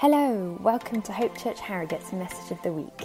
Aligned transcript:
Hello, 0.00 0.56
welcome 0.62 1.02
to 1.02 1.12
Hope 1.12 1.36
Church 1.36 1.58
Harrogate's 1.58 2.12
Message 2.12 2.52
of 2.52 2.62
the 2.62 2.72
Week. 2.72 3.02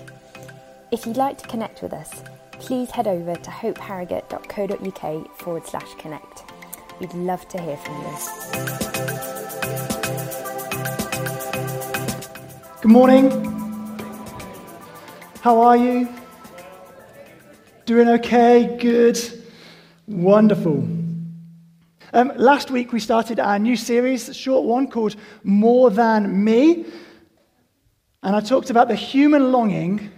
If 0.91 1.07
you'd 1.07 1.17
like 1.17 1.39
to 1.39 1.47
connect 1.47 1.81
with 1.81 1.91
us, 1.91 2.21
please 2.51 2.91
head 2.91 3.07
over 3.07 3.33
to 3.33 3.49
hopeharrogate.co.uk 3.49 5.37
forward 5.39 5.65
slash 5.65 5.91
connect. 5.95 6.43
We'd 6.99 7.11
love 7.15 7.47
to 7.47 7.59
hear 7.59 7.77
from 7.77 7.99
you. 7.99 8.11
Good 12.83 12.91
morning. 12.91 13.31
How 15.41 15.61
are 15.61 15.77
you? 15.77 16.07
Doing 17.87 18.07
okay? 18.09 18.77
Good. 18.79 19.19
Wonderful. 20.07 20.87
Um, 22.15 22.31
last 22.35 22.69
week 22.69 22.93
we 22.93 22.99
started 22.99 23.39
our 23.39 23.57
new 23.57 23.75
series, 23.75 24.29
a 24.29 24.35
short 24.35 24.65
one 24.65 24.87
called 24.87 25.15
More 25.43 25.89
Than 25.89 26.43
Me. 26.43 26.85
And 28.21 28.35
I 28.35 28.39
talked 28.39 28.69
about 28.69 28.87
the 28.87 28.93
human 28.93 29.51
longing 29.51 30.11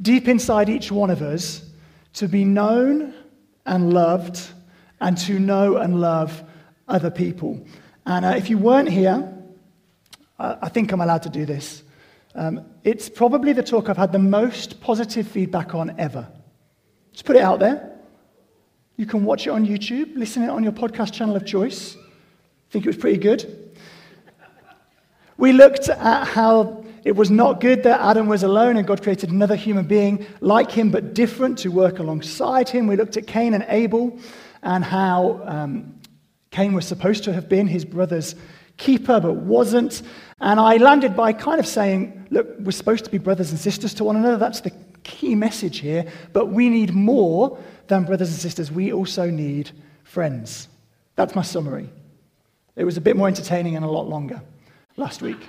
deep 0.00 0.26
inside 0.26 0.68
each 0.68 0.90
one 0.90 1.10
of 1.10 1.22
us 1.22 1.64
to 2.14 2.26
be 2.26 2.44
known 2.44 3.14
and 3.66 3.94
loved 3.94 4.40
and 5.00 5.16
to 5.18 5.38
know 5.38 5.76
and 5.76 6.00
love 6.00 6.42
other 6.88 7.10
people. 7.10 7.64
And 8.04 8.24
uh, 8.24 8.34
if 8.36 8.50
you 8.50 8.58
weren't 8.58 8.88
here, 8.88 9.32
I, 10.40 10.68
think 10.70 10.90
I'm 10.90 11.00
allowed 11.00 11.22
to 11.22 11.30
do 11.30 11.46
this. 11.46 11.84
Um, 12.34 12.66
it's 12.82 13.08
probably 13.08 13.52
the 13.52 13.62
talk 13.62 13.88
I've 13.88 13.96
had 13.96 14.10
the 14.10 14.18
most 14.18 14.80
positive 14.80 15.28
feedback 15.28 15.72
on 15.72 15.94
ever. 16.00 16.26
Just 17.12 17.26
put 17.26 17.36
it 17.36 17.42
out 17.42 17.60
there. 17.60 17.91
You 19.02 19.06
can 19.08 19.24
watch 19.24 19.48
it 19.48 19.50
on 19.50 19.66
YouTube, 19.66 20.16
listen 20.16 20.44
it 20.44 20.48
on 20.48 20.62
your 20.62 20.70
podcast 20.70 21.12
channel 21.12 21.34
of 21.34 21.44
choice. 21.44 21.96
I 21.96 22.70
think 22.70 22.84
it 22.84 22.88
was 22.88 22.96
pretty 22.96 23.18
good. 23.18 23.74
We 25.36 25.52
looked 25.52 25.88
at 25.88 26.24
how 26.28 26.84
it 27.02 27.16
was 27.16 27.28
not 27.28 27.60
good 27.60 27.82
that 27.82 28.00
Adam 28.00 28.28
was 28.28 28.44
alone 28.44 28.76
and 28.76 28.86
God 28.86 29.02
created 29.02 29.30
another 29.30 29.56
human 29.56 29.86
being 29.86 30.24
like 30.40 30.70
him 30.70 30.92
but 30.92 31.14
different 31.14 31.58
to 31.58 31.70
work 31.70 31.98
alongside 31.98 32.68
him. 32.68 32.86
We 32.86 32.94
looked 32.94 33.16
at 33.16 33.26
Cain 33.26 33.54
and 33.54 33.66
Abel 33.66 34.16
and 34.62 34.84
how 34.84 35.42
um, 35.46 35.98
Cain 36.52 36.72
was 36.72 36.86
supposed 36.86 37.24
to 37.24 37.32
have 37.32 37.48
been 37.48 37.66
his 37.66 37.84
brother's 37.84 38.36
keeper 38.76 39.18
but 39.18 39.34
wasn't. 39.34 40.02
And 40.40 40.60
I 40.60 40.76
landed 40.76 41.16
by 41.16 41.32
kind 41.32 41.58
of 41.58 41.66
saying, 41.66 42.28
look, 42.30 42.46
we're 42.60 42.70
supposed 42.70 43.04
to 43.06 43.10
be 43.10 43.18
brothers 43.18 43.50
and 43.50 43.58
sisters 43.58 43.94
to 43.94 44.04
one 44.04 44.14
another. 44.14 44.36
That's 44.36 44.60
the 44.60 44.70
key 45.04 45.34
message 45.34 45.78
here. 45.78 46.06
But 46.32 46.46
we 46.46 46.68
need 46.68 46.94
more 46.94 47.58
than 47.88 48.04
brothers 48.04 48.30
and 48.30 48.38
sisters. 48.38 48.70
We 48.70 48.92
also 48.92 49.30
need 49.30 49.70
friends. 50.04 50.68
That's 51.16 51.34
my 51.34 51.42
summary. 51.42 51.90
It 52.76 52.84
was 52.84 52.96
a 52.96 53.00
bit 53.00 53.16
more 53.16 53.28
entertaining 53.28 53.76
and 53.76 53.84
a 53.84 53.90
lot 53.90 54.08
longer 54.08 54.40
last 54.96 55.22
week. 55.22 55.40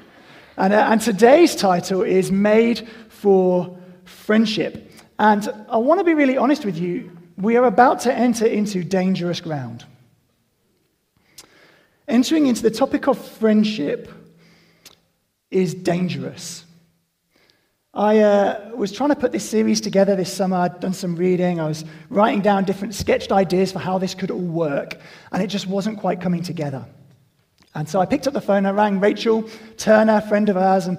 And, 0.58 0.74
uh, 0.74 0.88
and 0.90 1.02
today's 1.02 1.56
title 1.56 2.02
is 2.02 2.32
Made 2.32 2.88
for 3.10 3.78
Friendship. 4.04 4.92
And 5.18 5.48
I 5.70 5.78
want 5.78 6.00
to 6.00 6.04
be 6.04 6.14
really 6.14 6.38
honest 6.38 6.66
with 6.66 6.78
you. 6.78 7.18
We 7.38 7.56
are 7.56 7.66
about 7.66 8.02
to 8.02 8.14
enter 8.14 8.46
into 8.46 8.84
dangerous 8.84 9.42
ground. 9.42 9.86
Entering 12.08 12.48
into 12.48 12.62
the 12.62 12.72
topic 12.72 13.08
of 13.08 13.18
friendship 13.18 14.12
is 15.50 15.74
dangerous. 15.74 16.66
I 17.96 18.20
uh, 18.22 18.72
was 18.76 18.92
trying 18.92 19.10
to 19.10 19.16
put 19.16 19.32
this 19.32 19.48
series 19.48 19.80
together 19.80 20.16
this 20.16 20.34
summer. 20.34 20.58
I'd 20.58 20.80
done 20.80 20.94
some 20.94 21.16
reading. 21.16 21.60
I 21.60 21.68
was 21.68 21.86
writing 22.10 22.42
down 22.42 22.64
different 22.64 22.96
sketched 22.96 23.32
ideas 23.32 23.72
for 23.72 23.78
how 23.78 24.00
this 24.00 24.16
could 24.16 24.32
all 24.32 24.40
work, 24.40 24.98
and 25.32 25.44
it 25.44 25.48
just 25.48 25.68
wasn't 25.68 26.00
quite 26.00 26.20
coming 26.20 26.42
together. 26.42 26.84
And 27.76 27.88
so 27.88 28.00
I 28.00 28.08
picked 28.08 28.26
up 28.26 28.34
the 28.34 28.42
phone. 28.42 28.66
I 28.66 28.72
rang 28.72 29.00
Rachel 29.00 29.48
Turner, 29.78 30.18
a 30.18 30.28
friend 30.28 30.50
of 30.50 30.58
ours, 30.58 30.88
and 30.88 30.98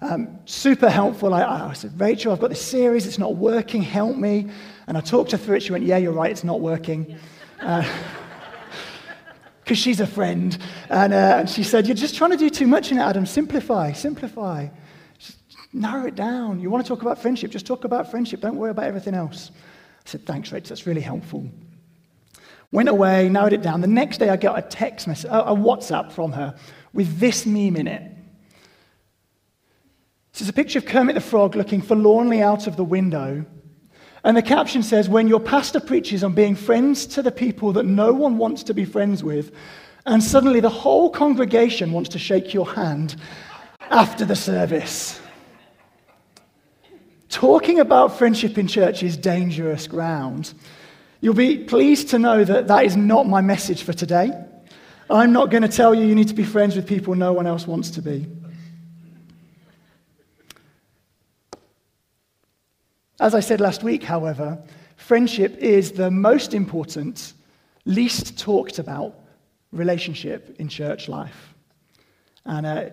um, 0.00 0.36
super 0.44 0.90
helpful. 0.90 1.32
I, 1.32 1.68
I, 1.68 1.72
said, 1.74 1.98
Rachel, 2.00 2.32
I've 2.32 2.40
got 2.40 2.50
this 2.50 2.60
series. 2.60 3.06
It's 3.06 3.20
not 3.20 3.36
working. 3.36 3.80
Help 3.80 4.16
me. 4.16 4.50
And 4.88 4.98
I 4.98 5.00
talked 5.00 5.30
her 5.30 5.38
through 5.38 5.56
it. 5.56 5.62
She 5.62 5.70
went, 5.70 5.84
Yeah, 5.84 5.98
you're 5.98 6.10
right. 6.10 6.30
It's 6.32 6.42
not 6.42 6.60
working. 6.60 7.18
Because 7.60 7.86
uh, 9.70 9.74
she's 9.74 10.00
a 10.00 10.08
friend. 10.08 10.58
And, 10.90 11.12
uh, 11.12 11.36
and 11.38 11.48
she 11.48 11.62
said, 11.62 11.86
You're 11.86 11.94
just 11.94 12.16
trying 12.16 12.32
to 12.32 12.36
do 12.36 12.50
too 12.50 12.66
much 12.66 12.90
in 12.90 12.98
it, 12.98 13.02
Adam. 13.02 13.26
Simplify, 13.26 13.92
simplify. 13.92 14.66
Narrow 15.72 16.06
it 16.06 16.14
down. 16.14 16.60
You 16.60 16.70
want 16.70 16.84
to 16.84 16.88
talk 16.88 17.02
about 17.02 17.20
friendship? 17.20 17.50
Just 17.50 17.66
talk 17.66 17.84
about 17.84 18.10
friendship. 18.10 18.40
Don't 18.40 18.56
worry 18.56 18.70
about 18.70 18.84
everything 18.84 19.14
else. 19.14 19.50
I 19.54 20.08
said, 20.08 20.26
Thanks, 20.26 20.50
Rach. 20.50 20.68
That's 20.68 20.86
really 20.86 21.00
helpful. 21.00 21.48
Went 22.72 22.88
away, 22.88 23.28
narrowed 23.28 23.52
it 23.52 23.62
down. 23.62 23.80
The 23.80 23.86
next 23.86 24.18
day, 24.18 24.30
I 24.30 24.36
got 24.36 24.58
a 24.58 24.62
text 24.62 25.06
message, 25.06 25.30
a 25.30 25.54
WhatsApp 25.54 26.12
from 26.12 26.32
her 26.32 26.54
with 26.92 27.18
this 27.18 27.44
meme 27.44 27.76
in 27.76 27.86
it. 27.86 28.12
This 30.32 30.42
is 30.42 30.48
a 30.48 30.54
picture 30.54 30.78
of 30.78 30.86
Kermit 30.86 31.14
the 31.14 31.20
Frog 31.20 31.54
looking 31.54 31.82
forlornly 31.82 32.42
out 32.42 32.66
of 32.66 32.76
the 32.76 32.84
window. 32.84 33.44
And 34.24 34.36
the 34.36 34.42
caption 34.42 34.82
says, 34.82 35.08
When 35.08 35.28
your 35.28 35.40
pastor 35.40 35.80
preaches 35.80 36.24
on 36.24 36.32
being 36.32 36.54
friends 36.54 37.06
to 37.08 37.22
the 37.22 37.32
people 37.32 37.72
that 37.74 37.84
no 37.84 38.12
one 38.12 38.38
wants 38.38 38.62
to 38.64 38.74
be 38.74 38.84
friends 38.86 39.22
with, 39.22 39.52
and 40.06 40.22
suddenly 40.22 40.60
the 40.60 40.70
whole 40.70 41.10
congregation 41.10 41.92
wants 41.92 42.08
to 42.10 42.18
shake 42.18 42.54
your 42.54 42.68
hand 42.68 43.16
after 43.90 44.24
the 44.24 44.36
service. 44.36 45.20
Talking 47.32 47.80
about 47.80 48.18
friendship 48.18 48.58
in 48.58 48.68
church 48.68 49.02
is 49.02 49.16
dangerous 49.16 49.86
ground. 49.86 50.52
You'll 51.22 51.32
be 51.32 51.56
pleased 51.56 52.10
to 52.10 52.18
know 52.18 52.44
that 52.44 52.68
that 52.68 52.84
is 52.84 52.94
not 52.94 53.26
my 53.26 53.40
message 53.40 53.84
for 53.84 53.94
today. 53.94 54.32
I'm 55.08 55.32
not 55.32 55.50
going 55.50 55.62
to 55.62 55.68
tell 55.68 55.94
you 55.94 56.04
you 56.04 56.14
need 56.14 56.28
to 56.28 56.34
be 56.34 56.44
friends 56.44 56.76
with 56.76 56.86
people 56.86 57.14
no 57.14 57.32
one 57.32 57.46
else 57.46 57.66
wants 57.66 57.88
to 57.92 58.02
be. 58.02 58.26
As 63.18 63.34
I 63.34 63.40
said 63.40 63.62
last 63.62 63.82
week, 63.82 64.02
however, 64.02 64.62
friendship 64.96 65.56
is 65.56 65.92
the 65.92 66.10
most 66.10 66.52
important, 66.52 67.32
least 67.86 68.38
talked 68.38 68.78
about 68.78 69.18
relationship 69.72 70.54
in 70.58 70.68
church 70.68 71.08
life. 71.08 71.54
And 72.44 72.66
uh, 72.66 72.90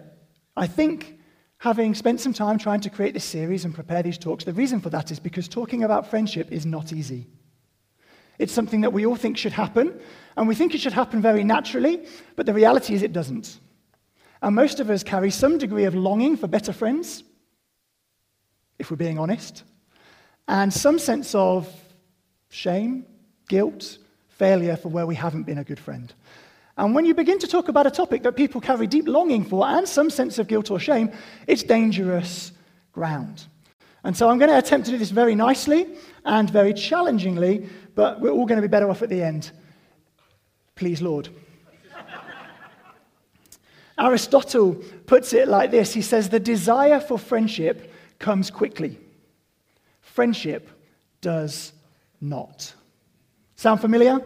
I 0.56 0.66
think 0.66 1.19
having 1.60 1.94
spent 1.94 2.22
some 2.22 2.34
time 2.34 2.58
trying 2.58 2.80
to 2.82 2.90
create 2.90 3.14
this 3.14 3.26
series 3.26 3.66
and 3.66 3.76
prepare 3.76 4.02
these 4.02 4.18
talks, 4.18 4.46
the 4.46 4.54
reason 4.54 4.80
for 4.80 4.90
that 4.90 5.12
is 5.12 5.20
because 5.20 5.48
talking 5.48 5.84
about 5.84 6.10
friendship 6.10 6.52
is 6.52 6.66
not 6.66 6.92
easy. 6.92 7.28
It's 8.40 8.54
something 8.54 8.82
that 8.82 8.94
we 8.94 9.06
all 9.06 9.18
think 9.18 9.38
should 9.38 9.52
happen, 9.52 10.00
and 10.38 10.48
we 10.48 10.56
think 10.56 10.74
it 10.74 10.80
should 10.80 10.94
happen 10.94 11.22
very 11.22 11.44
naturally, 11.44 12.06
but 12.38 12.46
the 12.46 12.54
reality 12.54 12.94
is 12.94 13.04
it 13.04 13.12
doesn't. 13.12 13.60
And 14.42 14.56
most 14.56 14.80
of 14.80 14.90
us 14.90 15.04
carry 15.04 15.30
some 15.30 15.58
degree 15.58 15.84
of 15.84 15.96
longing 15.96 16.38
for 16.38 16.48
better 16.48 16.72
friends, 16.72 17.24
if 18.80 18.90
we're 18.90 18.98
being 18.98 19.20
honest, 19.20 19.64
and 20.48 20.74
some 20.74 20.98
sense 20.98 21.36
of 21.36 21.70
shame, 22.48 23.06
guilt, 23.50 23.98
failure 24.30 24.78
for 24.78 24.88
where 24.88 25.06
we 25.06 25.16
haven't 25.16 25.44
been 25.44 25.58
a 25.58 25.66
good 25.66 25.80
friend. 25.80 26.14
And 26.80 26.96
when 26.96 27.04
you 27.04 27.14
begin 27.14 27.40
to 27.40 27.48
talk 27.48 27.68
about 27.68 27.88
a 27.88 27.92
topic 27.92 28.24
that 28.24 28.38
people 28.38 28.62
carry 28.62 28.88
deep 28.88 29.06
longing 29.06 29.44
for 29.44 29.68
and 29.68 29.86
some 29.86 30.10
sense 30.10 30.40
of 30.40 30.48
guilt 30.48 30.72
or 30.72 30.80
shame, 30.80 31.12
it's 31.46 31.62
dangerous 31.62 32.54
ground. 32.94 33.48
And 34.06 34.16
so 34.16 34.30
I'm 34.30 34.38
going 34.38 34.50
to 34.50 34.58
attempt 34.58 34.86
to 34.86 34.94
do 34.94 34.98
this 34.98 35.12
very 35.12 35.36
nicely 35.36 35.88
and 36.24 36.50
very 36.50 36.74
challengingly, 36.74 37.68
but 37.96 38.22
we're 38.22 38.30
all 38.30 38.46
going 38.46 38.62
to 38.62 38.62
be 38.62 38.72
better 38.72 38.90
off 38.90 39.02
at 39.02 39.10
the 39.10 39.22
end. 39.22 39.52
Please, 40.76 41.02
Lord. 41.02 41.28
Aristotle 44.00 44.76
puts 45.06 45.34
it 45.34 45.50
like 45.50 45.72
this 45.72 45.94
he 45.94 46.02
says, 46.02 46.30
The 46.30 46.40
desire 46.40 47.02
for 47.02 47.20
friendship 47.20 47.94
comes 48.20 48.50
quickly, 48.50 48.98
friendship 50.00 50.70
does 51.20 51.74
not. 52.22 52.74
Sound 53.58 53.82
familiar 53.82 54.22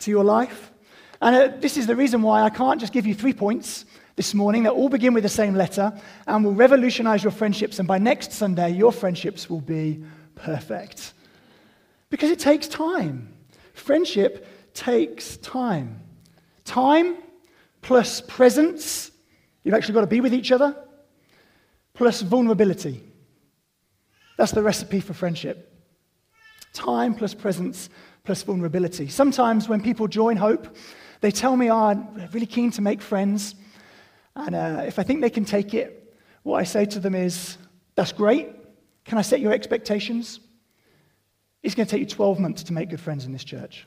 to 0.00 0.10
your 0.10 0.24
life? 0.24 0.70
And 1.24 1.34
uh, 1.34 1.56
this 1.58 1.78
is 1.78 1.86
the 1.86 1.96
reason 1.96 2.20
why 2.20 2.42
I 2.42 2.50
can't 2.50 2.78
just 2.78 2.92
give 2.92 3.06
you 3.06 3.14
three 3.14 3.32
points 3.32 3.86
this 4.14 4.34
morning 4.34 4.64
that 4.64 4.72
all 4.72 4.90
begin 4.90 5.14
with 5.14 5.22
the 5.22 5.30
same 5.30 5.54
letter 5.54 5.90
and 6.26 6.44
will 6.44 6.52
revolutionize 6.52 7.24
your 7.24 7.30
friendships. 7.30 7.78
And 7.78 7.88
by 7.88 7.96
next 7.96 8.32
Sunday, 8.32 8.72
your 8.72 8.92
friendships 8.92 9.48
will 9.48 9.62
be 9.62 10.04
perfect. 10.34 11.14
Because 12.10 12.30
it 12.30 12.38
takes 12.38 12.68
time. 12.68 13.32
Friendship 13.72 14.46
takes 14.74 15.38
time. 15.38 15.98
Time 16.66 17.16
plus 17.80 18.20
presence, 18.20 19.10
you've 19.62 19.74
actually 19.74 19.94
got 19.94 20.02
to 20.02 20.06
be 20.06 20.20
with 20.20 20.34
each 20.34 20.52
other, 20.52 20.76
plus 21.94 22.20
vulnerability. 22.20 23.02
That's 24.36 24.52
the 24.52 24.62
recipe 24.62 25.00
for 25.00 25.14
friendship. 25.14 25.72
Time 26.74 27.14
plus 27.14 27.32
presence 27.32 27.88
plus 28.24 28.42
vulnerability. 28.42 29.08
Sometimes 29.08 29.70
when 29.70 29.80
people 29.80 30.06
join 30.06 30.36
Hope, 30.36 30.76
they 31.24 31.30
tell 31.30 31.56
me, 31.56 31.70
oh, 31.70 31.84
I'm 31.84 32.28
really 32.34 32.44
keen 32.44 32.70
to 32.72 32.82
make 32.82 33.00
friends. 33.00 33.54
And 34.36 34.54
uh, 34.54 34.82
if 34.86 34.98
I 34.98 35.04
think 35.04 35.22
they 35.22 35.30
can 35.30 35.46
take 35.46 35.72
it, 35.72 36.14
what 36.42 36.58
I 36.58 36.64
say 36.64 36.84
to 36.84 37.00
them 37.00 37.14
is, 37.14 37.56
that's 37.94 38.12
great. 38.12 38.50
Can 39.06 39.16
I 39.16 39.22
set 39.22 39.40
your 39.40 39.50
expectations? 39.50 40.38
It's 41.62 41.74
going 41.74 41.86
to 41.86 41.90
take 41.90 42.00
you 42.00 42.06
12 42.06 42.40
months 42.40 42.62
to 42.64 42.74
make 42.74 42.90
good 42.90 43.00
friends 43.00 43.24
in 43.24 43.32
this 43.32 43.42
church. 43.42 43.86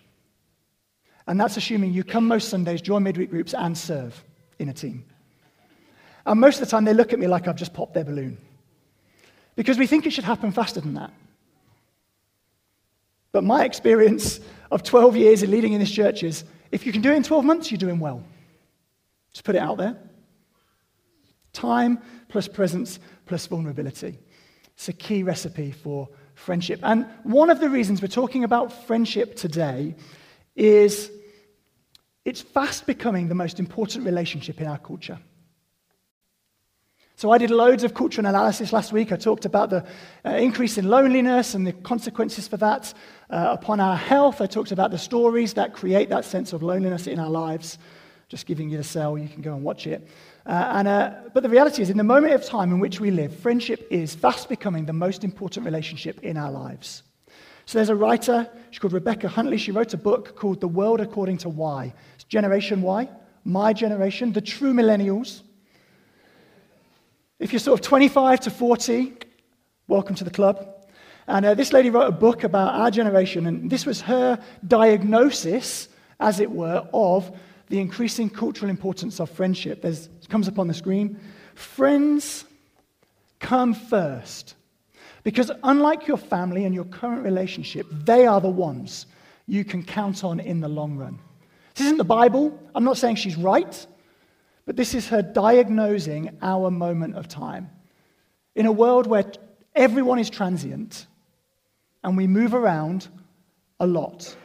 And 1.27 1.39
that's 1.39 1.57
assuming 1.57 1.93
you 1.93 2.03
come 2.03 2.27
most 2.27 2.49
Sundays, 2.49 2.81
join 2.81 3.03
midweek 3.03 3.29
groups, 3.29 3.53
and 3.53 3.77
serve 3.77 4.23
in 4.57 4.69
a 4.69 4.73
team. 4.73 5.05
And 6.25 6.41
most 6.41 6.59
of 6.59 6.61
the 6.61 6.71
time, 6.71 6.85
they 6.85 6.95
look 6.95 7.13
at 7.13 7.19
me 7.19 7.27
like 7.27 7.47
I've 7.47 7.55
just 7.55 7.75
popped 7.75 7.93
their 7.93 8.03
balloon. 8.03 8.39
Because 9.55 9.77
we 9.77 9.85
think 9.85 10.07
it 10.07 10.11
should 10.11 10.23
happen 10.23 10.51
faster 10.51 10.81
than 10.81 10.95
that. 10.95 11.13
But 13.31 13.43
my 13.43 13.63
experience 13.63 14.39
of 14.71 14.81
12 14.81 15.15
years 15.15 15.43
in 15.43 15.51
leading 15.51 15.73
in 15.73 15.79
this 15.79 15.91
church 15.91 16.23
is 16.23 16.43
if 16.71 16.85
you 16.85 16.91
can 16.91 17.01
do 17.01 17.11
it 17.11 17.15
in 17.15 17.23
12 17.23 17.45
months, 17.45 17.71
you're 17.71 17.77
doing 17.77 17.99
well. 17.99 18.23
Just 19.33 19.45
put 19.45 19.55
it 19.55 19.61
out 19.61 19.77
there. 19.77 19.97
Time 21.53 21.99
plus 22.27 22.47
presence 22.47 22.99
plus 23.25 23.45
vulnerability. 23.47 24.19
It's 24.73 24.89
a 24.89 24.93
key 24.93 25.23
recipe 25.23 25.71
for 25.71 26.09
friendship. 26.35 26.79
And 26.83 27.07
one 27.23 27.49
of 27.49 27.59
the 27.59 27.69
reasons 27.69 28.01
we're 28.01 28.09
talking 28.09 28.43
about 28.43 28.85
friendship 28.85 29.35
today 29.35 29.95
is 30.55 31.11
it's 32.25 32.41
fast 32.41 32.85
becoming 32.85 33.27
the 33.27 33.35
most 33.35 33.59
important 33.59 34.05
relationship 34.05 34.61
in 34.61 34.67
our 34.67 34.77
culture. 34.77 35.19
So, 37.19 37.31
I 37.31 37.39
did 37.39 37.49
loads 37.49 37.83
of 37.83 37.95
cultural 37.95 38.27
analysis 38.27 38.71
last 38.71 38.93
week. 38.93 39.11
I 39.11 39.15
talked 39.15 39.45
about 39.45 39.71
the 39.71 39.83
uh, 40.23 40.33
increase 40.33 40.77
in 40.77 40.87
loneliness 40.87 41.55
and 41.55 41.65
the 41.65 41.73
consequences 41.73 42.47
for 42.47 42.57
that 42.57 42.93
uh, 43.31 43.57
upon 43.59 43.79
our 43.79 43.97
health. 43.97 44.39
I 44.39 44.45
talked 44.45 44.71
about 44.71 44.91
the 44.91 44.99
stories 44.99 45.55
that 45.55 45.73
create 45.73 46.09
that 46.09 46.25
sense 46.25 46.53
of 46.53 46.61
loneliness 46.61 47.07
in 47.07 47.17
our 47.17 47.31
lives. 47.31 47.79
Just 48.29 48.45
giving 48.45 48.69
you 48.69 48.77
the 48.77 48.83
cell, 48.83 49.17
you 49.17 49.27
can 49.27 49.41
go 49.41 49.55
and 49.55 49.63
watch 49.63 49.87
it. 49.87 50.07
Uh, 50.45 50.69
and, 50.75 50.87
uh, 50.87 51.13
but 51.33 51.41
the 51.41 51.49
reality 51.49 51.81
is, 51.81 51.89
in 51.89 51.97
the 51.97 52.03
moment 52.03 52.33
of 52.33 52.45
time 52.45 52.71
in 52.71 52.77
which 52.77 52.99
we 52.99 53.09
live, 53.09 53.35
friendship 53.35 53.87
is 53.89 54.13
fast 54.13 54.47
becoming 54.47 54.85
the 54.85 54.93
most 54.93 55.23
important 55.23 55.65
relationship 55.65 56.19
in 56.19 56.37
our 56.37 56.51
lives. 56.51 57.01
So 57.65 57.79
there's 57.79 57.89
a 57.89 57.95
writer, 57.95 58.47
she's 58.69 58.77
called 58.77 58.93
Rebecca 58.93 59.27
Huntley. 59.27 59.57
She 59.57 59.71
wrote 59.71 59.91
a 59.95 59.97
book 59.97 60.35
called 60.35 60.61
The 60.61 60.67
World 60.67 61.01
According 61.01 61.39
to 61.39 61.49
Y. 61.49 61.91
It's 62.13 62.25
Generation 62.25 62.83
Y, 62.83 63.09
my 63.43 63.73
generation, 63.73 64.33
the 64.33 64.41
true 64.41 64.71
millennials. 64.71 65.41
If 67.39 67.53
you're 67.53 67.59
sort 67.59 67.79
of 67.79 67.85
25 67.85 68.39
to 68.41 68.49
40, 68.49 69.13
welcome 69.87 70.15
to 70.15 70.23
the 70.23 70.31
club. 70.31 70.67
And 71.27 71.45
uh, 71.45 71.53
this 71.53 71.71
lady 71.71 71.91
wrote 71.91 72.07
a 72.07 72.11
book 72.11 72.43
about 72.43 72.73
our 72.73 72.89
generation, 72.89 73.45
and 73.45 73.69
this 73.69 73.85
was 73.85 74.01
her 74.01 74.39
diagnosis, 74.67 75.87
as 76.19 76.39
it 76.39 76.49
were, 76.49 76.87
of 76.93 77.31
the 77.67 77.79
increasing 77.79 78.27
cultural 78.27 78.71
importance 78.71 79.19
of 79.19 79.29
friendship. 79.29 79.83
There's, 79.83 80.07
it 80.07 80.29
comes 80.29 80.47
up 80.47 80.57
on 80.57 80.67
the 80.67 80.73
screen. 80.73 81.19
Friends 81.53 82.43
come 83.39 83.75
first. 83.75 84.55
Because 85.23 85.51
unlike 85.63 86.07
your 86.07 86.17
family 86.17 86.65
and 86.65 86.73
your 86.73 86.85
current 86.85 87.23
relationship, 87.23 87.85
they 87.91 88.25
are 88.25 88.41
the 88.41 88.49
ones 88.49 89.05
you 89.45 89.63
can 89.63 89.83
count 89.83 90.23
on 90.23 90.39
in 90.39 90.59
the 90.59 90.67
long 90.67 90.97
run. 90.97 91.19
This 91.75 91.85
isn't 91.85 91.97
the 91.97 92.03
Bible. 92.03 92.59
I'm 92.73 92.83
not 92.83 92.97
saying 92.97 93.17
she's 93.17 93.35
right. 93.35 93.85
But 94.67 94.75
this 94.75 94.93
is 94.93 95.07
her 95.07 95.21
diagnosing 95.21 96.37
our 96.41 96.69
moment 96.69 97.15
of 97.15 97.29
time. 97.29 97.69
In 98.53 98.65
a 98.65 98.71
world 98.71 99.07
where 99.07 99.31
everyone 99.73 100.19
is 100.19 100.29
transient 100.29 101.07
and 102.03 102.17
we 102.17 102.27
move 102.27 102.53
around 102.53 103.07
a 103.79 103.87
lot, 103.87 104.35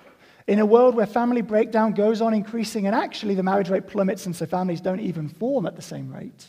in 0.46 0.60
a 0.60 0.66
world 0.66 0.94
where 0.94 1.06
family 1.06 1.42
breakdown 1.42 1.92
goes 1.92 2.22
on 2.22 2.34
increasing 2.34 2.86
and 2.86 2.94
actually 2.94 3.34
the 3.34 3.42
marriage 3.42 3.68
rate 3.68 3.88
plummets 3.88 4.24
and 4.26 4.34
so 4.34 4.46
families 4.46 4.80
don't 4.80 5.00
even 5.00 5.28
form 5.28 5.66
at 5.66 5.74
the 5.74 5.82
same 5.82 6.14
rate, 6.14 6.46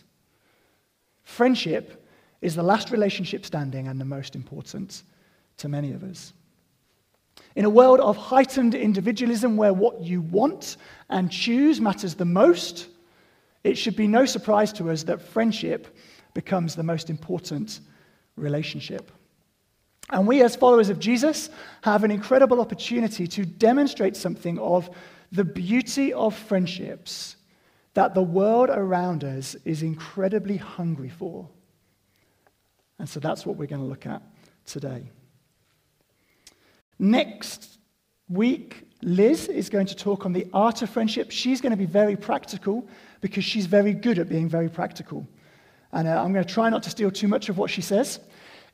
friendship 1.24 2.06
is 2.42 2.54
the 2.54 2.62
last 2.62 2.92
relationship 2.92 3.44
standing 3.44 3.88
and 3.88 4.00
the 4.00 4.06
most 4.06 4.36
important 4.36 5.02
to 5.58 5.68
many 5.68 5.94
of 5.94 6.04
us. 6.04 6.34
In 7.56 7.66
a 7.66 7.70
world 7.72 8.00
of 8.02 8.18
heightened 8.18 8.76
individualism 8.76 9.58
where 9.58 9.74
what 9.74 10.02
you 10.02 10.22
want 10.22 10.78
and 11.10 11.32
choose 11.32 11.82
matters 11.82 12.14
the 12.14 12.26
most, 12.26 12.90
it 13.64 13.78
should 13.78 13.96
be 13.96 14.08
no 14.08 14.26
surprise 14.26 14.74
to 14.74 14.90
us 14.90 15.04
that 15.04 15.22
friendship 15.22 15.96
becomes 16.34 16.76
the 16.76 16.84
most 16.84 17.10
important 17.10 17.80
relationship. 18.36 19.12
And 20.10 20.28
we, 20.28 20.44
as 20.44 20.56
followers 20.56 20.90
of 20.90 21.00
Jesus, 21.00 21.50
have 21.82 22.04
an 22.04 22.12
incredible 22.12 22.60
opportunity 22.60 23.26
to 23.28 23.46
demonstrate 23.46 24.16
something 24.16 24.60
of 24.60 24.90
the 25.32 25.44
beauty 25.44 26.14
of 26.14 26.36
friendships 26.36 27.38
that 27.94 28.14
the 28.14 28.22
world 28.22 28.70
around 28.70 29.24
us 29.24 29.56
is 29.66 29.84
incredibly 29.84 30.58
hungry 30.58 31.10
for. 31.10 31.48
And 33.00 33.08
so 33.08 33.20
that's 33.20 33.46
what 33.46 33.58
we're 33.58 33.68
going 33.68 33.82
to 33.82 33.88
look 33.88 34.06
at 34.06 34.22
today. 34.66 35.10
Next 37.00 37.80
week, 38.30 38.84
Liz 39.04 39.48
is 39.48 39.70
going 39.70 39.88
to 39.88 39.96
talk 39.96 40.26
on 40.26 40.34
the 40.34 40.48
art 40.54 40.82
of 40.82 40.90
friendship. 40.90 41.32
She's 41.32 41.62
going 41.62 41.72
to 41.72 41.78
be 41.78 41.86
very 41.86 42.16
practical 42.16 42.88
because 43.22 43.44
she's 43.44 43.66
very 43.66 43.94
good 43.94 44.20
at 44.20 44.30
being 44.30 44.50
very 44.50 44.70
practical. 44.70 45.28
And 45.92 46.08
uh, 46.08 46.24
I'm 46.24 46.34
going 46.34 46.46
to 46.46 46.54
try 46.54 46.70
not 46.70 46.84
to 46.84 46.90
steal 46.90 47.12
too 47.12 47.28
much 47.28 47.50
of 47.50 47.58
what 47.58 47.70
she 47.70 47.82
says. 47.82 48.20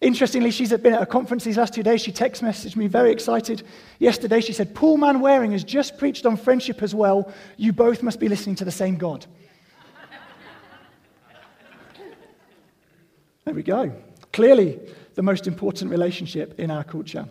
Interestingly, 0.02 0.52
she's 0.52 0.76
been 0.78 0.94
at 0.94 1.02
a 1.02 1.06
conference 1.06 1.44
these 1.44 1.58
last 1.58 1.74
two 1.74 1.84
days. 1.84 2.02
She 2.02 2.14
text 2.14 2.42
messaged 2.42 2.78
me 2.78 2.88
very 2.88 3.12
excited. 3.12 3.64
Yesterday, 4.00 4.40
she 4.40 4.54
said, 4.54 4.74
Paul 4.74 4.98
Manwaring 4.98 5.52
has 5.52 5.64
just 5.64 5.98
preached 5.98 6.26
on 6.26 6.38
friendship 6.38 6.82
as 6.82 6.96
well. 6.96 7.32
You 7.58 7.74
both 7.74 8.02
must 8.02 8.20
be 8.20 8.30
listening 8.30 8.56
to 8.58 8.66
the 8.66 8.72
same 8.72 8.96
God. 8.96 9.26
there 13.44 13.54
we 13.54 13.64
go. 13.64 13.92
Clearly, 14.32 14.80
the 15.16 15.24
most 15.24 15.48
important 15.48 15.92
relationship 15.92 16.58
in 16.58 16.72
our 16.72 16.86
culture. 16.86 17.28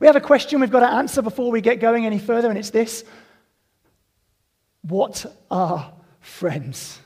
We 0.00 0.06
have 0.06 0.16
a 0.16 0.20
question 0.20 0.60
we've 0.60 0.70
got 0.70 0.80
to 0.80 0.92
answer 0.92 1.22
before 1.22 1.50
we 1.50 1.60
get 1.60 1.78
going 1.78 2.06
any 2.06 2.18
further, 2.18 2.48
and 2.48 2.58
it's 2.58 2.70
this 2.70 3.04
What 4.82 5.26
are 5.50 5.92
friends. 6.20 6.98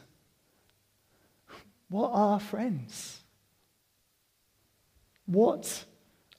What 1.89 2.11
are 2.15 2.41
friends? 2.41 3.21
What 5.27 5.85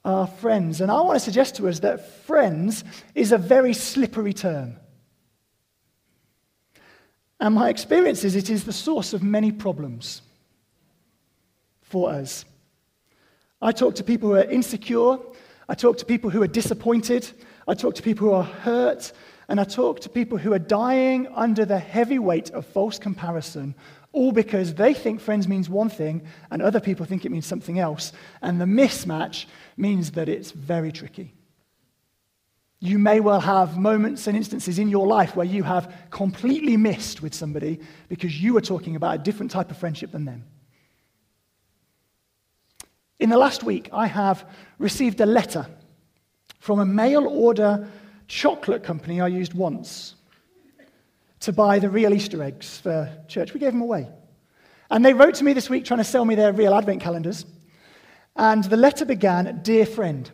are 0.03 0.27
friends? 0.27 0.81
And 0.81 0.89
I 0.89 1.01
want 1.01 1.17
to 1.17 1.19
suggest 1.19 1.55
to 1.57 1.67
us 1.67 1.79
that 1.79 2.23
friends 2.23 2.83
is 3.13 3.31
a 3.31 3.37
very 3.37 3.73
slippery 3.73 4.33
term. 4.33 4.77
And 7.39 7.53
my 7.53 7.69
experience 7.69 8.23
is 8.23 8.35
it 8.35 8.49
is 8.49 8.63
the 8.63 8.73
source 8.73 9.13
of 9.13 9.21
many 9.21 9.51
problems 9.51 10.21
for 11.81 12.09
us. 12.11 12.45
I 13.61 13.71
talk 13.71 13.95
to 13.95 14.03
people 14.03 14.29
who 14.29 14.35
are 14.35 14.43
insecure. 14.43 15.17
I 15.67 15.75
talk 15.75 15.97
to 15.97 16.05
people 16.05 16.29
who 16.29 16.41
are 16.43 16.47
disappointed. 16.47 17.29
I 17.67 17.73
talk 17.73 17.95
to 17.95 18.03
people 18.03 18.27
who 18.27 18.33
are 18.33 18.43
hurt. 18.43 19.11
And 19.47 19.59
I 19.59 19.63
talk 19.63 19.99
to 20.01 20.09
people 20.09 20.37
who 20.37 20.53
are 20.53 20.59
dying 20.59 21.27
under 21.35 21.65
the 21.65 21.79
heavy 21.79 22.19
weight 22.19 22.49
of 22.51 22.65
false 22.65 22.97
comparison, 22.97 23.75
all 24.11 24.31
because 24.31 24.73
they 24.73 24.93
think 24.93 25.21
friends 25.21 25.47
means 25.47 25.69
one 25.69 25.89
thing 25.89 26.23
and 26.49 26.61
other 26.61 26.79
people 26.79 27.05
think 27.05 27.25
it 27.25 27.31
means 27.31 27.45
something 27.45 27.77
else. 27.77 28.11
And 28.41 28.59
the 28.59 28.65
mismatch 28.65 29.45
means 29.77 30.11
that 30.11 30.29
it's 30.29 30.51
very 30.51 30.91
tricky. 30.91 31.33
You 32.79 32.99
may 32.99 33.19
well 33.19 33.39
have 33.39 33.77
moments 33.77 34.27
and 34.27 34.35
instances 34.35 34.79
in 34.79 34.89
your 34.89 35.07
life 35.07 35.35
where 35.35 35.45
you 35.45 35.63
have 35.63 35.93
completely 36.11 36.77
missed 36.77 37.21
with 37.21 37.33
somebody 37.33 37.79
because 38.09 38.41
you 38.41 38.53
were 38.53 38.61
talking 38.61 38.95
about 38.95 39.15
a 39.15 39.23
different 39.23 39.51
type 39.51 39.71
of 39.71 39.77
friendship 39.77 40.11
than 40.11 40.25
them. 40.25 40.43
In 43.19 43.29
the 43.29 43.37
last 43.37 43.63
week, 43.63 43.89
I 43.93 44.07
have 44.07 44.47
received 44.77 45.21
a 45.21 45.25
letter 45.25 45.65
from 46.59 46.79
a 46.79 46.85
mail 46.85 47.27
order 47.27 47.87
chocolate 48.27 48.83
company 48.83 49.21
I 49.21 49.27
used 49.27 49.53
once 49.53 50.15
to 51.41 51.53
buy 51.53 51.79
the 51.79 51.89
real 51.89 52.13
Easter 52.13 52.41
eggs 52.41 52.79
for 52.79 53.09
church. 53.27 53.53
We 53.53 53.59
gave 53.59 53.71
them 53.71 53.81
away. 53.81 54.09
And 54.89 55.05
they 55.05 55.13
wrote 55.13 55.35
to 55.35 55.43
me 55.43 55.53
this 55.53 55.69
week 55.69 55.85
trying 55.85 55.99
to 55.99 56.03
sell 56.03 56.25
me 56.25 56.35
their 56.35 56.51
real 56.51 56.73
advent 56.73 57.01
calendars. 57.01 57.45
And 58.35 58.63
the 58.63 58.77
letter 58.77 59.05
began 59.05 59.61
Dear 59.61 59.85
friend. 59.85 60.29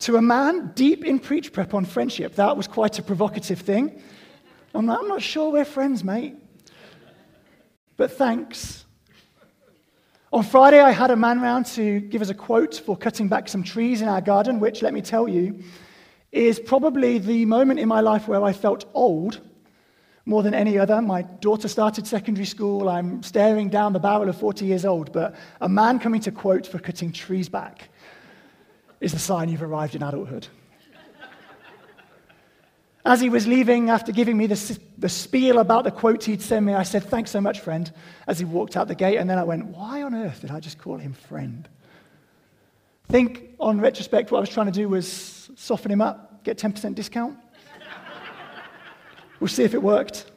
to 0.00 0.16
a 0.16 0.22
man 0.22 0.72
deep 0.74 1.04
in 1.04 1.18
preach 1.18 1.52
prep 1.52 1.74
on 1.74 1.84
friendship, 1.84 2.36
that 2.36 2.56
was 2.56 2.66
quite 2.66 2.98
a 2.98 3.02
provocative 3.02 3.60
thing. 3.60 4.00
I'm, 4.74 4.86
like, 4.86 4.98
I'm 4.98 5.08
not 5.08 5.20
sure 5.20 5.52
we're 5.52 5.64
friends, 5.64 6.02
mate. 6.02 6.36
But 7.96 8.12
thanks. 8.12 8.86
On 10.32 10.44
Friday, 10.44 10.78
I 10.78 10.92
had 10.92 11.10
a 11.10 11.16
man 11.16 11.40
round 11.40 11.66
to 11.66 11.98
give 11.98 12.22
us 12.22 12.30
a 12.30 12.34
quote 12.34 12.76
for 12.76 12.96
cutting 12.96 13.26
back 13.26 13.48
some 13.48 13.64
trees 13.64 14.00
in 14.00 14.06
our 14.06 14.20
garden, 14.20 14.60
which, 14.60 14.80
let 14.80 14.94
me 14.94 15.00
tell 15.02 15.26
you, 15.26 15.60
is 16.30 16.60
probably 16.60 17.18
the 17.18 17.44
moment 17.46 17.80
in 17.80 17.88
my 17.88 18.00
life 18.00 18.28
where 18.28 18.40
I 18.44 18.52
felt 18.52 18.84
old 18.94 19.40
more 20.26 20.44
than 20.44 20.54
any 20.54 20.78
other. 20.78 21.02
My 21.02 21.22
daughter 21.22 21.66
started 21.66 22.06
secondary 22.06 22.46
school. 22.46 22.88
I'm 22.88 23.24
staring 23.24 23.70
down 23.70 23.92
the 23.92 23.98
barrel 23.98 24.28
of 24.28 24.38
40 24.38 24.66
years 24.66 24.84
old. 24.84 25.12
But 25.12 25.34
a 25.60 25.68
man 25.68 25.98
coming 25.98 26.20
to 26.20 26.30
quote 26.30 26.64
for 26.64 26.78
cutting 26.78 27.10
trees 27.10 27.48
back 27.48 27.88
is 29.00 29.10
the 29.10 29.18
sign 29.18 29.48
you've 29.48 29.64
arrived 29.64 29.96
in 29.96 30.02
adulthood. 30.04 30.46
As 33.04 33.20
he 33.20 33.30
was 33.30 33.46
leaving, 33.46 33.88
after 33.88 34.12
giving 34.12 34.36
me 34.36 34.46
the, 34.46 34.78
the 34.98 35.08
spiel 35.08 35.58
about 35.58 35.84
the 35.84 35.90
quote 35.90 36.24
he'd 36.24 36.42
sent 36.42 36.66
me, 36.66 36.74
I 36.74 36.82
said, 36.82 37.04
Thanks 37.04 37.30
so 37.30 37.40
much, 37.40 37.60
friend, 37.60 37.90
as 38.26 38.38
he 38.38 38.44
walked 38.44 38.76
out 38.76 38.88
the 38.88 38.94
gate. 38.94 39.16
And 39.16 39.28
then 39.28 39.38
I 39.38 39.44
went, 39.44 39.66
Why 39.66 40.02
on 40.02 40.14
earth 40.14 40.42
did 40.42 40.50
I 40.50 40.60
just 40.60 40.78
call 40.78 40.98
him 40.98 41.14
friend? 41.14 41.66
Think 43.08 43.56
on 43.58 43.80
retrospect, 43.80 44.30
what 44.30 44.38
I 44.38 44.40
was 44.40 44.50
trying 44.50 44.66
to 44.66 44.72
do 44.72 44.88
was 44.88 45.50
soften 45.56 45.90
him 45.90 46.00
up, 46.00 46.44
get 46.44 46.58
10% 46.58 46.94
discount. 46.94 47.38
we'll 49.40 49.48
see 49.48 49.64
if 49.64 49.74
it 49.74 49.82
worked. 49.82 50.30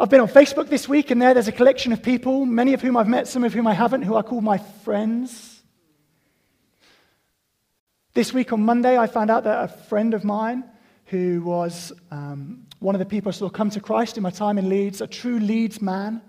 I've 0.00 0.10
been 0.10 0.20
on 0.20 0.28
Facebook 0.28 0.68
this 0.68 0.88
week, 0.88 1.10
and 1.10 1.20
there 1.20 1.34
there's 1.34 1.48
a 1.48 1.52
collection 1.52 1.92
of 1.92 2.02
people, 2.02 2.46
many 2.46 2.72
of 2.72 2.80
whom 2.80 2.96
I've 2.96 3.08
met, 3.08 3.28
some 3.28 3.44
of 3.44 3.52
whom 3.52 3.66
I 3.66 3.74
haven't, 3.74 4.02
who 4.02 4.16
I 4.16 4.22
call 4.22 4.40
my 4.40 4.58
friends. 4.58 5.47
This 8.18 8.34
week 8.34 8.52
on 8.52 8.64
Monday, 8.64 8.98
I 8.98 9.06
found 9.06 9.30
out 9.30 9.44
that 9.44 9.62
a 9.62 9.68
friend 9.68 10.12
of 10.12 10.24
mine 10.24 10.64
who 11.04 11.40
was 11.42 11.92
um, 12.10 12.66
one 12.80 12.96
of 12.96 12.98
the 12.98 13.06
people 13.06 13.28
I 13.28 13.32
saw 13.32 13.48
come 13.48 13.70
to 13.70 13.78
Christ 13.78 14.16
in 14.16 14.24
my 14.24 14.30
time 14.30 14.58
in 14.58 14.68
Leeds, 14.68 15.00
a 15.00 15.06
true 15.06 15.38
Leeds 15.38 15.80
man. 15.80 16.20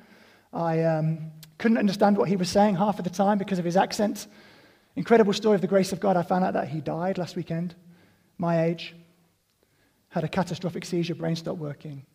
I 0.53 0.84
um, 0.84 1.31
couldn't 1.58 1.79
understand 1.79 2.15
what 2.15 2.29
he 2.29 2.36
was 2.36 2.48
saying 2.48 2.75
half 2.75 3.00
of 3.00 3.05
the 3.05 3.10
time 3.10 3.39
because 3.39 3.58
of 3.58 3.65
his 3.65 3.75
accent. 3.75 4.27
Incredible 4.96 5.34
story 5.34 5.55
of 5.55 5.62
the 5.62 5.67
grace 5.67 5.91
of 5.91 6.00
God. 6.00 6.15
I 6.15 6.22
found 6.22 6.46
out 6.46 6.53
that 6.53 6.67
he 6.67 6.79
died 6.79 7.17
last 7.17 7.36
weekend, 7.36 7.74
my 8.38 8.65
age, 8.65 8.93
had 10.10 10.24
a 10.24 10.27
catastrophic 10.27 10.86
seizure, 10.86 11.15
brain 11.15 11.36
stopped 11.36 11.58
working. 11.58 12.05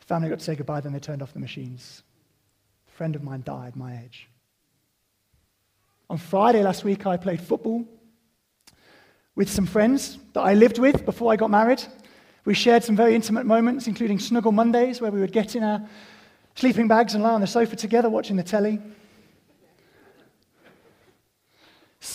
Family 0.00 0.28
got 0.28 0.40
to 0.40 0.44
say 0.44 0.56
goodbye, 0.56 0.82
then 0.82 0.92
they 0.92 1.00
turned 1.00 1.22
off 1.22 1.32
the 1.32 1.40
machines. 1.40 2.02
A 2.86 2.90
friend 2.90 3.16
of 3.16 3.22
mine 3.22 3.44
died, 3.46 3.76
my 3.76 3.98
age. 4.04 4.28
On 6.10 6.18
Friday 6.18 6.62
last 6.62 6.84
week, 6.84 7.06
I 7.06 7.16
played 7.16 7.40
football 7.40 7.86
with 9.36 9.50
some 9.50 9.66
friends 9.66 10.18
that 10.32 10.40
I 10.40 10.54
lived 10.54 10.78
with 10.78 11.04
before 11.04 11.32
I 11.32 11.36
got 11.36 11.50
married. 11.50 11.84
We 12.46 12.54
shared 12.54 12.82
some 12.82 12.96
very 12.96 13.14
intimate 13.14 13.44
moments, 13.44 13.86
including 13.86 14.18
Snuggle 14.18 14.52
Mondays, 14.52 15.00
where 15.00 15.10
we 15.10 15.20
would 15.20 15.32
get 15.32 15.54
in 15.54 15.62
our 15.62 15.86
sleeping 16.54 16.88
bags 16.88 17.14
and 17.14 17.22
lie 17.22 17.34
on 17.34 17.42
the 17.42 17.46
sofa 17.46 17.76
together 17.76 18.08
watching 18.08 18.36
the 18.36 18.42
telly. 18.42 18.80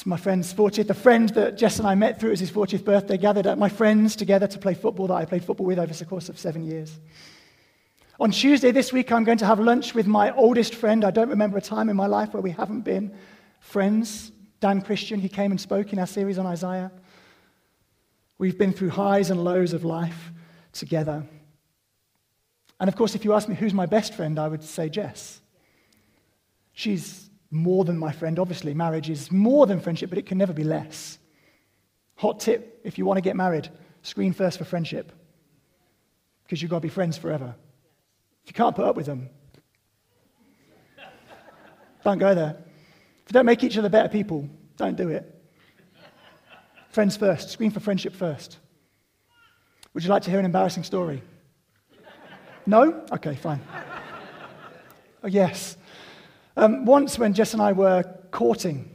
My 0.05 0.17
friend's 0.17 0.53
40th. 0.53 0.87
The 0.87 0.93
friend 0.93 1.29
that 1.29 1.57
Jess 1.57 1.77
and 1.77 1.87
I 1.87 1.95
met 1.95 2.19
through, 2.19 2.29
it 2.29 2.33
was 2.33 2.39
his 2.39 2.51
40th 2.51 2.85
birthday, 2.85 3.17
gathered 3.17 3.45
at 3.45 3.57
my 3.57 3.69
friends 3.69 4.15
together 4.15 4.47
to 4.47 4.57
play 4.57 4.73
football 4.73 5.07
that 5.07 5.15
I 5.15 5.25
played 5.25 5.43
football 5.43 5.65
with 5.65 5.77
over 5.79 5.93
the 5.93 6.05
course 6.05 6.29
of 6.29 6.39
seven 6.39 6.63
years. 6.63 6.97
On 8.19 8.31
Tuesday 8.31 8.71
this 8.71 8.93
week, 8.93 9.11
I'm 9.11 9.25
going 9.25 9.37
to 9.39 9.45
have 9.45 9.59
lunch 9.59 9.93
with 9.93 10.07
my 10.07 10.31
oldest 10.31 10.75
friend. 10.75 11.03
I 11.03 11.11
don't 11.11 11.29
remember 11.29 11.57
a 11.57 11.61
time 11.61 11.89
in 11.89 11.95
my 11.95 12.07
life 12.07 12.33
where 12.33 12.41
we 12.41 12.51
haven't 12.51 12.81
been 12.81 13.13
friends. 13.59 14.31
Dan 14.61 14.81
Christian, 14.81 15.19
he 15.19 15.27
came 15.27 15.51
and 15.51 15.59
spoke 15.59 15.91
in 15.91 15.99
our 15.99 16.07
series 16.07 16.37
on 16.37 16.45
Isaiah. 16.45 16.91
We've 18.41 18.57
been 18.57 18.73
through 18.73 18.89
highs 18.89 19.29
and 19.29 19.43
lows 19.43 19.71
of 19.71 19.85
life 19.85 20.31
together. 20.73 21.23
And 22.79 22.87
of 22.87 22.95
course, 22.95 23.13
if 23.13 23.23
you 23.23 23.33
ask 23.33 23.47
me 23.47 23.53
who's 23.53 23.71
my 23.71 23.85
best 23.85 24.15
friend, 24.15 24.39
I 24.39 24.47
would 24.47 24.63
say 24.63 24.89
Jess. 24.89 25.39
She's 26.73 27.29
more 27.51 27.85
than 27.85 27.99
my 27.99 28.11
friend, 28.11 28.39
obviously. 28.39 28.73
Marriage 28.73 29.11
is 29.11 29.31
more 29.31 29.67
than 29.67 29.79
friendship, 29.79 30.09
but 30.09 30.17
it 30.17 30.25
can 30.25 30.39
never 30.39 30.53
be 30.53 30.63
less. 30.63 31.19
Hot 32.15 32.39
tip 32.39 32.81
if 32.83 32.97
you 32.97 33.05
want 33.05 33.17
to 33.17 33.21
get 33.21 33.35
married, 33.35 33.69
screen 34.01 34.33
first 34.33 34.57
for 34.57 34.65
friendship. 34.65 35.11
Because 36.43 36.63
you've 36.63 36.71
got 36.71 36.77
to 36.77 36.81
be 36.81 36.89
friends 36.89 37.19
forever. 37.19 37.53
If 38.41 38.49
you 38.49 38.53
can't 38.53 38.75
put 38.75 38.85
up 38.85 38.95
with 38.95 39.05
them, 39.05 39.29
don't 42.03 42.17
go 42.17 42.33
there. 42.33 42.57
If 42.57 43.29
you 43.29 43.33
don't 43.33 43.45
make 43.45 43.63
each 43.63 43.77
other 43.77 43.89
better 43.89 44.09
people, 44.09 44.49
don't 44.77 44.97
do 44.97 45.09
it. 45.09 45.40
Friends 46.91 47.15
first. 47.15 47.49
Screen 47.49 47.71
for 47.71 47.79
friendship 47.79 48.13
first. 48.13 48.57
Would 49.93 50.03
you 50.03 50.09
like 50.09 50.23
to 50.23 50.29
hear 50.29 50.39
an 50.39 50.45
embarrassing 50.45 50.83
story? 50.83 51.23
No? 52.65 53.05
Okay, 53.11 53.35
fine. 53.35 53.61
Oh, 55.23 55.27
yes. 55.27 55.77
Um, 56.57 56.85
once 56.85 57.17
when 57.17 57.33
Jess 57.33 57.53
and 57.53 57.61
I 57.61 57.71
were 57.71 58.03
courting, 58.31 58.89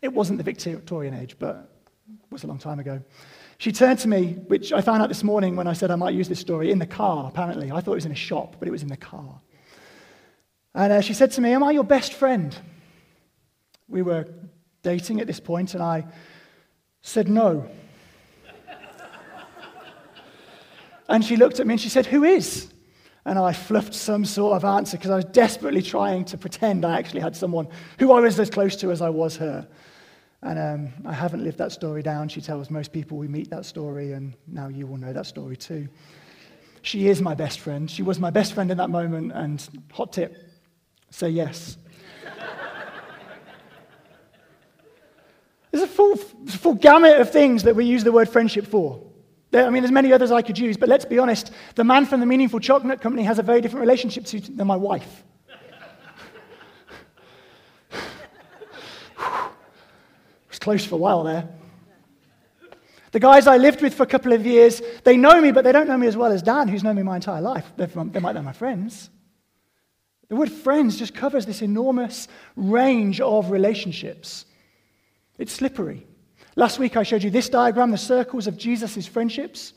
it 0.00 0.12
wasn't 0.12 0.38
the 0.38 0.44
Victorian 0.44 1.14
age, 1.14 1.36
but 1.38 1.68
it 2.08 2.32
was 2.32 2.44
a 2.44 2.46
long 2.46 2.58
time 2.58 2.78
ago. 2.78 3.02
She 3.58 3.72
turned 3.72 3.98
to 4.00 4.08
me, 4.08 4.34
which 4.46 4.72
I 4.72 4.80
found 4.80 5.02
out 5.02 5.08
this 5.08 5.24
morning 5.24 5.56
when 5.56 5.66
I 5.66 5.72
said 5.72 5.90
I 5.90 5.96
might 5.96 6.14
use 6.14 6.28
this 6.28 6.40
story, 6.40 6.70
in 6.70 6.78
the 6.78 6.86
car, 6.86 7.26
apparently. 7.28 7.72
I 7.72 7.80
thought 7.80 7.92
it 7.92 7.96
was 7.96 8.06
in 8.06 8.12
a 8.12 8.16
shop, 8.16 8.56
but 8.58 8.68
it 8.68 8.70
was 8.70 8.82
in 8.82 8.88
the 8.88 8.96
car. 8.96 9.40
And 10.74 10.92
uh, 10.92 11.00
she 11.00 11.14
said 11.14 11.32
to 11.32 11.40
me, 11.40 11.52
Am 11.52 11.64
I 11.64 11.72
your 11.72 11.84
best 11.84 12.14
friend? 12.14 12.56
We 13.88 14.02
were 14.02 14.28
dating 14.82 15.20
at 15.20 15.26
this 15.26 15.40
point, 15.40 15.74
and 15.74 15.82
I 15.82 16.06
said 17.02 17.28
no. 17.28 17.68
and 21.08 21.24
she 21.24 21.36
looked 21.36 21.60
at 21.60 21.66
me 21.66 21.74
and 21.74 21.80
she 21.80 21.88
said, 21.88 22.06
Who 22.06 22.24
is? 22.24 22.72
And 23.24 23.38
I 23.38 23.52
fluffed 23.52 23.94
some 23.94 24.24
sort 24.24 24.56
of 24.56 24.64
answer 24.64 24.96
because 24.96 25.10
I 25.10 25.16
was 25.16 25.26
desperately 25.26 25.82
trying 25.82 26.24
to 26.26 26.38
pretend 26.38 26.84
I 26.84 26.98
actually 26.98 27.20
had 27.20 27.36
someone 27.36 27.68
who 27.98 28.12
I 28.12 28.20
was 28.20 28.38
as 28.40 28.50
close 28.50 28.74
to 28.76 28.90
as 28.90 29.00
I 29.00 29.10
was 29.10 29.36
her. 29.36 29.68
And 30.42 30.58
um, 30.58 30.92
I 31.06 31.12
haven't 31.12 31.44
lived 31.44 31.58
that 31.58 31.70
story 31.70 32.02
down. 32.02 32.28
She 32.28 32.40
tells 32.40 32.68
most 32.68 32.92
people 32.92 33.16
we 33.16 33.28
meet 33.28 33.48
that 33.50 33.64
story, 33.64 34.12
and 34.12 34.34
now 34.48 34.66
you 34.66 34.88
will 34.88 34.96
know 34.96 35.12
that 35.12 35.26
story 35.26 35.56
too. 35.56 35.88
She 36.82 37.06
is 37.06 37.22
my 37.22 37.34
best 37.36 37.60
friend. 37.60 37.88
She 37.88 38.02
was 38.02 38.18
my 38.18 38.30
best 38.30 38.54
friend 38.54 38.68
in 38.68 38.76
that 38.78 38.90
moment, 38.90 39.30
and 39.32 39.64
hot 39.92 40.12
tip 40.12 40.36
say 41.10 41.28
yes. 41.28 41.76
There's 45.72 45.82
a 45.82 45.88
full, 45.88 46.16
full 46.16 46.74
gamut 46.74 47.18
of 47.18 47.32
things 47.32 47.64
that 47.64 47.74
we 47.74 47.86
use 47.86 48.04
the 48.04 48.12
word 48.12 48.28
friendship 48.28 48.66
for. 48.66 49.02
There, 49.50 49.66
I 49.66 49.70
mean, 49.70 49.82
there's 49.82 49.90
many 49.90 50.12
others 50.12 50.30
I 50.30 50.42
could 50.42 50.58
use, 50.58 50.76
but 50.76 50.88
let's 50.88 51.06
be 51.06 51.18
honest. 51.18 51.50
The 51.74 51.84
man 51.84 52.04
from 52.04 52.20
the 52.20 52.26
Meaningful 52.26 52.60
Chocolate 52.60 53.00
Company 53.00 53.24
has 53.24 53.38
a 53.38 53.42
very 53.42 53.62
different 53.62 53.80
relationship 53.80 54.26
to 54.26 54.40
than 54.40 54.66
my 54.66 54.76
wife. 54.76 55.24
it 57.90 57.98
was 60.48 60.58
close 60.58 60.84
for 60.84 60.96
a 60.96 60.98
while 60.98 61.24
there. 61.24 61.48
The 63.12 63.20
guys 63.20 63.46
I 63.46 63.56
lived 63.56 63.82
with 63.82 63.94
for 63.94 64.02
a 64.02 64.06
couple 64.06 64.32
of 64.32 64.44
years, 64.44 64.82
they 65.04 65.16
know 65.16 65.40
me, 65.40 65.52
but 65.52 65.64
they 65.64 65.72
don't 65.72 65.88
know 65.88 65.98
me 65.98 66.06
as 66.06 66.16
well 66.16 66.32
as 66.32 66.42
Dan, 66.42 66.68
who's 66.68 66.82
known 66.82 66.96
me 66.96 67.02
my 67.02 67.16
entire 67.16 67.42
life. 67.42 67.70
From, 67.92 68.10
they 68.10 68.20
might 68.20 68.34
know 68.34 68.42
my 68.42 68.52
friends. 68.52 69.10
The 70.28 70.36
word 70.36 70.50
friends 70.50 70.98
just 70.98 71.14
covers 71.14 71.44
this 71.44 71.60
enormous 71.60 72.26
range 72.56 73.20
of 73.20 73.50
relationships. 73.50 74.46
It's 75.42 75.52
slippery. 75.52 76.06
Last 76.54 76.78
week 76.78 76.96
I 76.96 77.02
showed 77.02 77.24
you 77.24 77.30
this 77.30 77.48
diagram, 77.48 77.90
the 77.90 77.98
circles 77.98 78.46
of 78.46 78.56
Jesus' 78.56 79.08
friendships, 79.08 79.72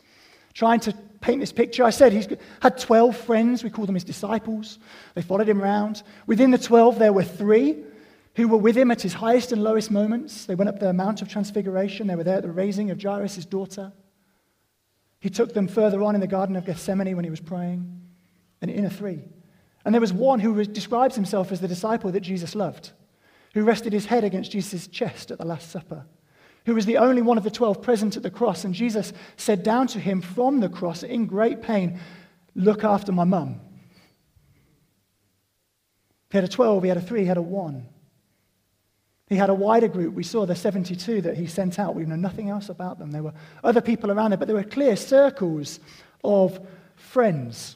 trying 0.54 0.80
to 0.82 0.94
paint 1.22 1.40
this 1.40 1.52
picture. 1.52 1.84
I 1.84 1.90
said 1.90 2.14
he's 2.14 2.28
had 2.62 2.78
12 2.78 3.18
friends. 3.18 3.64
We 3.64 3.72
call 3.72 3.88
them 3.88 3.96
his 3.96 4.04
disciples. 4.04 4.78
They 5.16 5.24
followed 5.24 5.50
him 5.50 5.60
around. 5.60 6.04
Within 6.28 6.52
the 6.52 6.60
12, 6.60 7.00
there 7.00 7.12
were 7.12 7.24
three 7.24 7.84
who 8.36 8.48
were 8.48 8.60
with 8.60 8.78
him 8.78 8.92
at 8.92 9.02
his 9.02 9.14
highest 9.14 9.54
and 9.54 9.64
lowest 9.64 9.90
moments. 9.90 10.46
They 10.46 10.54
went 10.54 10.70
up 10.70 10.80
the 10.80 10.94
Mount 10.94 11.24
of 11.24 11.30
Transfiguration. 11.30 12.06
They 12.06 12.16
were 12.16 12.24
there 12.24 12.38
at 12.38 12.44
the 12.44 12.52
raising 12.52 12.92
of 12.92 13.02
Jairus' 13.02 13.44
daughter. 13.44 13.92
He 15.20 15.32
took 15.32 15.56
them 15.56 15.68
further 15.68 16.04
on 16.04 16.14
in 16.14 16.22
the 16.22 16.28
Garden 16.28 16.58
of 16.58 16.68
Gethsemane 16.68 17.16
when 17.16 17.26
he 17.26 17.32
was 17.32 17.42
praying, 17.42 18.02
an 18.62 18.70
inner 18.70 18.90
three. 18.90 19.24
And 19.84 19.96
there 19.96 20.02
was 20.02 20.14
one 20.14 20.40
who 20.40 20.64
describes 20.64 21.16
himself 21.16 21.52
as 21.52 21.60
the 21.60 21.68
disciple 21.68 22.12
that 22.12 22.22
Jesus 22.22 22.54
loved, 22.54 22.92
who 23.56 23.64
rested 23.64 23.94
his 23.94 24.06
head 24.06 24.24
against 24.24 24.52
Jesus' 24.52 24.86
chest 24.86 25.32
at 25.32 25.40
the 25.40 25.46
Last 25.46 25.72
Supper 25.72 26.06
who 26.66 26.74
was 26.74 26.86
the 26.86 26.98
only 26.98 27.22
one 27.22 27.38
of 27.38 27.44
the 27.44 27.52
twelve 27.52 27.82
present 27.82 28.18
at 28.18 28.24
the 28.24 28.32
cross. 28.32 28.64
And 28.64 28.74
Jesus 28.74 29.14
said 29.38 29.64
down 29.64 29.88
to 29.88 30.00
him 30.00 30.22
from 30.22 30.60
the 30.60 30.70
cross 30.70 31.04
in 31.04 31.28
great 31.28 31.62
pain, 31.62 32.00
Look 32.56 32.84
after 32.84 33.12
my 33.12 33.26
mum. 33.26 33.60
He 36.32 36.38
had 36.38 36.46
a 36.46 36.50
12, 36.50 36.84
he 36.84 36.90
had 36.90 36.98
a 36.98 37.02
3, 37.02 37.22
he 37.22 37.26
had 37.26 37.38
a 37.38 37.42
1. 37.42 37.86
He 39.28 39.36
had 39.36 39.50
a 39.50 39.54
wider 39.54 39.88
group. 39.88 40.14
We 40.14 40.24
saw 40.24 40.46
the 40.46 40.56
72 40.56 41.22
that 41.22 41.36
he 41.36 41.48
sent 41.48 41.80
out. 41.80 41.96
We 41.96 42.06
know 42.06 42.16
nothing 42.16 42.50
else 42.50 42.70
about 42.70 43.00
them. 43.00 43.12
There 43.12 43.24
were 43.24 43.34
other 43.64 43.82
people 43.82 44.12
around 44.12 44.32
there, 44.32 44.38
but 44.38 44.48
there 44.48 44.56
were 44.56 44.64
clear 44.64 44.96
circles 44.96 45.80
of 46.24 46.60
friends. 46.96 47.76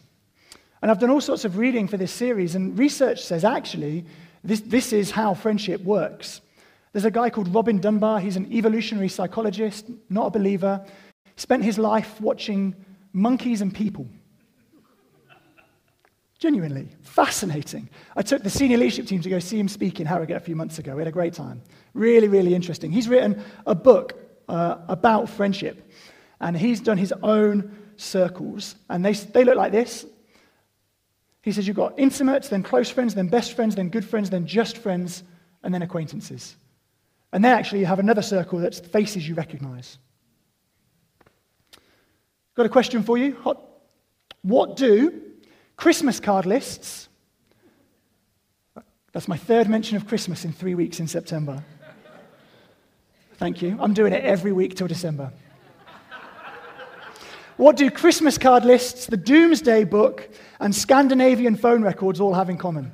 And 0.82 0.90
I've 0.90 1.00
done 1.00 1.10
all 1.10 1.22
sorts 1.22 1.44
of 1.44 1.58
reading 1.58 1.88
for 1.88 1.98
this 1.98 2.12
series, 2.12 2.56
and 2.56 2.78
research 2.78 3.24
says 3.24 3.44
actually 3.44 4.06
this, 4.44 4.62
this 4.62 4.94
is 4.94 5.12
how 5.12 5.34
friendship 5.34 5.82
works. 5.82 6.42
There's 6.94 7.06
a 7.06 7.12
guy 7.12 7.30
called 7.30 7.54
Robin 7.54 7.80
Dunbar. 7.80 8.20
He's 8.20 8.36
an 8.36 8.52
evolutionary 8.52 9.10
psychologist, 9.10 9.90
not 10.10 10.28
a 10.28 10.32
believer. 10.32 10.86
Spent 11.36 11.64
his 11.64 11.78
life 11.78 12.20
watching 12.20 12.76
monkeys 13.14 13.62
and 13.62 13.74
people. 13.74 14.08
Genuinely 16.40 16.88
fascinating. 17.02 17.90
I 18.16 18.22
took 18.22 18.44
the 18.44 18.50
senior 18.50 18.78
leadership 18.78 19.08
team 19.08 19.22
to 19.22 19.30
go 19.30 19.40
see 19.40 19.60
him 19.60 19.68
speak 19.68 20.00
in 20.00 20.08
Harrogate 20.08 20.38
a 20.38 20.40
few 20.40 20.56
months 20.56 20.80
ago. 20.80 20.96
We 20.96 21.02
had 21.02 21.08
a 21.08 21.12
great 21.12 21.34
time. 21.34 21.62
Really, 21.94 22.28
really 22.28 22.56
interesting. 22.56 22.92
He's 22.92 23.10
written 23.10 23.44
a 23.66 23.76
book 23.76 24.14
uh, 24.48 24.78
about 24.88 25.30
friendship, 25.30 25.92
and 26.40 26.58
he's 26.58 26.80
done 26.80 26.98
his 26.98 27.14
own 27.24 27.78
circles, 27.98 28.76
and 28.90 29.04
they, 29.04 29.14
they 29.14 29.44
look 29.44 29.58
like 29.58 29.74
this. 29.74 30.06
He 31.42 31.52
says 31.52 31.68
you've 31.68 31.78
got 31.78 31.98
intimates, 31.98 32.50
then 32.50 32.64
close 32.64 32.90
friends, 32.90 33.16
then 33.16 33.28
best 33.28 33.54
friends, 33.54 33.76
then 33.76 33.90
good 33.90 34.06
friends, 34.06 34.30
then 34.30 34.46
just 34.46 34.78
friends, 34.78 35.24
and 35.64 35.74
then 35.74 35.82
acquaintances. 35.82 36.58
And 37.32 37.44
then 37.44 37.58
actually 37.58 37.80
you 37.80 37.86
have 37.86 38.00
another 38.00 38.22
circle 38.22 38.60
that's 38.60 38.80
faces 38.80 39.28
you 39.28 39.36
recognize. 39.36 39.98
Got 42.56 42.66
a 42.66 42.70
question 42.70 43.04
for 43.04 43.18
you? 43.18 43.38
What 44.42 44.78
do 44.78 45.22
Christmas 45.78 46.20
card 46.20 46.46
lists? 46.46 47.08
That's 49.14 49.28
my 49.28 49.38
third 49.38 49.70
mention 49.70 49.96
of 49.96 50.08
Christmas 50.08 50.44
in 50.44 50.52
three 50.52 50.76
weeks 50.76 51.00
in 51.00 51.08
September. 51.08 51.64
Thank 53.36 53.62
you. 53.62 53.78
I'm 53.80 53.94
doing 53.94 54.12
it 54.12 54.24
every 54.24 54.52
week 54.52 54.76
till 54.76 54.88
December. 54.88 55.32
What 57.60 57.76
do 57.76 57.92
Christmas 57.92 58.38
card 58.38 58.64
lists, 58.64 59.08
the 59.08 59.18
Domesday 59.18 59.84
Book, 59.84 60.30
and 60.62 60.74
Scandinavian 60.74 61.58
phone 61.58 61.82
records 61.82 62.22
all 62.22 62.34
have 62.34 62.50
in 62.50 62.58
common? 62.58 62.90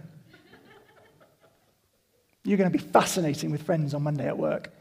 You're 2.44 2.58
going 2.58 2.72
to 2.72 2.76
be 2.76 2.84
fascinating 2.84 3.52
with 3.52 3.62
friends 3.62 3.94
on 3.94 4.02
Monday 4.02 4.26
at 4.26 4.40
work. 4.40 4.74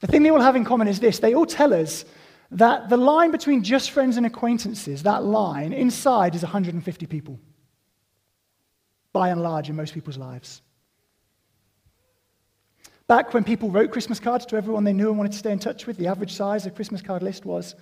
The 0.00 0.08
thing 0.08 0.24
they 0.24 0.30
all 0.30 0.40
have 0.40 0.56
in 0.56 0.64
common 0.64 0.88
is 0.88 0.98
this 0.98 1.20
they 1.20 1.32
all 1.32 1.46
tell 1.46 1.72
us 1.72 2.04
that 2.50 2.88
the 2.88 2.96
line 2.96 3.30
between 3.30 3.62
just 3.62 3.92
friends 3.92 4.16
and 4.16 4.26
acquaintances, 4.26 5.04
that 5.04 5.22
line 5.22 5.72
inside 5.72 6.34
is 6.34 6.42
150 6.42 7.06
people, 7.06 7.38
by 9.12 9.28
and 9.28 9.44
large, 9.44 9.68
in 9.68 9.76
most 9.76 9.94
people's 9.94 10.18
lives. 10.18 10.60
Back 13.06 13.32
when 13.32 13.44
people 13.44 13.70
wrote 13.70 13.92
Christmas 13.92 14.18
cards 14.18 14.44
to 14.46 14.56
everyone 14.56 14.82
they 14.82 14.92
knew 14.92 15.10
and 15.10 15.18
wanted 15.18 15.32
to 15.32 15.38
stay 15.38 15.52
in 15.52 15.60
touch 15.60 15.86
with, 15.86 15.98
the 15.98 16.08
average 16.08 16.32
size 16.34 16.66
of 16.66 16.74
Christmas 16.74 17.00
card 17.00 17.22
list 17.22 17.44
was 17.44 17.76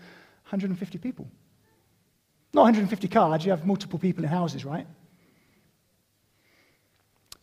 150 0.49 0.97
people. 0.99 1.31
Not 2.55 2.62
150 2.62 3.09
cards, 3.09 3.45
you 3.45 3.50
have 3.50 3.67
multiple 3.67 3.99
people 3.99 4.25
in 4.25 4.31
houses, 4.31 4.64
right? 4.64 4.87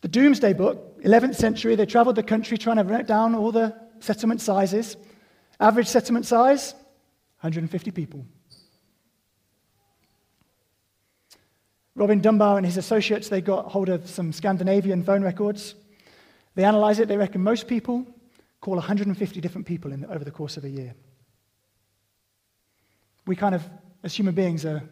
The 0.00 0.08
Domesday 0.08 0.52
Book, 0.52 1.00
11th 1.02 1.36
century, 1.36 1.76
they 1.76 1.86
traveled 1.86 2.16
the 2.16 2.24
country 2.24 2.58
trying 2.58 2.78
to 2.78 2.82
write 2.82 3.06
down 3.06 3.36
all 3.36 3.52
the 3.52 3.76
settlement 4.00 4.40
sizes. 4.40 4.96
Average 5.60 5.86
settlement 5.86 6.26
size, 6.26 6.74
150 7.40 7.92
people. 7.92 8.26
Robin 11.94 12.20
Dunbar 12.20 12.56
and 12.56 12.66
his 12.66 12.76
associates, 12.76 13.28
they 13.28 13.40
got 13.40 13.66
hold 13.66 13.88
of 13.88 14.08
some 14.08 14.32
Scandinavian 14.32 15.04
phone 15.04 15.22
records. 15.22 15.76
They 16.56 16.64
analyze 16.64 16.98
it, 16.98 17.06
they 17.06 17.16
reckon 17.16 17.42
most 17.42 17.68
people 17.68 18.04
call 18.60 18.74
150 18.74 19.40
different 19.40 19.66
people 19.66 19.92
in, 19.92 20.04
over 20.06 20.24
the 20.24 20.32
course 20.32 20.56
of 20.56 20.64
a 20.64 20.68
year. 20.68 20.94
We 23.26 23.36
kind 23.36 23.54
of, 23.54 23.62
as 24.02 24.14
human 24.14 24.34
beings, 24.34 24.64
are 24.64 24.82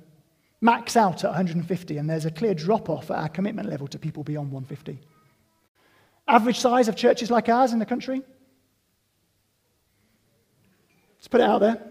max 0.61 0.97
out 0.97 1.25
at 1.25 1.29
150, 1.29 1.99
and 1.99 2.09
there's 2.09 2.25
a 2.25 2.31
clear 2.31 2.55
drop 2.55 2.89
off 2.91 3.11
at 3.11 3.19
our 3.19 3.29
commitment 3.29 3.69
level 3.69 3.87
to 3.89 3.99
people 3.99 4.25
beyond 4.25 4.51
150. 4.51 4.99
Average 6.27 6.59
size 6.59 6.89
of 6.89 6.97
churches 6.97 7.31
like 7.31 7.49
ours 7.49 7.73
in 7.73 7.79
the 7.79 7.87
country? 7.87 8.23
Let's 11.17 11.29
put 11.29 11.41
it 11.41 11.45
out 11.45 11.61
there. 11.61 11.83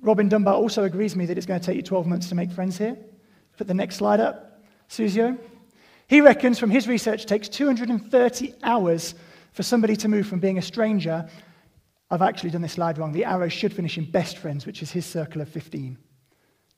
Robin 0.00 0.28
Dunbar 0.28 0.54
also 0.54 0.84
agrees 0.84 1.12
with 1.12 1.18
me 1.18 1.26
that 1.26 1.36
it's 1.36 1.46
going 1.46 1.60
to 1.60 1.66
take 1.66 1.76
you 1.76 1.82
12 1.82 2.06
months 2.06 2.28
to 2.28 2.34
make 2.34 2.50
friends 2.52 2.78
here. 2.78 2.96
Put 3.56 3.66
the 3.66 3.74
next 3.74 3.96
slide 3.96 4.20
up, 4.20 4.62
Suzio. 4.88 5.38
He 6.06 6.20
reckons 6.20 6.58
from 6.58 6.70
his 6.70 6.86
research 6.88 7.24
it 7.24 7.28
takes 7.28 7.48
230 7.48 8.54
hours 8.62 9.14
for 9.52 9.62
somebody 9.62 9.96
to 9.96 10.08
move 10.08 10.26
from 10.26 10.40
being 10.40 10.58
a 10.58 10.62
stranger. 10.62 11.28
I've 12.10 12.22
actually 12.22 12.50
done 12.50 12.62
this 12.62 12.72
slide 12.72 12.98
wrong. 12.98 13.12
The 13.12 13.24
arrow 13.24 13.48
should 13.48 13.72
finish 13.72 13.98
in 13.98 14.10
best 14.10 14.38
friends, 14.38 14.66
which 14.66 14.82
is 14.82 14.90
his 14.90 15.06
circle 15.06 15.40
of 15.40 15.48
15. 15.48 15.98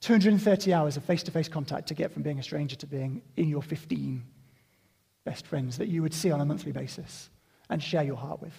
230 0.01 0.73
hours 0.73 0.97
of 0.97 1.05
face 1.05 1.23
to 1.23 1.31
face 1.31 1.49
contact 1.49 1.89
to 1.89 1.95
get 1.95 2.11
from 2.11 2.23
being 2.23 2.39
a 2.39 2.43
stranger 2.43 2.75
to 2.77 2.87
being 2.87 3.23
in 3.37 3.49
your 3.49 3.63
15 3.63 4.25
best 5.25 5.47
friends 5.47 5.77
that 5.79 5.89
you 5.89 6.03
would 6.03 6.15
see 6.15 6.31
on 6.31 6.41
a 6.41 6.45
monthly 6.45 6.73
basis 6.73 7.29
and 7.69 7.83
share 7.83 8.03
your 8.03 8.17
heart 8.17 8.41
with. 8.41 8.55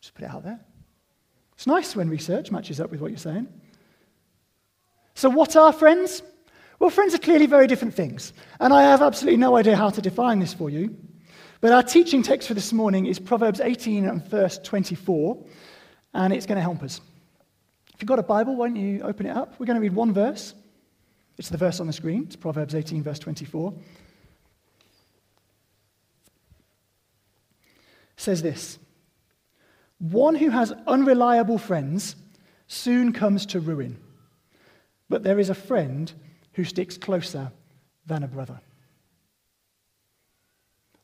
Just 0.00 0.14
put 0.14 0.24
it 0.24 0.30
out 0.30 0.42
there. 0.42 0.58
It's 1.54 1.66
nice 1.66 1.94
when 1.94 2.08
research 2.08 2.50
matches 2.50 2.80
up 2.80 2.90
with 2.90 3.00
what 3.00 3.10
you're 3.10 3.18
saying. 3.18 3.46
So, 5.14 5.28
what 5.28 5.56
are 5.56 5.72
friends? 5.72 6.22
Well, 6.78 6.88
friends 6.88 7.14
are 7.14 7.18
clearly 7.18 7.44
very 7.44 7.66
different 7.66 7.92
things, 7.92 8.32
and 8.58 8.72
I 8.72 8.84
have 8.84 9.02
absolutely 9.02 9.36
no 9.36 9.56
idea 9.56 9.76
how 9.76 9.90
to 9.90 10.00
define 10.00 10.38
this 10.38 10.54
for 10.54 10.70
you. 10.70 10.96
But 11.60 11.72
our 11.72 11.82
teaching 11.82 12.22
text 12.22 12.48
for 12.48 12.54
this 12.54 12.72
morning 12.72 13.06
is 13.06 13.18
Proverbs 13.18 13.60
18 13.60 14.06
and 14.06 14.24
verse 14.24 14.58
24, 14.58 15.44
and 16.14 16.32
it's 16.32 16.46
going 16.46 16.56
to 16.56 16.62
help 16.62 16.82
us. 16.82 17.00
If 17.94 18.00
you've 18.00 18.08
got 18.08 18.18
a 18.18 18.22
Bible, 18.22 18.56
why 18.56 18.68
don't 18.68 18.76
you 18.76 19.02
open 19.02 19.26
it 19.26 19.36
up? 19.36 19.58
We're 19.58 19.66
going 19.66 19.76
to 19.76 19.82
read 19.82 19.94
one 19.94 20.12
verse. 20.12 20.54
It's 21.36 21.50
the 21.50 21.58
verse 21.58 21.80
on 21.80 21.86
the 21.86 21.92
screen. 21.92 22.24
It's 22.24 22.36
Proverbs 22.36 22.74
18, 22.74 23.02
verse 23.02 23.18
24. 23.18 23.72
It 23.72 23.78
says 28.16 28.42
this 28.42 28.78
One 29.98 30.34
who 30.34 30.50
has 30.50 30.72
unreliable 30.86 31.58
friends 31.58 32.16
soon 32.66 33.12
comes 33.12 33.44
to 33.46 33.60
ruin 33.60 33.98
but 35.10 35.24
there 35.24 35.40
is 35.40 35.50
a 35.50 35.54
friend 35.54 36.10
who 36.54 36.64
sticks 36.64 36.96
closer 36.96 37.52
than 38.06 38.22
a 38.22 38.28
brother. 38.28 38.60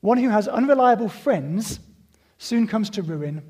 One 0.07 0.19
who 0.19 0.29
has 0.29 0.47
unreliable 0.47 1.09
friends 1.09 1.81
soon 2.39 2.69
comes 2.69 2.91
to 2.91 3.03
ruin, 3.03 3.43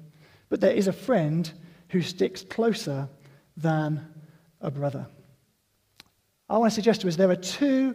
but 0.48 0.62
there 0.62 0.72
is 0.72 0.86
a 0.86 0.92
friend 0.92 1.52
who 1.90 2.00
sticks 2.00 2.40
closer 2.40 3.10
than 3.58 4.02
a 4.62 4.70
brother. 4.70 5.06
I 6.48 6.56
want 6.56 6.72
to 6.72 6.74
suggest 6.74 7.02
to 7.02 7.08
us 7.08 7.16
there 7.16 7.28
are 7.28 7.36
two 7.36 7.94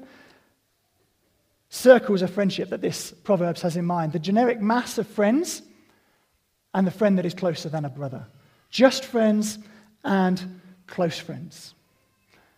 circles 1.69 2.21
of 2.21 2.29
friendship 2.29 2.69
that 2.69 2.81
this 2.81 3.09
Proverbs 3.11 3.63
has 3.63 3.77
in 3.77 3.85
mind 3.85 4.13
the 4.13 4.19
generic 4.19 4.61
mass 4.61 4.99
of 4.99 5.07
friends 5.07 5.63
and 6.75 6.85
the 6.85 6.91
friend 6.91 7.17
that 7.17 7.25
is 7.25 7.33
closer 7.33 7.67
than 7.67 7.85
a 7.85 7.89
brother. 7.89 8.27
Just 8.69 9.05
friends 9.05 9.57
and 10.03 10.61
close 10.85 11.17
friends. 11.17 11.73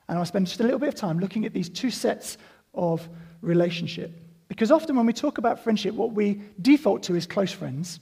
And 0.09 0.19
I'll 0.19 0.25
spend 0.25 0.47
just 0.47 0.59
a 0.59 0.63
little 0.63 0.79
bit 0.79 0.89
of 0.89 0.95
time 0.95 1.19
looking 1.19 1.45
at 1.45 1.53
these 1.53 1.69
two 1.69 1.91
sets 1.91 2.37
of 2.73 3.07
relationship. 3.39 4.19
Because 4.53 4.69
often 4.69 4.95
when 4.95 5.07
we 5.07 5.13
talk 5.13 5.39
about 5.39 5.63
friendship, 5.63 5.95
what 5.95 6.11
we 6.11 6.39
default 6.61 7.01
to 7.03 7.15
is 7.15 7.25
close 7.25 7.51
friends. 7.51 7.99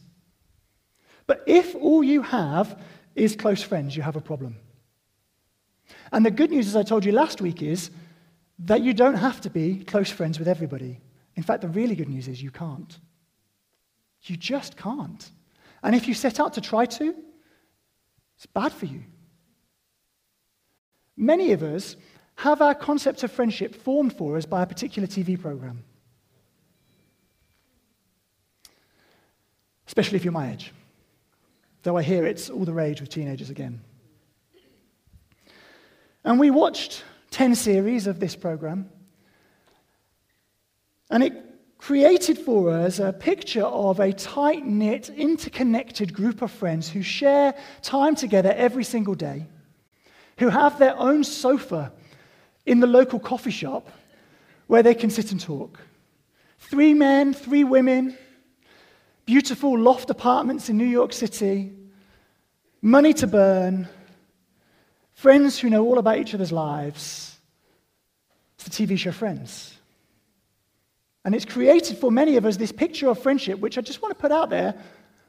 But 1.26 1.44
if 1.48 1.76
all 1.76 2.04
you 2.04 2.24
have 2.24 2.78
is 3.16 3.38
close 3.38 3.64
friends, 3.64 3.96
you 3.96 4.04
have 4.04 4.18
a 4.18 4.22
problem. 4.22 4.58
And 6.12 6.26
the 6.26 6.30
good 6.30 6.52
news, 6.52 6.68
as 6.68 6.76
I 6.76 6.84
told 6.84 7.06
you 7.06 7.14
last 7.14 7.40
week, 7.40 7.62
is 7.62 7.90
that 8.60 8.82
you 8.82 8.94
don't 8.94 9.16
have 9.16 9.40
to 9.42 9.50
be 9.50 9.86
close 9.86 10.10
friends 10.10 10.40
with 10.40 10.50
everybody. 10.50 11.00
In 11.38 11.44
fact, 11.44 11.62
the 11.62 11.70
really 11.70 11.96
good 11.96 12.10
news 12.10 12.28
is 12.28 12.44
you 12.44 12.52
can't. 12.52 13.00
You 14.24 14.36
just 14.36 14.76
can't. 14.76 15.32
And 15.82 15.96
if 15.96 16.06
you 16.06 16.14
set 16.14 16.38
out 16.38 16.56
to 16.56 16.62
try 16.62 16.86
to, 16.86 17.16
it's 18.36 18.46
bad 18.46 18.74
for 18.74 18.88
you. 18.88 19.04
Many 21.16 21.54
of 21.54 21.64
us 21.64 21.96
have 22.36 22.62
our 22.62 22.76
concept 22.76 23.24
of 23.24 23.32
friendship 23.32 23.74
formed 23.74 24.18
for 24.18 24.36
us 24.36 24.46
by 24.46 24.64
a 24.64 24.68
particular 24.68 25.08
TV 25.08 25.42
program. 25.42 25.86
Especially 29.92 30.16
if 30.16 30.24
you're 30.24 30.32
my 30.32 30.54
age. 30.54 30.72
Though 31.84 31.98
I 31.98 32.02
hear 32.02 32.26
it's 32.26 32.50
all 32.50 32.64
the 32.64 32.72
rage 32.72 33.02
with 33.02 33.10
teenagers 33.10 33.50
again. 33.50 33.82
And 36.24 36.40
we 36.40 36.50
watched 36.50 37.04
10 37.32 37.56
series 37.56 38.08
of 38.08 38.18
this 38.18 38.34
program. 38.34 38.90
And 41.10 41.22
it 41.22 41.34
created 41.78 42.38
for 42.38 42.72
us 42.72 43.00
a 43.00 43.12
picture 43.12 43.66
of 43.66 44.00
a 44.00 44.14
tight 44.14 44.66
knit, 44.66 45.10
interconnected 45.10 46.14
group 46.14 46.42
of 46.42 46.52
friends 46.52 46.88
who 46.88 47.02
share 47.02 47.54
time 47.82 48.16
together 48.16 48.54
every 48.56 48.86
single 48.86 49.16
day 49.16 49.46
who 50.38 50.48
have 50.48 50.80
their 50.80 50.98
own 50.98 51.26
sofa 51.26 51.92
in 52.66 52.80
the 52.80 52.88
local 52.88 53.20
coffee 53.20 53.52
shop 53.52 53.90
where 54.68 54.84
they 54.84 54.96
can 54.96 55.10
sit 55.10 55.34
and 55.34 55.42
talk. 55.42 55.82
Three 56.60 56.94
men, 56.94 57.34
three 57.34 57.66
women, 57.66 58.18
beautiful 59.32 59.80
loft 59.80 60.10
apartments 60.10 60.68
in 60.68 60.78
New 60.78 60.84
York 60.84 61.14
City, 61.14 61.72
money 62.82 63.14
to 63.14 63.26
burn, 63.26 63.88
friends 65.14 65.58
who 65.58 65.70
know 65.70 65.86
all 65.86 65.98
about 66.00 66.18
each 66.18 66.34
other's 66.36 66.52
lives. 66.52 67.40
It's 68.56 68.66
the 68.66 68.86
TV 68.86 69.00
show 69.00 69.14
Friends. 69.14 69.74
And 71.24 71.34
it's 71.34 71.46
created 71.46 71.98
for 71.98 72.12
many 72.12 72.36
of 72.36 72.46
us 72.46 72.58
this 72.58 72.74
picture 72.74 73.08
of 73.08 73.24
friendship, 73.24 73.60
which 73.60 73.78
I 73.78 73.82
just 73.82 74.02
want 74.02 74.14
to 74.14 74.22
put 74.22 74.34
out 74.34 74.50
there, 74.50 74.76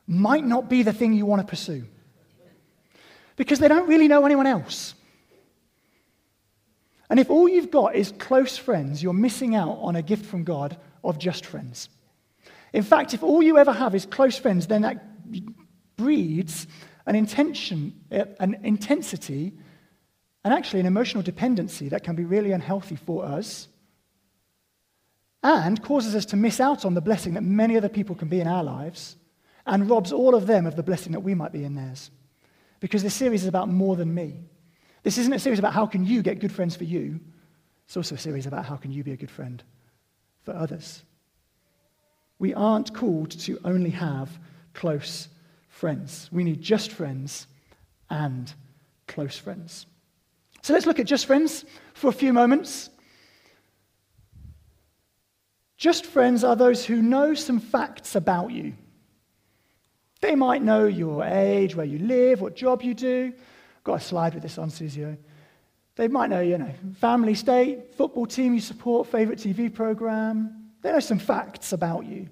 might 0.08 0.44
not 0.44 0.68
be 0.68 0.82
the 0.82 0.92
thing 0.92 1.12
you 1.12 1.24
want 1.24 1.40
to 1.40 1.46
pursue. 1.46 1.84
Because 3.36 3.60
they 3.60 3.68
don't 3.68 3.88
really 3.88 4.08
know 4.08 4.26
anyone 4.26 4.48
else. 4.48 4.96
And 7.08 7.20
if 7.20 7.30
all 7.30 7.48
you've 7.48 7.70
got 7.70 7.94
is 7.94 8.10
close 8.18 8.58
friends, 8.58 9.00
you're 9.00 9.12
missing 9.12 9.54
out 9.54 9.78
on 9.80 9.94
a 9.94 10.02
gift 10.02 10.26
from 10.26 10.42
God 10.42 10.76
of 11.04 11.20
just 11.20 11.46
friends. 11.46 11.88
In 12.72 12.82
fact, 12.82 13.14
if 13.14 13.22
all 13.22 13.42
you 13.42 13.58
ever 13.58 13.72
have 13.72 13.94
is 13.94 14.06
close 14.06 14.38
friends, 14.38 14.66
then 14.66 14.82
that 14.82 15.04
breeds 15.96 16.66
an 17.06 17.14
intention, 17.14 18.00
eh, 18.10 18.24
an 18.40 18.56
intensity, 18.62 19.52
and 20.44 20.54
actually 20.54 20.80
an 20.80 20.86
emotional 20.86 21.22
dependency 21.22 21.88
that 21.88 22.02
can 22.02 22.16
be 22.16 22.24
really 22.24 22.52
unhealthy 22.52 22.96
for 22.96 23.24
us 23.24 23.68
and 25.42 25.82
causes 25.82 26.14
us 26.14 26.26
to 26.26 26.36
miss 26.36 26.60
out 26.60 26.84
on 26.84 26.94
the 26.94 27.00
blessing 27.00 27.34
that 27.34 27.42
many 27.42 27.76
other 27.76 27.88
people 27.88 28.14
can 28.14 28.28
be 28.28 28.40
in 28.40 28.46
our 28.46 28.62
lives 28.62 29.16
and 29.66 29.88
robs 29.88 30.12
all 30.12 30.34
of 30.34 30.46
them 30.46 30.66
of 30.66 30.76
the 30.76 30.82
blessing 30.82 31.12
that 31.12 31.20
we 31.20 31.34
might 31.34 31.52
be 31.52 31.64
in 31.64 31.74
theirs. 31.74 32.10
Because 32.80 33.02
this 33.02 33.14
series 33.14 33.42
is 33.42 33.48
about 33.48 33.68
more 33.68 33.96
than 33.96 34.12
me. 34.12 34.40
This 35.02 35.18
isn't 35.18 35.32
a 35.32 35.38
series 35.38 35.58
about 35.58 35.72
how 35.72 35.86
can 35.86 36.04
you 36.04 36.22
get 36.22 36.40
good 36.40 36.52
friends 36.52 36.76
for 36.76 36.84
you. 36.84 37.20
It's 37.86 37.96
also 37.96 38.14
a 38.14 38.18
series 38.18 38.46
about 38.46 38.64
how 38.64 38.76
can 38.76 38.92
you 38.92 39.04
be 39.04 39.12
a 39.12 39.16
good 39.16 39.30
friend 39.30 39.62
for 40.44 40.54
others. 40.54 41.02
We 42.38 42.54
aren't 42.54 42.94
called 42.94 43.30
to 43.40 43.58
only 43.64 43.90
have 43.90 44.30
close 44.74 45.28
friends. 45.68 46.28
We 46.32 46.44
need 46.44 46.60
just 46.60 46.90
friends 46.90 47.46
and 48.10 48.52
close 49.06 49.36
friends. 49.36 49.86
So 50.62 50.72
let's 50.72 50.86
look 50.86 50.98
at 51.00 51.06
just 51.06 51.26
friends 51.26 51.64
for 51.94 52.08
a 52.08 52.12
few 52.12 52.32
moments. 52.32 52.90
Just 55.76 56.06
friends 56.06 56.44
are 56.44 56.54
those 56.54 56.84
who 56.84 57.02
know 57.02 57.34
some 57.34 57.58
facts 57.58 58.14
about 58.14 58.52
you. 58.52 58.74
They 60.20 60.36
might 60.36 60.62
know 60.62 60.86
your 60.86 61.24
age, 61.24 61.74
where 61.74 61.84
you 61.84 61.98
live, 61.98 62.40
what 62.40 62.54
job 62.54 62.82
you 62.82 62.94
do. 62.94 63.32
I've 63.34 63.84
Got 63.84 63.94
a 63.94 64.00
slide 64.00 64.34
with 64.34 64.44
this 64.44 64.58
on, 64.58 64.70
Susio. 64.70 65.16
They 65.96 66.06
might 66.06 66.30
know, 66.30 66.40
you 66.40 66.56
know, 66.56 66.72
family 67.00 67.34
state, 67.34 67.94
football 67.96 68.26
team 68.26 68.54
you 68.54 68.60
support, 68.60 69.08
favorite 69.08 69.40
TV 69.40 69.74
program. 69.74 70.61
They 70.82 70.92
know 70.92 71.00
some 71.00 71.18
facts 71.18 71.72
about 71.72 72.04
you. 72.04 72.28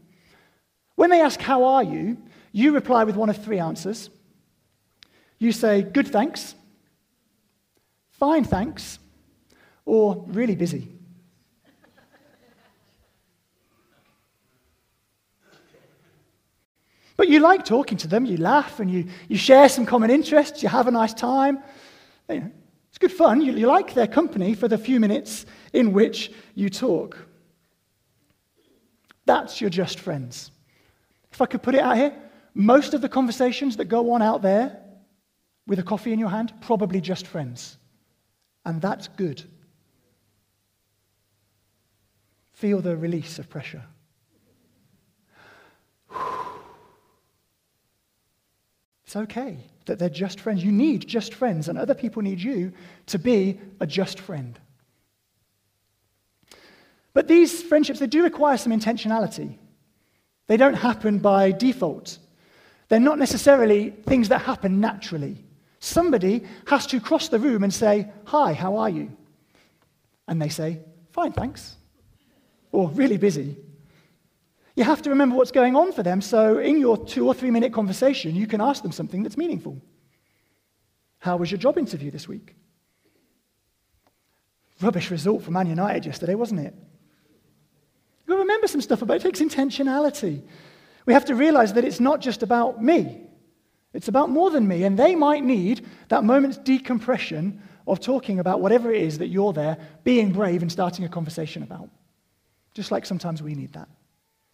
When 0.96 1.10
they 1.10 1.20
ask, 1.20 1.40
How 1.40 1.64
are 1.64 1.82
you? 1.82 2.18
you 2.52 2.72
reply 2.72 3.04
with 3.04 3.14
one 3.16 3.30
of 3.30 3.42
three 3.42 3.60
answers. 3.60 4.10
You 5.38 5.52
say, 5.52 5.82
Good, 5.82 6.08
thanks, 6.08 6.54
fine, 8.10 8.44
thanks, 8.44 8.98
or 9.84 10.24
really 10.28 10.56
busy. 10.56 10.88
But 17.16 17.28
you 17.28 17.40
like 17.40 17.66
talking 17.66 17.98
to 17.98 18.08
them, 18.08 18.24
you 18.24 18.38
laugh 18.38 18.80
and 18.80 18.90
you, 18.90 19.06
you 19.28 19.36
share 19.36 19.68
some 19.68 19.84
common 19.84 20.10
interests, 20.10 20.62
you 20.62 20.70
have 20.70 20.86
a 20.86 20.90
nice 20.90 21.12
time. 21.12 21.62
You 22.30 22.40
know, 22.40 22.50
it's 22.88 22.96
good 22.96 23.12
fun. 23.12 23.42
You, 23.42 23.52
you 23.52 23.66
like 23.66 23.92
their 23.92 24.06
company 24.06 24.54
for 24.54 24.68
the 24.68 24.78
few 24.78 24.98
minutes 24.98 25.44
in 25.74 25.92
which 25.92 26.32
you 26.54 26.70
talk. 26.70 27.18
That's 29.26 29.60
your 29.60 29.70
just 29.70 30.00
friends. 30.00 30.50
If 31.32 31.40
I 31.40 31.46
could 31.46 31.62
put 31.62 31.74
it 31.74 31.80
out 31.80 31.96
here, 31.96 32.14
most 32.54 32.94
of 32.94 33.00
the 33.00 33.08
conversations 33.08 33.76
that 33.76 33.86
go 33.86 34.12
on 34.12 34.22
out 34.22 34.42
there 34.42 34.80
with 35.66 35.78
a 35.78 35.84
coffee 35.84 36.12
in 36.12 36.18
your 36.18 36.30
hand, 36.30 36.52
probably 36.60 37.00
just 37.00 37.26
friends. 37.26 37.78
And 38.64 38.82
that's 38.82 39.08
good. 39.08 39.42
Feel 42.52 42.80
the 42.80 42.96
release 42.96 43.38
of 43.38 43.48
pressure. 43.48 43.84
It's 49.04 49.16
okay 49.16 49.58
that 49.86 49.98
they're 49.98 50.08
just 50.08 50.38
friends. 50.40 50.62
You 50.62 50.70
need 50.70 51.06
just 51.08 51.34
friends, 51.34 51.68
and 51.68 51.78
other 51.78 51.94
people 51.94 52.22
need 52.22 52.40
you 52.40 52.72
to 53.06 53.18
be 53.18 53.58
a 53.80 53.86
just 53.86 54.20
friend. 54.20 54.58
But 57.12 57.28
these 57.28 57.62
friendships, 57.62 57.98
they 57.98 58.06
do 58.06 58.22
require 58.22 58.56
some 58.56 58.72
intentionality. 58.72 59.56
They 60.46 60.56
don't 60.56 60.74
happen 60.74 61.18
by 61.18 61.52
default. 61.52 62.18
They're 62.88 63.00
not 63.00 63.18
necessarily 63.18 63.90
things 63.90 64.28
that 64.28 64.42
happen 64.42 64.80
naturally. 64.80 65.44
Somebody 65.78 66.44
has 66.66 66.86
to 66.88 67.00
cross 67.00 67.28
the 67.28 67.38
room 67.38 67.64
and 67.64 67.72
say, 67.72 68.10
Hi, 68.26 68.52
how 68.52 68.76
are 68.76 68.90
you? 68.90 69.10
And 70.28 70.40
they 70.40 70.48
say, 70.48 70.80
Fine, 71.12 71.32
thanks. 71.32 71.76
Or 72.72 72.88
really 72.90 73.16
busy. 73.16 73.56
You 74.76 74.84
have 74.84 75.02
to 75.02 75.10
remember 75.10 75.36
what's 75.36 75.50
going 75.50 75.76
on 75.76 75.92
for 75.92 76.02
them, 76.02 76.20
so 76.20 76.58
in 76.58 76.78
your 76.78 76.96
two 76.96 77.26
or 77.26 77.34
three 77.34 77.50
minute 77.50 77.72
conversation, 77.72 78.34
you 78.34 78.46
can 78.46 78.60
ask 78.60 78.82
them 78.82 78.92
something 78.92 79.22
that's 79.22 79.36
meaningful. 79.36 79.80
How 81.18 81.36
was 81.36 81.50
your 81.50 81.58
job 81.58 81.76
interview 81.76 82.10
this 82.10 82.26
week? 82.28 82.54
Rubbish 84.80 85.10
result 85.10 85.42
for 85.42 85.50
Man 85.50 85.66
United 85.66 86.06
yesterday, 86.06 86.34
wasn't 86.34 86.60
it? 86.60 86.74
To 88.30 88.36
remember 88.36 88.68
some 88.68 88.80
stuff 88.80 89.02
about 89.02 89.14
it. 89.14 89.24
It 89.24 89.34
takes 89.34 89.40
intentionality. 89.40 90.40
We 91.04 91.14
have 91.14 91.24
to 91.24 91.34
realize 91.34 91.72
that 91.72 91.84
it's 91.84 91.98
not 91.98 92.20
just 92.20 92.44
about 92.44 92.80
me, 92.80 93.22
it's 93.92 94.06
about 94.06 94.30
more 94.30 94.50
than 94.50 94.68
me. 94.68 94.84
And 94.84 94.96
they 94.96 95.16
might 95.16 95.42
need 95.42 95.84
that 96.10 96.22
moment's 96.22 96.56
decompression 96.56 97.60
of 97.88 97.98
talking 97.98 98.38
about 98.38 98.60
whatever 98.60 98.92
it 98.92 99.02
is 99.02 99.18
that 99.18 99.26
you're 99.26 99.52
there, 99.52 99.78
being 100.04 100.32
brave 100.32 100.62
and 100.62 100.70
starting 100.70 101.04
a 101.04 101.08
conversation 101.08 101.64
about. 101.64 101.88
Just 102.72 102.92
like 102.92 103.04
sometimes 103.04 103.42
we 103.42 103.56
need 103.56 103.72
that. 103.72 103.88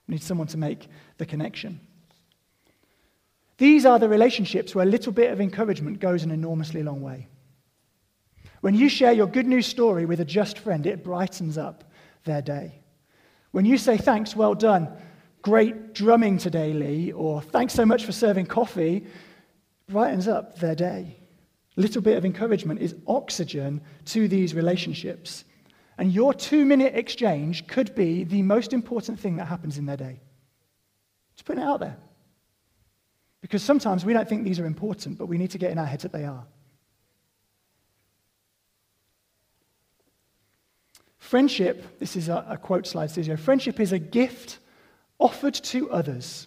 We 0.08 0.14
need 0.14 0.22
someone 0.22 0.46
to 0.46 0.56
make 0.56 0.88
the 1.18 1.26
connection. 1.26 1.78
These 3.58 3.84
are 3.84 3.98
the 3.98 4.08
relationships 4.08 4.74
where 4.74 4.86
a 4.86 4.88
little 4.88 5.12
bit 5.12 5.30
of 5.30 5.38
encouragement 5.38 6.00
goes 6.00 6.22
an 6.22 6.30
enormously 6.30 6.82
long 6.82 7.02
way. 7.02 7.26
When 8.62 8.74
you 8.74 8.88
share 8.88 9.12
your 9.12 9.26
good 9.26 9.46
news 9.46 9.66
story 9.66 10.06
with 10.06 10.20
a 10.20 10.24
just 10.24 10.60
friend, 10.60 10.86
it 10.86 11.04
brightens 11.04 11.58
up 11.58 11.84
their 12.24 12.40
day. 12.40 12.80
When 13.52 13.64
you 13.64 13.78
say, 13.78 13.96
Thanks, 13.96 14.37
well 14.37 14.54
done, 14.54 14.88
great 15.42 15.94
drumming 15.94 16.38
today, 16.38 16.72
Lee, 16.72 17.12
or 17.12 17.40
thanks 17.40 17.72
so 17.72 17.87
much 17.87 18.04
for 18.04 18.12
serving 18.12 18.46
coffee, 18.46 19.06
brightens 19.88 20.28
up 20.28 20.59
their 20.59 20.74
day. 20.74 21.16
A 21.76 21.80
little 21.80 22.02
bit 22.02 22.16
of 22.16 22.24
encouragement 22.24 22.80
is 22.80 22.94
oxygen 23.06 23.80
to 24.06 24.28
these 24.28 24.54
relationships. 24.54 25.44
And 25.98 26.12
your 26.12 26.35
two 26.35 26.64
minute 26.64 26.94
exchange 26.94 27.66
could 27.66 27.94
be 27.94 28.24
the 28.24 28.42
most 28.42 28.72
important 28.72 29.18
thing 29.18 29.37
that 29.37 29.46
happens 29.46 29.78
in 29.78 29.87
their 29.87 29.96
day. 29.96 30.20
Just 31.35 31.44
putting 31.44 31.62
it 31.62 31.66
out 31.66 31.80
there. 31.80 31.96
Because 33.40 33.62
sometimes 33.62 34.04
we 34.04 34.12
don't 34.12 34.28
think 34.28 34.44
these 34.44 34.59
are 34.59 34.66
important, 34.66 35.18
but 35.18 35.26
we 35.26 35.38
need 35.38 35.50
to 35.52 35.59
get 35.59 35.70
in 35.70 35.78
our 35.78 35.87
heads 35.87 36.02
that 36.02 36.12
they 36.12 36.24
are. 36.24 36.44
Friendship, 41.26 41.98
this 41.98 42.14
is 42.14 42.28
a, 42.28 42.46
a 42.48 42.56
quote 42.56 42.86
slide, 42.86 43.10
says 43.10 43.28
friendship 43.40 43.80
is 43.80 43.90
a 43.90 43.98
gift 43.98 44.60
offered 45.18 45.54
to 45.54 45.90
others 45.90 46.46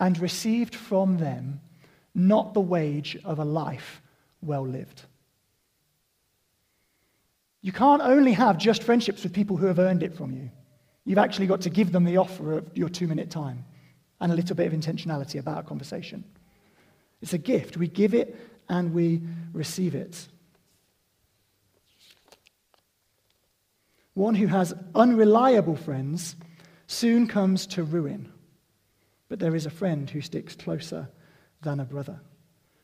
and 0.00 0.18
received 0.18 0.74
from 0.74 1.18
them, 1.18 1.60
not 2.12 2.52
the 2.52 2.60
wage 2.60 3.16
of 3.24 3.38
a 3.38 3.44
life 3.44 4.02
well 4.42 4.66
lived. 4.66 5.02
You 7.60 7.70
can't 7.70 8.02
only 8.02 8.32
have 8.32 8.58
just 8.58 8.82
friendships 8.82 9.22
with 9.22 9.32
people 9.32 9.56
who 9.56 9.66
have 9.66 9.78
earned 9.78 10.02
it 10.02 10.16
from 10.16 10.32
you. 10.32 10.50
You've 11.04 11.18
actually 11.18 11.46
got 11.46 11.60
to 11.60 11.70
give 11.70 11.92
them 11.92 12.02
the 12.02 12.16
offer 12.16 12.58
of 12.58 12.76
your 12.76 12.88
two 12.88 13.06
minute 13.06 13.30
time 13.30 13.64
and 14.20 14.32
a 14.32 14.34
little 14.34 14.56
bit 14.56 14.66
of 14.66 14.72
intentionality 14.72 15.38
about 15.38 15.64
a 15.64 15.68
conversation. 15.68 16.24
It's 17.20 17.34
a 17.34 17.38
gift. 17.38 17.76
We 17.76 17.86
give 17.86 18.14
it 18.14 18.36
and 18.68 18.92
we 18.92 19.22
receive 19.52 19.94
it. 19.94 20.26
One 24.14 24.34
who 24.34 24.46
has 24.46 24.74
unreliable 24.94 25.76
friends 25.76 26.36
soon 26.86 27.26
comes 27.26 27.66
to 27.68 27.82
ruin, 27.82 28.30
but 29.28 29.38
there 29.38 29.56
is 29.56 29.66
a 29.66 29.70
friend 29.70 30.08
who 30.08 30.20
sticks 30.20 30.54
closer 30.54 31.08
than 31.62 31.80
a 31.80 31.84
brother. 31.84 32.20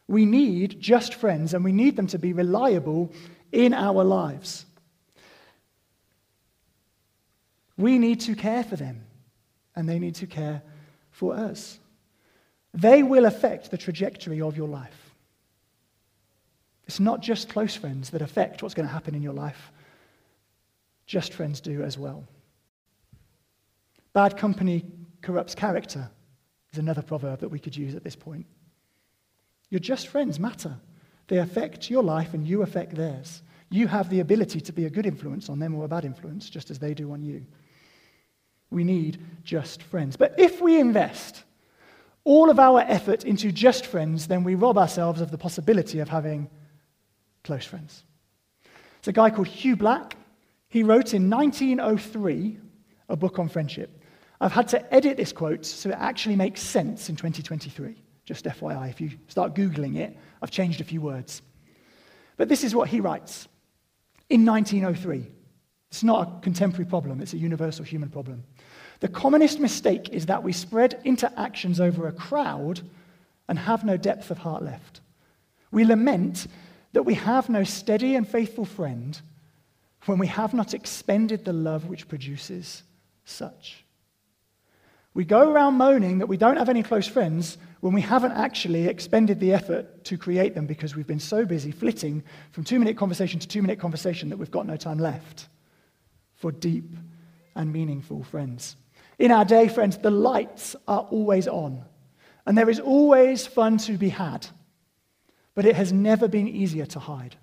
We 0.07 0.25
need 0.25 0.81
just 0.81 1.15
friends, 1.15 1.53
and 1.53 1.63
we 1.63 1.73
need 1.73 1.97
them 1.97 2.07
to 2.09 2.19
be 2.19 2.33
reliable 2.33 3.13
in 3.53 3.75
our 3.75 4.05
lives. 4.05 4.65
We 7.77 7.99
need 7.99 8.21
to 8.21 8.35
care 8.35 8.65
for 8.65 8.77
them, 8.77 9.05
and 9.77 9.87
they 9.89 9.99
need 9.99 10.17
to 10.17 10.27
care 10.27 10.63
for 11.11 11.35
us. 11.35 11.79
They 12.73 13.03
will 13.03 13.27
affect 13.27 13.71
the 13.71 13.77
trajectory 13.77 14.41
of 14.41 14.57
your 14.57 14.69
life. 14.69 15.13
It's 16.87 17.01
not 17.01 17.21
just 17.21 17.51
close 17.51 17.77
friends 17.77 18.11
that 18.11 18.23
affect 18.23 18.63
what's 18.63 18.75
going 18.75 18.89
to 18.89 18.93
happen 18.93 19.15
in 19.15 19.23
your 19.23 19.35
life, 19.35 19.71
just 21.09 21.33
friends 21.33 21.61
do 21.61 21.83
as 21.83 21.99
well. 21.99 22.29
Bad 24.13 24.37
company 24.37 24.85
corrupts 25.23 25.55
character 25.57 26.09
is 26.73 26.79
another 26.79 27.03
proverb 27.03 27.41
that 27.41 27.49
we 27.49 27.59
could 27.59 27.77
use 27.77 27.95
at 27.95 28.05
this 28.05 28.15
point. 28.15 28.47
Your 29.71 29.81
just 29.81 30.09
friends 30.09 30.39
matter. 30.39 30.77
They 31.27 31.39
affect 31.39 31.91
your 31.91 32.03
life 32.03 32.35
and 32.35 32.47
you 32.47 32.63
affect 32.63 32.95
theirs. 32.95 33.43
You 33.71 33.89
have 33.89 34.11
the 34.11 34.21
ability 34.21 34.61
to 34.61 34.73
be 34.73 34.85
a 34.85 34.91
good 34.91 35.07
influence 35.07 35.49
on 35.49 35.59
them 35.59 35.75
or 35.75 35.85
a 35.85 35.89
bad 35.89 36.05
influence, 36.05 36.49
just 36.49 36.71
as 36.71 36.79
they 36.79 36.95
do 36.95 37.11
on 37.13 37.23
you. 37.23 37.45
We 38.71 38.85
need 38.85 39.19
just 39.45 39.83
friends. 39.83 40.17
But 40.17 40.39
if 40.39 40.61
we 40.61 40.79
invest 40.79 41.43
all 42.25 42.51
of 42.51 42.59
our 42.59 42.81
effort 42.81 43.25
into 43.25 43.51
just 43.51 43.87
friends, 43.87 44.27
then 44.27 44.45
we 44.45 44.55
rob 44.55 44.77
ourselves 44.77 45.23
of 45.23 45.31
the 45.31 45.39
possibility 45.39 46.01
of 46.01 46.11
having 46.11 46.51
close 47.45 47.65
friends. 47.65 48.05
It's 48.99 49.09
a 49.09 49.13
guy 49.13 49.31
called 49.31 49.49
Hugh 49.49 49.77
Black. 49.77 50.18
He 50.69 50.83
wrote 50.83 51.15
in 51.15 51.31
1903 51.31 52.59
a 53.09 53.17
book 53.17 53.39
on 53.39 53.49
friendship. 53.49 54.03
I've 54.41 54.53
had 54.53 54.69
to 54.69 54.95
edit 54.95 55.17
this 55.17 55.33
quote 55.33 55.65
so 55.65 55.89
it 55.89 55.97
actually 55.99 56.37
makes 56.37 56.61
sense 56.61 57.09
in 57.09 57.17
2023. 57.17 57.97
Just 58.25 58.45
FYI, 58.45 58.91
if 58.91 59.01
you 59.01 59.11
start 59.29 59.55
Googling 59.55 59.97
it, 59.97 60.17
I've 60.43 60.51
changed 60.51 60.81
a 60.81 60.85
few 60.85 61.01
words. 61.01 61.43
But 62.37 62.49
this 62.49 62.63
is 62.63 62.75
what 62.75 62.89
he 62.89 63.01
writes 63.01 63.49
in 64.29 64.45
1903. 64.45 65.27
It's 65.91 66.05
not 66.05 66.29
a 66.29 66.41
contemporary 66.41 66.85
problem, 66.85 67.21
it's 67.23 67.33
a 67.33 67.39
universal 67.39 67.85
human 67.85 68.11
problem. 68.11 68.45
The 69.01 69.09
commonest 69.09 69.59
mistake 69.59 70.11
is 70.11 70.27
that 70.27 70.43
we 70.43 70.53
spread 70.53 71.01
interactions 71.05 71.81
over 71.81 72.07
a 72.07 72.13
crowd 72.13 72.83
and 73.49 73.59
have 73.59 73.85
no 73.85 73.97
depth 73.97 74.31
of 74.31 74.39
heart 74.39 74.63
left. 74.63 75.01
We 75.71 75.85
lament 75.85 76.47
that 76.93 77.05
we 77.05 77.15
have 77.15 77.49
no 77.49 77.65
steady 77.65 78.15
and 78.15 78.29
faithful 78.29 78.67
friend 78.67 79.21
when 80.07 80.19
we 80.19 80.27
have 80.27 80.55
not 80.55 80.75
expended 80.75 81.45
the 81.45 81.53
love 81.53 81.87
which 81.87 82.09
produces 82.09 82.83
such. 83.25 83.85
We 85.15 85.25
go 85.25 85.51
around 85.51 85.75
moaning 85.75 86.19
that 86.19 86.29
we 86.29 86.37
don't 86.37 86.59
have 86.59 86.69
any 86.69 86.83
close 86.83 87.09
friends 87.09 87.59
when 87.81 87.93
we 87.93 88.01
haven't 88.01 88.33
actually 88.33 88.87
expended 88.87 89.41
the 89.41 89.53
effort 89.53 90.05
to 90.05 90.19
create 90.19 90.55
them 90.55 90.67
because 90.67 90.95
we've 90.95 91.07
been 91.07 91.19
so 91.19 91.45
busy 91.45 91.73
flitting 91.73 92.23
from 92.53 92.65
two 92.65 92.79
minute 92.79 92.97
conversation 92.97 93.41
to 93.41 93.49
two 93.49 93.63
minute 93.63 93.81
conversation 93.81 94.29
that 94.29 94.37
we've 94.37 94.51
got 94.51 94.67
no 94.67 94.77
time 94.77 94.99
left 94.99 95.49
for 96.37 96.53
deep 96.53 96.97
and 97.57 97.73
meaningful 97.73 98.23
friends. 98.23 98.77
In 99.19 99.33
our 99.33 99.45
day, 99.45 99.67
friends, 99.69 99.99
the 99.99 100.11
lights 100.11 100.77
are 100.87 101.01
always 101.11 101.49
on, 101.49 101.85
and 102.47 102.57
there 102.57 102.71
is 102.71 102.79
always 102.79 103.47
fun 103.47 103.79
to 103.79 103.99
be 103.99 104.11
had, 104.11 104.47
but 105.55 105.67
it 105.67 105.75
has 105.75 105.93
never 105.93 106.29
been 106.29 106.47
easier 106.47 106.87
to 106.87 107.01
hide. 107.01 107.37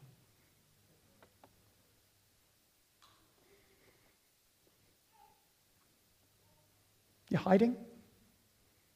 You're 7.36 7.41
hiding? 7.41 7.76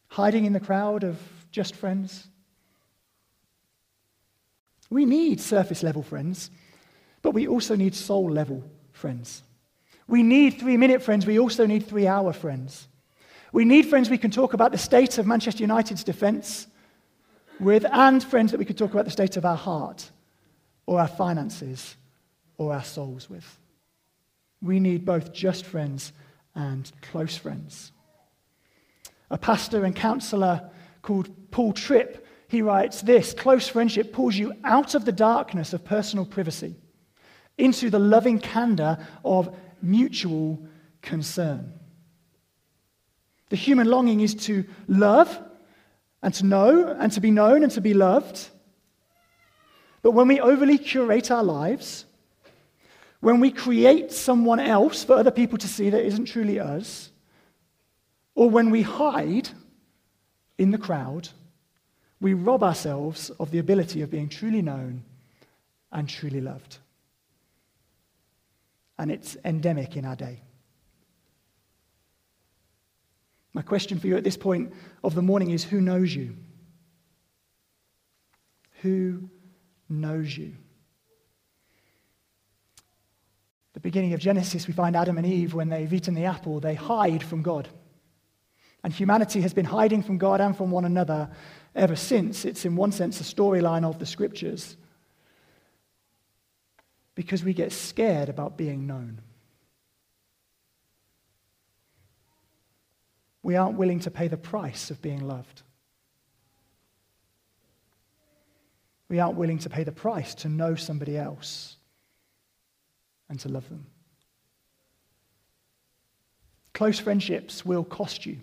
Hiding 0.07 0.45
in 0.45 0.53
the 0.53 0.61
crowd 0.61 1.03
of 1.03 1.19
just 1.51 1.75
friends? 1.75 2.25
We 4.89 5.03
need 5.03 5.41
surface 5.41 5.83
level 5.83 6.03
friends, 6.03 6.49
but 7.21 7.31
we 7.31 7.49
also 7.49 7.75
need 7.75 7.93
soul 7.93 8.31
level 8.31 8.63
friends. 8.93 9.43
We 10.07 10.23
need 10.23 10.51
three 10.51 10.77
minute 10.77 11.03
friends, 11.03 11.25
we 11.25 11.37
also 11.37 11.65
need 11.65 11.85
three 11.85 12.07
hour 12.07 12.31
friends. 12.31 12.87
We 13.51 13.65
need 13.65 13.87
friends 13.87 14.09
we 14.09 14.17
can 14.17 14.31
talk 14.31 14.53
about 14.53 14.71
the 14.71 14.77
state 14.77 15.17
of 15.17 15.27
Manchester 15.27 15.63
United's 15.63 16.05
defence 16.05 16.67
with, 17.59 17.85
and 17.91 18.23
friends 18.23 18.51
that 18.51 18.57
we 18.57 18.63
can 18.63 18.77
talk 18.77 18.93
about 18.93 19.03
the 19.03 19.11
state 19.11 19.35
of 19.35 19.43
our 19.43 19.57
heart, 19.57 20.09
or 20.85 21.01
our 21.01 21.09
finances, 21.09 21.97
or 22.57 22.73
our 22.73 22.85
souls 22.85 23.29
with. 23.29 23.59
We 24.61 24.79
need 24.79 25.03
both 25.03 25.33
just 25.33 25.65
friends 25.65 26.13
and 26.55 26.89
close 27.01 27.35
friends. 27.35 27.91
A 29.31 29.37
pastor 29.37 29.85
and 29.85 29.95
counselor 29.95 30.69
called 31.01 31.29
Paul 31.51 31.73
Tripp, 31.73 32.25
he 32.47 32.61
writes 32.61 33.01
this 33.01 33.33
close 33.33 33.67
friendship 33.67 34.11
pulls 34.11 34.35
you 34.35 34.53
out 34.63 34.95
of 34.95 35.05
the 35.05 35.11
darkness 35.11 35.73
of 35.73 35.85
personal 35.85 36.25
privacy 36.25 36.75
into 37.57 37.89
the 37.89 37.99
loving 37.99 38.39
candor 38.39 38.97
of 39.23 39.55
mutual 39.81 40.65
concern. 41.01 41.73
The 43.49 43.55
human 43.55 43.87
longing 43.87 44.21
is 44.21 44.35
to 44.45 44.65
love 44.87 45.39
and 46.21 46.33
to 46.35 46.45
know 46.45 46.95
and 46.99 47.11
to 47.13 47.21
be 47.21 47.31
known 47.31 47.63
and 47.63 47.71
to 47.73 47.81
be 47.81 47.93
loved. 47.93 48.49
But 50.01 50.11
when 50.11 50.27
we 50.27 50.39
overly 50.39 50.77
curate 50.77 51.31
our 51.31 51.43
lives, 51.43 52.05
when 53.19 53.39
we 53.39 53.51
create 53.51 54.11
someone 54.11 54.59
else 54.59 55.03
for 55.03 55.13
other 55.13 55.31
people 55.31 55.57
to 55.57 55.67
see 55.67 55.89
that 55.89 56.05
isn't 56.05 56.25
truly 56.25 56.59
us, 56.59 57.08
or 58.39 58.49
when 58.49 58.69
we 58.69 58.83
hide 58.83 59.49
in 60.57 60.71
the 60.71 60.77
crowd, 60.77 61.27
we 62.21 62.33
rob 62.33 62.63
ourselves 62.63 63.31
of 63.31 63.51
the 63.51 63.59
ability 63.59 64.01
of 64.01 64.09
being 64.09 64.29
truly 64.29 64.61
known 64.61 65.03
and 65.91 66.07
truly 66.07 66.39
loved. 66.39 66.77
And 68.97 69.11
it's 69.11 69.35
endemic 69.43 69.97
in 69.97 70.05
our 70.05 70.15
day. 70.15 70.39
My 73.51 73.61
question 73.61 73.99
for 73.99 74.07
you 74.07 74.15
at 74.15 74.23
this 74.23 74.37
point 74.37 74.71
of 75.03 75.15
the 75.15 75.21
morning 75.21 75.51
is 75.51 75.65
who 75.65 75.81
knows 75.81 76.15
you? 76.15 76.37
Who 78.83 79.29
knows 79.89 80.37
you? 80.37 80.53
The 83.73 83.81
beginning 83.81 84.13
of 84.13 84.21
Genesis, 84.21 84.65
we 84.65 84.73
find 84.73 84.95
Adam 84.95 85.17
and 85.17 85.27
Eve, 85.27 85.53
when 85.53 85.67
they've 85.67 85.91
eaten 85.91 86.13
the 86.13 86.23
apple, 86.23 86.61
they 86.61 86.75
hide 86.75 87.21
from 87.21 87.41
God. 87.41 87.67
And 88.83 88.93
humanity 88.93 89.41
has 89.41 89.53
been 89.53 89.65
hiding 89.65 90.03
from 90.03 90.17
God 90.17 90.39
and 90.39 90.55
from 90.55 90.71
one 90.71 90.85
another 90.85 91.29
ever 91.75 91.95
since. 91.95 92.45
It's, 92.45 92.65
in 92.65 92.75
one 92.75 92.91
sense, 92.91 93.19
a 93.19 93.23
storyline 93.23 93.83
of 93.83 93.99
the 93.99 94.05
scriptures. 94.05 94.77
Because 97.15 97.43
we 97.43 97.53
get 97.53 97.71
scared 97.71 98.29
about 98.29 98.57
being 98.57 98.87
known. 98.87 99.21
We 103.43 103.55
aren't 103.55 103.77
willing 103.77 103.99
to 104.01 104.11
pay 104.11 104.27
the 104.27 104.37
price 104.37 104.91
of 104.91 105.01
being 105.01 105.27
loved. 105.27 105.61
We 109.09 109.19
aren't 109.19 109.37
willing 109.37 109.57
to 109.59 109.69
pay 109.69 109.83
the 109.83 109.91
price 109.91 110.35
to 110.35 110.49
know 110.49 110.75
somebody 110.75 111.17
else 111.17 111.75
and 113.27 113.39
to 113.41 113.49
love 113.49 113.67
them. 113.67 113.87
Close 116.73 116.99
friendships 116.99 117.65
will 117.65 117.83
cost 117.83 118.25
you. 118.25 118.39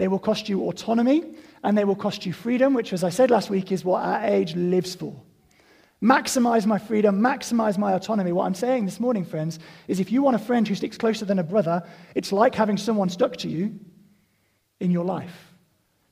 They 0.00 0.08
will 0.08 0.18
cost 0.18 0.48
you 0.48 0.62
autonomy 0.62 1.34
and 1.62 1.76
they 1.76 1.84
will 1.84 1.94
cost 1.94 2.24
you 2.24 2.32
freedom, 2.32 2.72
which, 2.72 2.94
as 2.94 3.04
I 3.04 3.10
said 3.10 3.30
last 3.30 3.50
week, 3.50 3.70
is 3.70 3.84
what 3.84 4.02
our 4.02 4.24
age 4.24 4.56
lives 4.56 4.94
for. 4.94 5.14
Maximize 6.02 6.64
my 6.64 6.78
freedom, 6.78 7.20
maximize 7.20 7.76
my 7.76 7.92
autonomy. 7.92 8.32
What 8.32 8.46
I'm 8.46 8.54
saying 8.54 8.86
this 8.86 8.98
morning, 8.98 9.26
friends, 9.26 9.58
is 9.88 10.00
if 10.00 10.10
you 10.10 10.22
want 10.22 10.36
a 10.36 10.38
friend 10.38 10.66
who 10.66 10.74
sticks 10.74 10.96
closer 10.96 11.26
than 11.26 11.38
a 11.38 11.42
brother, 11.42 11.86
it's 12.14 12.32
like 12.32 12.54
having 12.54 12.78
someone 12.78 13.10
stuck 13.10 13.36
to 13.36 13.48
you 13.50 13.78
in 14.80 14.90
your 14.90 15.04
life. 15.04 15.52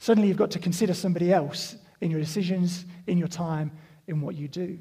Suddenly 0.00 0.28
you've 0.28 0.36
got 0.36 0.50
to 0.50 0.58
consider 0.58 0.92
somebody 0.92 1.32
else 1.32 1.74
in 2.02 2.10
your 2.10 2.20
decisions, 2.20 2.84
in 3.06 3.16
your 3.16 3.26
time, 3.26 3.72
in 4.06 4.20
what 4.20 4.34
you 4.34 4.48
do. 4.48 4.78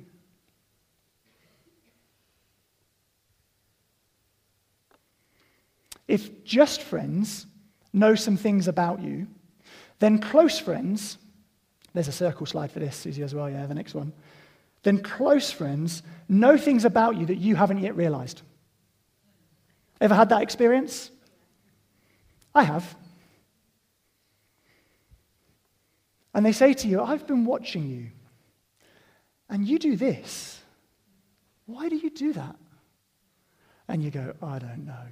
If 6.10 6.44
just 6.44 6.82
friends 6.82 7.46
know 7.98 8.16
some 8.16 8.38
things 8.38 8.68
about 8.68 9.02
you, 9.02 9.28
then 10.00 10.20
close 10.20 10.60
friends, 10.60 11.18
there's 11.94 12.08
a 12.08 12.14
circle 12.14 12.46
slide 12.46 12.72
for 12.72 12.80
this, 12.80 12.96
Susie, 12.96 13.24
as 13.24 13.34
well, 13.34 13.50
yeah, 13.50 13.66
the 13.66 13.74
next 13.74 13.94
one. 13.94 14.14
Then 14.84 15.02
close 15.02 15.52
friends 15.52 16.04
know 16.30 16.58
things 16.58 16.86
about 16.86 17.18
you 17.18 17.26
that 17.26 17.38
you 17.38 17.56
haven't 17.56 17.80
yet 17.80 17.96
realized. 17.96 18.42
Ever 20.00 20.16
had 20.16 20.30
that 20.30 20.44
experience? 20.44 21.10
I 22.54 22.64
have. 22.64 22.96
And 26.34 26.46
they 26.46 26.52
say 26.52 26.74
to 26.74 26.88
you, 26.88 27.02
I've 27.02 27.26
been 27.26 27.46
watching 27.46 27.88
you, 27.88 28.12
and 29.50 29.68
you 29.68 29.80
do 29.80 29.96
this. 29.96 30.62
Why 31.66 31.90
do 31.90 31.96
you 31.96 32.12
do 32.12 32.34
that? 32.34 32.56
And 33.88 34.04
you 34.04 34.12
go, 34.12 34.36
I 34.42 34.60
don't 34.60 34.86
know. 34.86 35.08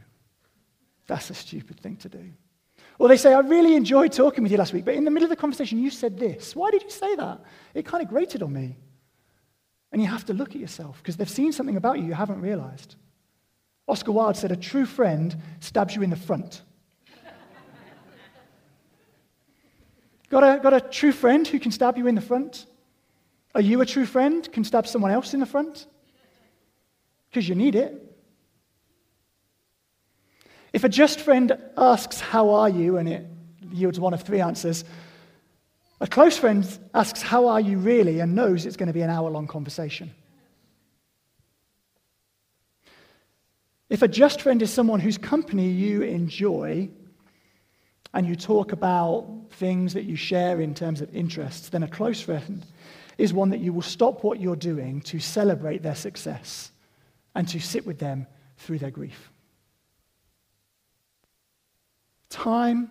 That's 1.07 1.29
a 1.29 1.33
stupid 1.33 1.79
thing 1.79 1.97
to 1.97 2.09
do. 2.09 2.31
Or 2.97 3.07
they 3.07 3.17
say, 3.17 3.33
I 3.33 3.39
really 3.39 3.75
enjoyed 3.75 4.13
talking 4.13 4.43
with 4.43 4.51
you 4.51 4.57
last 4.57 4.73
week, 4.73 4.85
but 4.85 4.95
in 4.95 5.03
the 5.03 5.11
middle 5.11 5.25
of 5.25 5.29
the 5.29 5.35
conversation, 5.35 5.79
you 5.79 5.89
said 5.89 6.17
this. 6.17 6.55
Why 6.55 6.71
did 6.71 6.83
you 6.83 6.89
say 6.89 7.15
that? 7.15 7.41
It 7.73 7.85
kind 7.85 8.01
of 8.01 8.09
grated 8.09 8.41
on 8.41 8.53
me. 8.53 8.77
And 9.91 10.01
you 10.01 10.07
have 10.07 10.25
to 10.25 10.33
look 10.33 10.49
at 10.49 10.57
yourself 10.57 10.97
because 11.01 11.17
they've 11.17 11.29
seen 11.29 11.51
something 11.51 11.77
about 11.77 11.99
you 11.99 12.05
you 12.05 12.13
haven't 12.13 12.41
realized. 12.41 12.95
Oscar 13.87 14.11
Wilde 14.11 14.37
said, 14.37 14.51
A 14.51 14.55
true 14.55 14.85
friend 14.85 15.35
stabs 15.59 15.95
you 15.95 16.01
in 16.01 16.09
the 16.09 16.15
front. 16.15 16.63
got, 20.29 20.43
a, 20.43 20.59
got 20.61 20.73
a 20.73 20.81
true 20.81 21.11
friend 21.11 21.47
who 21.47 21.59
can 21.59 21.71
stab 21.71 21.97
you 21.97 22.07
in 22.07 22.15
the 22.15 22.21
front? 22.21 22.65
Are 23.53 23.61
you 23.61 23.81
a 23.81 23.85
true 23.85 24.05
friend? 24.05 24.49
Can 24.51 24.63
stab 24.63 24.87
someone 24.87 25.11
else 25.11 25.33
in 25.33 25.39
the 25.39 25.45
front? 25.45 25.85
Because 27.29 27.47
you 27.47 27.55
need 27.55 27.75
it. 27.75 28.14
If 30.75 30.83
a 30.83 30.89
just 30.89 31.21
friend 31.21 31.57
asks, 31.77 32.19
How 32.19 32.49
are 32.49 32.67
you? 32.67 32.97
and 32.97 33.07
it 33.07 33.25
yields 33.71 33.97
one 33.97 34.13
of 34.13 34.23
three 34.23 34.41
answers, 34.41 34.83
a 36.01 36.07
close 36.07 36.37
friend 36.37 36.67
asks, 36.93 37.21
How 37.21 37.47
are 37.47 37.61
you 37.61 37.77
really? 37.77 38.19
and 38.19 38.35
knows 38.35 38.65
it's 38.65 38.75
going 38.75 38.87
to 38.87 38.93
be 38.93 38.99
an 38.99 39.09
hour 39.09 39.29
long 39.29 39.47
conversation. 39.47 40.13
If 43.89 44.01
a 44.01 44.09
just 44.09 44.41
friend 44.41 44.61
is 44.61 44.69
someone 44.69 44.99
whose 44.99 45.17
company 45.17 45.69
you 45.69 46.01
enjoy 46.01 46.89
and 48.13 48.27
you 48.27 48.35
talk 48.35 48.73
about 48.73 49.45
things 49.51 49.93
that 49.93 50.03
you 50.03 50.17
share 50.17 50.59
in 50.59 50.73
terms 50.75 50.99
of 50.99 51.15
interests, 51.15 51.69
then 51.69 51.83
a 51.83 51.87
close 51.87 52.19
friend 52.19 52.65
is 53.17 53.33
one 53.33 53.51
that 53.51 53.61
you 53.61 53.71
will 53.71 53.81
stop 53.81 54.25
what 54.25 54.41
you're 54.41 54.57
doing 54.57 54.99
to 55.03 55.19
celebrate 55.21 55.83
their 55.83 55.95
success 55.95 56.73
and 57.33 57.47
to 57.47 57.61
sit 57.61 57.87
with 57.87 57.99
them 57.99 58.27
through 58.57 58.79
their 58.79 58.91
grief. 58.91 59.31
Time 62.35 62.89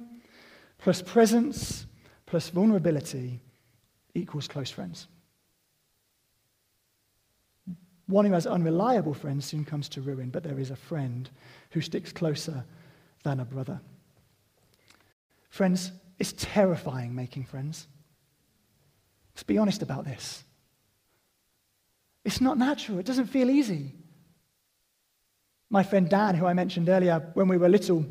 plus 0.78 1.02
presence 1.02 1.84
plus 2.24 2.48
vulnerability 2.48 3.42
equals 4.14 4.48
close 4.48 4.70
friends. 4.70 5.06
One 8.06 8.24
who 8.24 8.32
has 8.32 8.46
unreliable 8.46 9.12
friends 9.12 9.44
soon 9.44 9.66
comes 9.66 9.90
to 9.90 10.00
ruin, 10.00 10.30
but 10.30 10.44
there 10.44 10.58
is 10.58 10.70
a 10.70 10.76
friend 10.76 11.28
who 11.72 11.82
sticks 11.82 12.10
closer 12.10 12.64
than 13.22 13.40
a 13.40 13.44
brother. 13.44 13.82
Friends, 15.50 15.92
it's 16.18 16.32
terrifying 16.38 17.14
making 17.14 17.44
friends. 17.44 17.86
Let's 19.34 19.42
be 19.42 19.58
honest 19.58 19.82
about 19.82 20.06
this. 20.06 20.42
It's 22.24 22.40
not 22.40 22.56
natural, 22.56 22.98
it 22.98 23.04
doesn't 23.04 23.26
feel 23.26 23.50
easy. 23.50 23.92
My 25.68 25.82
friend 25.82 26.08
Dan, 26.08 26.34
who 26.34 26.46
I 26.46 26.54
mentioned 26.54 26.88
earlier, 26.88 27.30
when 27.34 27.48
we 27.48 27.58
were 27.58 27.68
little, 27.68 28.06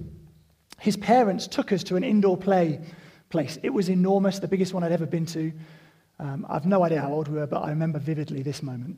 his 0.80 0.98
parents 0.98 1.48
took 1.48 1.72
us 1.72 1.84
to 1.86 1.96
an 1.96 2.04
indoor 2.04 2.38
play 2.38 2.82
place. 3.30 3.58
It 3.64 3.72
was 3.72 3.90
enormous, 3.90 4.40
the 4.40 4.48
biggest 4.48 4.74
one 4.74 4.84
I'd 4.84 4.92
ever 4.92 5.06
been 5.06 5.26
to. 5.28 5.52
Um, 6.20 6.46
I've 6.50 6.66
no 6.66 6.84
idea 6.84 7.02
how 7.02 7.12
old 7.12 7.28
we 7.28 7.40
were, 7.40 7.48
but 7.48 7.64
I 7.64 7.70
remember 7.70 8.00
vividly 8.00 8.44
this 8.44 8.62
moment. 8.62 8.98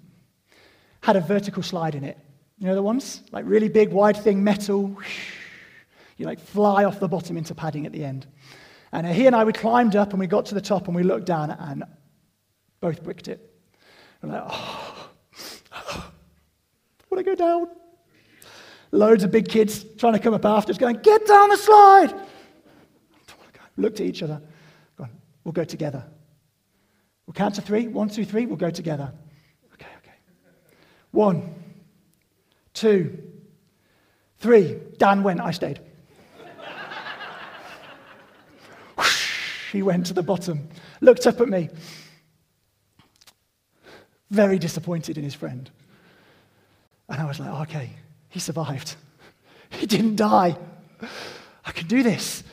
Had 1.02 1.16
a 1.16 1.22
vertical 1.22 1.64
slide 1.64 1.96
in 1.96 2.04
it. 2.04 2.18
You 2.60 2.68
know 2.68 2.76
the 2.76 2.82
ones? 2.82 3.22
Like 3.32 3.46
really 3.48 3.70
big, 3.70 3.92
wide 3.92 4.18
thing, 4.18 4.44
metal. 4.44 4.96
You 6.18 6.26
like 6.26 6.40
fly 6.40 6.86
off 6.86 7.00
the 7.00 7.08
bottom 7.08 7.38
into 7.38 7.54
padding 7.54 7.86
at 7.86 7.92
the 7.92 8.04
end. 8.04 8.28
And 8.92 9.06
he 9.08 9.28
and 9.28 9.36
I, 9.36 9.44
we 9.44 9.54
climbed 9.54 9.96
up 9.96 10.12
and 10.12 10.20
we 10.20 10.28
got 10.28 10.46
to 10.48 10.56
the 10.56 10.62
top 10.62 10.88
and 10.88 10.96
we 10.96 11.04
looked 11.04 11.26
down 11.26 11.52
and 11.52 11.84
both 12.80 13.04
bricked 13.04 13.28
it. 13.28 13.54
I'm 14.24 14.32
like, 14.32 14.44
oh, 14.48 15.10
I 15.72 16.04
want 17.10 17.24
to 17.24 17.24
go 17.24 17.36
down. 17.36 17.68
Loads 18.96 19.26
of 19.26 19.32
big 19.32 19.50
kids 19.50 19.84
trying 19.98 20.14
to 20.14 20.20
come 20.20 20.34
up 20.34 20.46
after 20.46 20.72
us, 20.72 20.78
going, 20.78 20.96
get 20.98 21.28
down 21.28 21.50
the 21.50 21.58
slide. 21.58 22.14
Look 23.76 23.98
to 23.98 24.06
each 24.06 24.24
other, 24.24 24.42
gone, 24.98 25.10
we'll 25.44 25.52
go 25.52 25.66
together. 25.66 26.02
We'll 27.26 27.34
count 27.34 27.56
to 27.56 27.62
three. 27.62 27.88
One, 27.88 28.08
two, 28.08 28.24
three. 28.24 28.46
We'll 28.46 28.56
go 28.56 28.70
together. 28.70 29.12
Okay, 29.74 29.90
okay. 29.98 30.14
One, 31.12 31.56
two, 32.74 33.20
three. 34.38 34.80
Dan 34.98 35.24
went. 35.24 35.42
I 35.42 35.52
stayed. 35.52 35.82
he 39.74 39.82
went 39.82 40.06
to 40.06 40.14
the 40.14 40.24
bottom, 40.24 40.70
looked 41.02 41.28
up 41.28 41.42
at 41.42 41.50
me, 41.50 41.68
very 44.30 44.58
disappointed 44.58 45.18
in 45.18 45.24
his 45.26 45.34
friend. 45.34 45.70
And 47.10 47.22
I 47.22 47.26
was 47.26 47.42
like, 47.42 47.70
okay, 47.70 47.90
he 48.36 48.42
survived. 48.42 48.98
He 49.70 49.86
didn't 49.86 50.18
die. 50.18 50.58
I 51.64 51.72
can 51.72 51.88
do 51.88 52.04
this. 52.04 52.44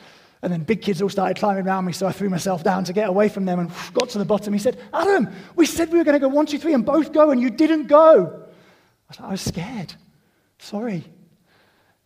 And 0.41 0.51
then 0.51 0.63
big 0.63 0.81
kids 0.81 1.01
all 1.01 1.09
started 1.09 1.35
climbing 1.35 1.67
around 1.67 1.83
me, 1.83 1.91
so 1.91 2.07
I 2.07 2.13
threw 2.13 2.29
myself 2.29 2.63
down 2.63 2.85
to 2.85 2.93
get 2.93 3.09
away 3.09 3.27
from 3.27 3.43
them 3.43 3.59
and 3.59 3.69
got 3.93 4.07
to 4.11 4.17
the 4.17 4.23
bottom. 4.23 4.53
He 4.53 4.59
said, 4.59 4.79
Adam, 4.93 5.27
we 5.57 5.65
said 5.65 5.91
we 5.91 5.97
were 5.97 6.05
going 6.05 6.13
to 6.13 6.21
go 6.21 6.29
one, 6.29 6.45
two, 6.45 6.57
three, 6.57 6.73
and 6.73 6.85
both 6.85 7.11
go, 7.11 7.31
and 7.31 7.41
you 7.41 7.49
didn't 7.49 7.87
go. 7.87 8.45
I 9.09 9.09
was, 9.09 9.19
like, 9.19 9.27
I 9.27 9.31
was 9.31 9.41
scared. 9.41 9.93
Sorry. 10.57 11.03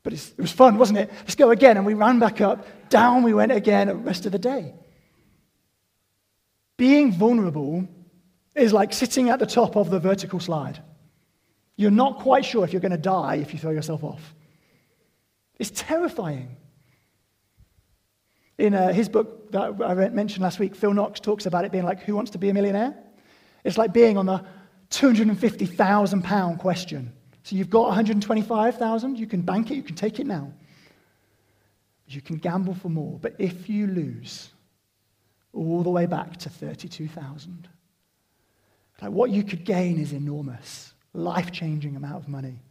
But 0.01 0.13
it 0.13 0.33
was 0.39 0.51
fun, 0.51 0.79
wasn't 0.79 0.97
it? 0.97 1.11
Let's 1.19 1.35
go 1.35 1.51
again. 1.51 1.77
And 1.77 1.85
we 1.85 1.93
ran 1.93 2.17
back 2.17 2.41
up. 2.41 2.89
Down 2.89 3.21
we 3.21 3.35
went 3.35 3.51
again 3.51 3.89
the 3.89 3.95
rest 3.95 4.25
of 4.25 4.31
the 4.31 4.39
day. 4.39 4.73
Being 6.77 7.11
vulnerable 7.11 7.87
is 8.55 8.73
like 8.73 8.91
sitting 8.91 9.29
at 9.29 9.37
the 9.37 9.45
top 9.45 9.75
of 9.75 9.91
the 9.91 9.99
vertical 9.99 10.39
slide. 10.39 10.81
You're 11.77 11.91
not 11.91 12.19
quite 12.19 12.43
sure 12.43 12.65
if 12.65 12.73
you're 12.73 12.81
going 12.81 12.91
to 12.91 12.97
die 12.97 13.35
if 13.35 13.53
you 13.53 13.59
throw 13.59 13.71
yourself 13.71 14.03
off. 14.03 14.35
It's 15.59 15.71
terrifying. 15.73 16.57
In 18.57 18.73
uh, 18.73 18.91
his 18.91 19.07
book 19.07 19.51
that 19.51 19.81
I 19.81 19.93
mentioned 20.09 20.41
last 20.41 20.59
week, 20.59 20.75
Phil 20.75 20.93
Knox 20.93 21.19
talks 21.19 21.45
about 21.45 21.63
it 21.63 21.71
being 21.71 21.85
like, 21.85 22.01
Who 22.01 22.15
wants 22.15 22.31
to 22.31 22.39
be 22.39 22.49
a 22.49 22.53
millionaire? 22.53 22.95
It's 23.63 23.77
like 23.77 23.93
being 23.93 24.17
on 24.17 24.25
the 24.25 24.43
£250,000 24.89 26.59
question. 26.59 27.13
So 27.43 27.55
you've 27.55 27.69
got 27.69 27.87
125,000, 27.87 29.17
you 29.17 29.27
can 29.27 29.41
bank 29.41 29.71
it, 29.71 29.75
you 29.75 29.83
can 29.83 29.95
take 29.95 30.19
it 30.19 30.27
now. 30.27 30.51
You 32.07 32.21
can 32.21 32.37
gamble 32.37 32.73
for 32.73 32.89
more, 32.89 33.19
but 33.21 33.35
if 33.37 33.69
you 33.69 33.87
lose 33.87 34.49
all 35.53 35.83
the 35.83 35.89
way 35.89 36.05
back 36.05 36.37
to 36.37 36.49
32,000, 36.49 37.67
like 39.01 39.11
what 39.11 39.29
you 39.29 39.43
could 39.43 39.65
gain 39.65 39.99
is 39.99 40.13
enormous, 40.13 40.93
life-changing 41.17 41.95
amount 41.95 42.23
of 42.23 42.27
money. 42.27 42.61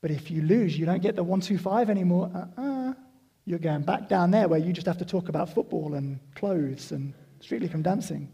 But 0.00 0.10
if 0.10 0.30
you 0.30 0.42
lose, 0.42 0.78
you 0.78 0.86
don't 0.86 1.02
get 1.02 1.16
the 1.16 1.22
125 1.22 1.90
anymore. 1.90 2.30
Uh-uh. 2.34 2.94
You're 3.46 3.58
going 3.58 3.82
back 3.82 4.08
down 4.08 4.30
there 4.30 4.48
where 4.48 4.58
you 4.58 4.72
just 4.72 4.86
have 4.86 4.98
to 4.98 5.04
talk 5.04 5.28
about 5.28 5.52
football 5.52 5.94
and 5.94 6.18
clothes 6.34 6.92
and 6.92 7.12
Strictly 7.40 7.68
Come 7.68 7.82
Dancing. 7.82 8.30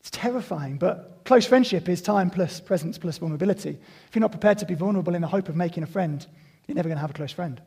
It's 0.00 0.10
terrifying, 0.10 0.76
but 0.76 1.22
close 1.24 1.46
friendship 1.46 1.88
is 1.88 2.02
time 2.02 2.30
plus 2.30 2.60
presence 2.60 2.98
plus 2.98 3.18
vulnerability. 3.18 3.78
If 4.08 4.14
you're 4.14 4.20
not 4.20 4.32
prepared 4.32 4.58
to 4.58 4.66
be 4.66 4.74
vulnerable 4.74 5.14
in 5.14 5.22
the 5.22 5.28
hope 5.28 5.48
of 5.48 5.56
making 5.56 5.82
a 5.82 5.86
friend, 5.86 6.26
you're 6.66 6.74
never 6.74 6.88
going 6.88 6.96
to 6.96 7.02
have 7.02 7.10
a 7.10 7.14
close 7.14 7.32
friend. 7.32 7.60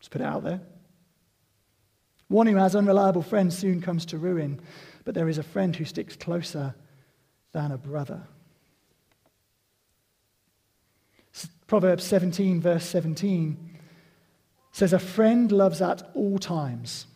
Just 0.00 0.10
put 0.10 0.20
it 0.20 0.26
out 0.26 0.42
there. 0.42 0.60
One 2.32 2.46
who 2.46 2.56
has 2.56 2.74
unreliable 2.74 3.20
friends 3.20 3.58
soon 3.58 3.82
comes 3.82 4.06
to 4.06 4.16
ruin, 4.16 4.58
but 5.04 5.14
there 5.14 5.28
is 5.28 5.36
a 5.36 5.42
friend 5.42 5.76
who 5.76 5.84
sticks 5.84 6.16
closer 6.16 6.74
than 7.52 7.70
a 7.70 7.76
brother. 7.76 8.22
Proverbs 11.66 12.04
17, 12.04 12.58
verse 12.58 12.86
17 12.86 13.78
says, 14.72 14.94
A 14.94 14.98
friend 14.98 15.52
loves 15.52 15.82
at 15.82 16.10
all 16.14 16.38
times, 16.38 17.06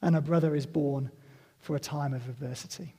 and 0.00 0.16
a 0.16 0.22
brother 0.22 0.56
is 0.56 0.64
born 0.64 1.10
for 1.58 1.76
a 1.76 1.80
time 1.80 2.14
of 2.14 2.26
adversity. 2.30 2.94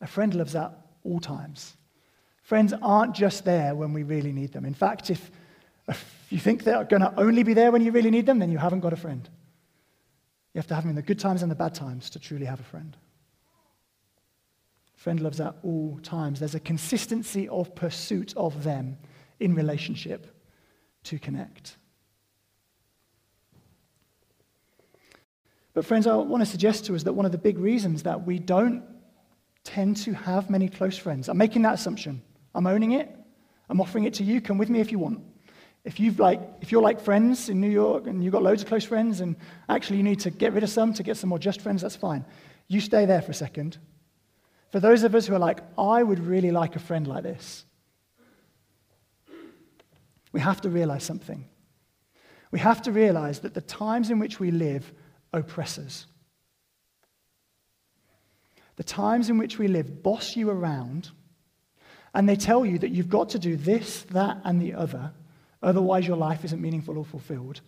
A 0.00 0.06
friend 0.06 0.34
loves 0.34 0.54
at 0.54 0.72
all 1.04 1.20
times. 1.20 1.76
Friends 2.42 2.72
aren't 2.80 3.14
just 3.14 3.44
there 3.44 3.74
when 3.74 3.92
we 3.92 4.02
really 4.04 4.32
need 4.32 4.52
them. 4.52 4.64
In 4.64 4.74
fact, 4.74 5.10
if, 5.10 5.30
if 5.88 6.26
you 6.30 6.38
think 6.38 6.64
they're 6.64 6.84
going 6.84 7.02
to 7.02 7.12
only 7.18 7.42
be 7.42 7.54
there 7.54 7.70
when 7.70 7.82
you 7.82 7.92
really 7.92 8.10
need 8.10 8.26
them, 8.26 8.38
then 8.38 8.50
you 8.50 8.58
haven't 8.58 8.80
got 8.80 8.92
a 8.92 8.96
friend. 8.96 9.28
You 10.54 10.58
have 10.58 10.66
to 10.68 10.74
have 10.74 10.84
them 10.84 10.90
in 10.90 10.96
the 10.96 11.02
good 11.02 11.18
times 11.18 11.42
and 11.42 11.50
the 11.50 11.56
bad 11.56 11.74
times 11.74 12.10
to 12.10 12.18
truly 12.18 12.46
have 12.46 12.60
a 12.60 12.64
friend. 12.64 12.96
Friend 14.96 15.18
loves 15.18 15.40
at 15.40 15.56
all 15.64 15.98
times. 16.02 16.38
There's 16.38 16.54
a 16.54 16.60
consistency 16.60 17.48
of 17.48 17.74
pursuit 17.74 18.34
of 18.36 18.62
them 18.62 18.98
in 19.40 19.54
relationship 19.54 20.26
to 21.04 21.18
connect. 21.18 21.76
But, 25.74 25.86
friends, 25.86 26.06
I 26.06 26.14
want 26.16 26.42
to 26.42 26.46
suggest 26.46 26.84
to 26.86 26.94
us 26.94 27.02
that 27.04 27.14
one 27.14 27.24
of 27.24 27.32
the 27.32 27.38
big 27.38 27.58
reasons 27.58 28.02
that 28.02 28.26
we 28.26 28.38
don't 28.38 28.84
tend 29.64 29.96
to 29.98 30.12
have 30.12 30.50
many 30.50 30.68
close 30.68 30.98
friends, 30.98 31.28
I'm 31.28 31.38
making 31.38 31.62
that 31.62 31.74
assumption. 31.74 32.22
I'm 32.54 32.66
owning 32.66 32.92
it. 32.92 33.10
I'm 33.70 33.80
offering 33.80 34.04
it 34.04 34.14
to 34.14 34.24
you. 34.24 34.40
Come 34.40 34.58
with 34.58 34.68
me 34.68 34.80
if 34.80 34.92
you 34.92 34.98
want. 34.98 35.22
If, 35.84 35.98
you've 35.98 36.20
like, 36.20 36.40
if 36.60 36.70
you're 36.70 36.82
like 36.82 37.00
friends 37.00 37.48
in 37.48 37.60
New 37.60 37.70
York 37.70 38.06
and 38.06 38.22
you've 38.22 38.32
got 38.32 38.42
loads 38.42 38.62
of 38.62 38.68
close 38.68 38.84
friends 38.84 39.20
and 39.20 39.36
actually 39.68 39.96
you 39.96 40.04
need 40.04 40.20
to 40.20 40.30
get 40.30 40.52
rid 40.52 40.62
of 40.62 40.70
some 40.70 40.94
to 40.94 41.02
get 41.02 41.16
some 41.16 41.28
more 41.28 41.38
just 41.38 41.60
friends, 41.60 41.82
that's 41.82 41.96
fine. 41.96 42.24
You 42.68 42.80
stay 42.80 43.04
there 43.04 43.20
for 43.20 43.32
a 43.32 43.34
second 43.34 43.78
for 44.72 44.80
those 44.80 45.02
of 45.02 45.14
us 45.14 45.26
who 45.26 45.34
are 45.34 45.38
like, 45.38 45.60
I 45.76 46.02
would 46.02 46.18
really 46.18 46.50
like 46.50 46.76
a 46.76 46.78
friend 46.78 47.06
like 47.06 47.22
this, 47.22 47.66
we 50.32 50.40
have 50.40 50.62
to 50.62 50.70
realize 50.70 51.04
something. 51.04 51.46
We 52.50 52.58
have 52.58 52.80
to 52.82 52.92
realize 52.92 53.40
that 53.40 53.52
the 53.52 53.60
times 53.60 54.10
in 54.10 54.18
which 54.18 54.40
we 54.40 54.50
live 54.50 54.90
oppress 55.34 55.78
us. 55.78 56.06
The 58.76 58.82
times 58.82 59.28
in 59.28 59.36
which 59.36 59.58
we 59.58 59.68
live 59.68 60.02
boss 60.02 60.36
you 60.36 60.48
around, 60.48 61.10
and 62.14 62.26
they 62.26 62.36
tell 62.36 62.64
you 62.64 62.78
that 62.78 62.90
you've 62.92 63.10
got 63.10 63.28
to 63.30 63.38
do 63.38 63.56
this, 63.56 64.04
that, 64.10 64.40
and 64.44 64.60
the 64.60 64.72
other, 64.72 65.12
otherwise 65.62 66.06
your 66.06 66.16
life 66.16 66.44
isn't 66.44 66.60
meaningful 66.60 66.98
or 66.98 67.04
fulfilled. 67.04 67.60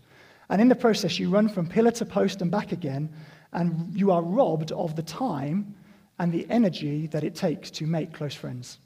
And 0.49 0.61
in 0.61 0.69
the 0.69 0.75
process, 0.75 1.19
you 1.19 1.31
run 1.31 1.49
from 1.49 1.67
pillar 1.67 1.91
to 1.93 2.05
post 2.05 2.43
and 2.43 2.51
back 2.51 2.73
again, 2.73 3.11
and 3.53 3.95
you 3.95 4.11
are 4.11 4.23
robbed 4.23 4.73
of 4.73 4.97
the 4.97 5.03
time 5.03 5.75
and 6.19 6.33
the 6.33 6.47
energy 6.51 7.07
that 7.09 7.25
it 7.25 7.35
takes 7.35 7.71
to 7.73 7.87
make 7.87 8.13
close 8.13 8.35
friends. 8.35 8.79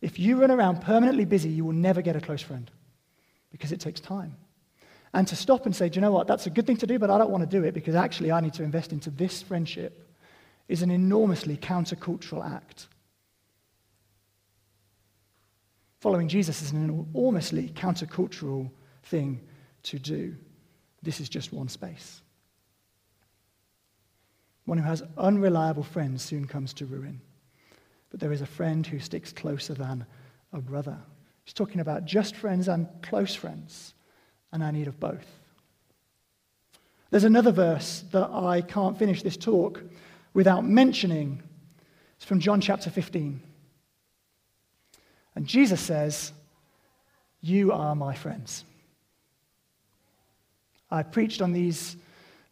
If 0.00 0.18
you 0.18 0.40
run 0.40 0.50
around 0.50 0.80
permanently 0.80 1.24
busy, 1.24 1.48
you 1.48 1.64
will 1.64 1.72
never 1.72 2.02
get 2.02 2.16
a 2.16 2.20
close 2.20 2.42
friend 2.42 2.70
because 3.50 3.72
it 3.72 3.80
takes 3.80 4.00
time. 4.00 4.36
And 5.14 5.26
to 5.28 5.36
stop 5.36 5.66
and 5.66 5.74
say, 5.74 5.88
do 5.88 5.96
you 5.96 6.00
know 6.00 6.12
what, 6.12 6.26
that's 6.26 6.46
a 6.46 6.50
good 6.50 6.66
thing 6.66 6.76
to 6.78 6.86
do, 6.86 6.98
but 6.98 7.10
I 7.10 7.18
don't 7.18 7.30
want 7.30 7.48
to 7.48 7.58
do 7.58 7.64
it 7.64 7.72
because 7.72 7.94
actually 7.94 8.30
I 8.30 8.40
need 8.40 8.54
to 8.54 8.62
invest 8.62 8.92
into 8.92 9.10
this 9.10 9.42
friendship 9.42 10.08
is 10.68 10.82
an 10.82 10.90
enormously 10.90 11.56
countercultural 11.56 12.48
act. 12.48 12.88
Following 16.00 16.28
Jesus 16.28 16.62
is 16.62 16.72
an 16.72 16.84
enormously 16.84 17.70
countercultural 17.70 18.70
thing 19.04 19.40
to 19.84 19.98
do. 19.98 20.36
This 21.02 21.20
is 21.20 21.28
just 21.28 21.52
one 21.52 21.68
space. 21.68 22.22
One 24.64 24.78
who 24.78 24.84
has 24.84 25.02
unreliable 25.16 25.82
friends 25.82 26.22
soon 26.22 26.46
comes 26.46 26.72
to 26.74 26.86
ruin. 26.86 27.20
But 28.10 28.20
there 28.20 28.32
is 28.32 28.42
a 28.42 28.46
friend 28.46 28.86
who 28.86 28.98
sticks 28.98 29.32
closer 29.32 29.74
than 29.74 30.06
a 30.52 30.60
brother. 30.60 30.98
He's 31.44 31.54
talking 31.54 31.80
about 31.80 32.04
just 32.04 32.36
friends 32.36 32.68
and 32.68 32.86
close 33.02 33.34
friends, 33.34 33.94
and 34.52 34.62
our 34.62 34.70
need 34.70 34.86
of 34.86 35.00
both. 35.00 35.26
There's 37.10 37.24
another 37.24 37.52
verse 37.52 38.04
that 38.12 38.30
I 38.30 38.60
can't 38.60 38.98
finish 38.98 39.22
this 39.22 39.36
talk 39.36 39.82
without 40.34 40.64
mentioning. 40.64 41.42
It's 42.16 42.24
from 42.24 42.38
John 42.38 42.60
chapter 42.60 42.90
15. 42.90 43.42
And 45.38 45.46
Jesus 45.46 45.80
says, 45.80 46.32
You 47.40 47.70
are 47.70 47.94
my 47.94 48.12
friends. 48.12 48.64
I 50.90 51.04
preached 51.04 51.40
on 51.40 51.52
these 51.52 51.96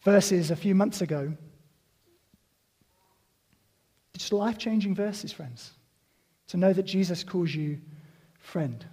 verses 0.05 0.53
a 0.53 0.57
few 0.57 0.72
months 0.72 1.01
ago. 1.01 1.32
It's 4.14 4.32
life 4.32 4.57
changing 4.57 4.95
verses, 4.95 5.32
friends, 5.32 5.72
to 6.47 6.59
know 6.59 6.72
that 6.72 6.84
Jesus 6.84 7.24
calls 7.24 7.53
you 7.53 7.80
friend. 8.39 8.87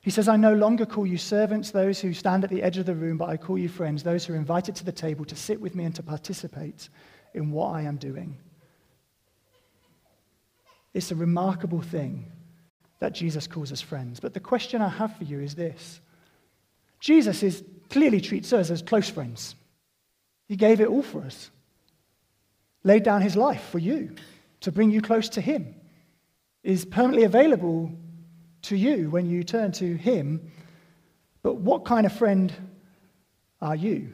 He 0.00 0.10
says, 0.10 0.26
I 0.26 0.34
no 0.34 0.54
longer 0.54 0.84
call 0.84 1.06
you 1.06 1.18
servants, 1.18 1.70
those 1.70 2.00
who 2.00 2.12
stand 2.12 2.42
at 2.42 2.50
the 2.50 2.64
edge 2.64 2.78
of 2.78 2.86
the 2.86 2.96
room, 2.96 3.16
but 3.16 3.28
I 3.28 3.36
call 3.36 3.58
you 3.58 3.68
friends, 3.68 4.02
those 4.02 4.24
who 4.24 4.34
are 4.34 4.36
invited 4.36 4.74
to 4.74 4.84
the 4.84 4.90
table 4.90 5.24
to 5.26 5.36
sit 5.36 5.60
with 5.60 5.76
me 5.76 5.84
and 5.84 5.94
to 5.94 6.02
participate 6.02 6.88
in 7.32 7.52
what 7.52 7.76
I 7.76 7.82
am 7.82 7.96
doing. 7.96 8.38
It's 10.94 11.12
a 11.12 11.14
remarkable 11.14 11.80
thing 11.80 12.32
that 12.98 13.12
Jesus 13.14 13.46
calls 13.46 13.72
us 13.72 13.80
friends. 13.80 14.20
But 14.20 14.34
the 14.34 14.40
question 14.40 14.82
I 14.82 14.88
have 14.88 15.16
for 15.16 15.24
you 15.24 15.40
is 15.40 15.54
this 15.54 16.00
Jesus 17.00 17.42
is, 17.42 17.64
clearly 17.90 18.20
treats 18.20 18.52
us 18.52 18.70
as 18.70 18.82
close 18.82 19.08
friends. 19.08 19.54
He 20.48 20.56
gave 20.56 20.80
it 20.80 20.88
all 20.88 21.02
for 21.02 21.22
us, 21.22 21.50
laid 22.82 23.02
down 23.02 23.22
his 23.22 23.36
life 23.36 23.68
for 23.70 23.78
you 23.78 24.14
to 24.60 24.72
bring 24.72 24.90
you 24.90 25.00
close 25.00 25.28
to 25.30 25.40
him, 25.40 25.74
is 26.64 26.84
permanently 26.84 27.24
available 27.24 27.92
to 28.62 28.76
you 28.76 29.10
when 29.10 29.26
you 29.26 29.44
turn 29.44 29.72
to 29.72 29.96
him. 29.96 30.50
But 31.42 31.56
what 31.56 31.84
kind 31.84 32.06
of 32.06 32.12
friend 32.12 32.52
are 33.60 33.76
you 33.76 34.12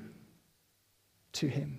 to 1.35 1.49
him? 1.49 1.79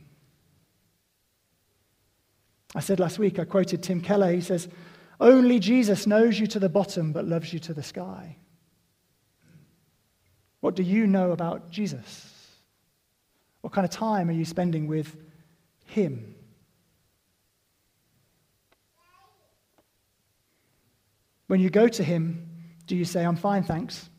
I 2.73 2.79
said 2.81 2.99
last 2.99 3.19
week, 3.19 3.39
I 3.39 3.45
quoted 3.45 3.83
Tim 3.83 4.01
Keller. 4.01 4.31
He 4.31 4.41
says, 4.41 4.67
Only 5.19 5.59
Jesus 5.59 6.05
knows 6.05 6.39
you 6.39 6.47
to 6.47 6.59
the 6.59 6.69
bottom 6.69 7.11
but 7.11 7.25
loves 7.25 7.53
you 7.53 7.59
to 7.59 7.73
the 7.73 7.83
sky. 7.83 8.37
What 10.59 10.75
do 10.75 10.83
you 10.83 11.07
know 11.07 11.31
about 11.31 11.69
Jesus? 11.69 12.31
What 13.61 13.73
kind 13.73 13.85
of 13.85 13.91
time 13.91 14.29
are 14.29 14.33
you 14.33 14.45
spending 14.45 14.87
with 14.87 15.15
him? 15.85 16.35
When 21.47 21.59
you 21.59 21.69
go 21.69 21.87
to 21.87 22.03
him, 22.03 22.49
do 22.87 22.95
you 22.95 23.05
say, 23.05 23.23
I'm 23.23 23.35
fine, 23.35 23.63
thanks? 23.63 24.09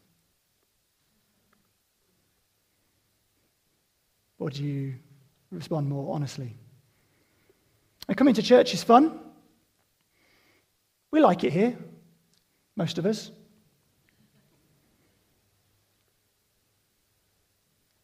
Or 4.38 4.50
do 4.50 4.62
you 4.62 4.94
respond 5.50 5.88
more 5.88 6.14
honestly? 6.14 6.56
And 8.06 8.16
coming 8.16 8.34
to 8.34 8.42
church 8.42 8.74
is 8.74 8.84
fun. 8.84 9.18
We 11.16 11.22
like 11.22 11.44
it 11.44 11.52
here, 11.54 11.74
most 12.76 12.98
of 12.98 13.06
us. 13.06 13.30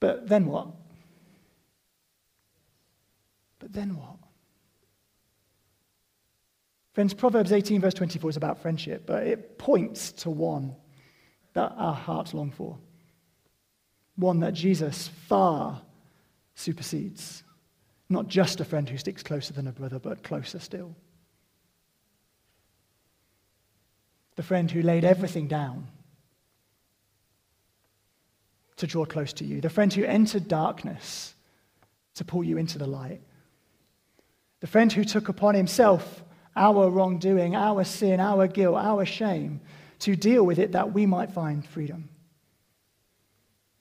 But 0.00 0.26
then 0.26 0.46
what? 0.46 0.68
But 3.58 3.70
then 3.70 3.98
what? 3.98 4.16
Friends, 6.94 7.12
Proverbs 7.12 7.52
18, 7.52 7.82
verse 7.82 7.92
24 7.92 8.30
is 8.30 8.36
about 8.38 8.62
friendship, 8.62 9.04
but 9.04 9.26
it 9.26 9.58
points 9.58 10.12
to 10.12 10.30
one 10.30 10.74
that 11.52 11.74
our 11.76 11.94
hearts 11.94 12.32
long 12.32 12.50
for. 12.50 12.78
One 14.16 14.40
that 14.40 14.54
Jesus 14.54 15.08
far 15.28 15.82
supersedes. 16.54 17.42
Not 18.08 18.26
just 18.26 18.60
a 18.60 18.64
friend 18.64 18.88
who 18.88 18.96
sticks 18.96 19.22
closer 19.22 19.52
than 19.52 19.66
a 19.66 19.72
brother, 19.72 19.98
but 19.98 20.22
closer 20.22 20.58
still. 20.58 20.96
The 24.36 24.42
friend 24.42 24.70
who 24.70 24.82
laid 24.82 25.04
everything 25.04 25.46
down 25.46 25.88
to 28.76 28.86
draw 28.86 29.04
close 29.04 29.32
to 29.34 29.44
you. 29.44 29.60
The 29.60 29.70
friend 29.70 29.92
who 29.92 30.04
entered 30.04 30.48
darkness 30.48 31.34
to 32.14 32.24
pull 32.24 32.42
you 32.42 32.56
into 32.56 32.78
the 32.78 32.86
light. 32.86 33.20
The 34.60 34.66
friend 34.66 34.92
who 34.92 35.04
took 35.04 35.28
upon 35.28 35.54
himself 35.54 36.24
our 36.54 36.90
wrongdoing, 36.90 37.54
our 37.54 37.84
sin, 37.84 38.20
our 38.20 38.46
guilt, 38.46 38.76
our 38.76 39.04
shame, 39.04 39.60
to 40.00 40.16
deal 40.16 40.44
with 40.44 40.58
it 40.58 40.72
that 40.72 40.92
we 40.92 41.06
might 41.06 41.30
find 41.30 41.64
freedom. 41.64 42.08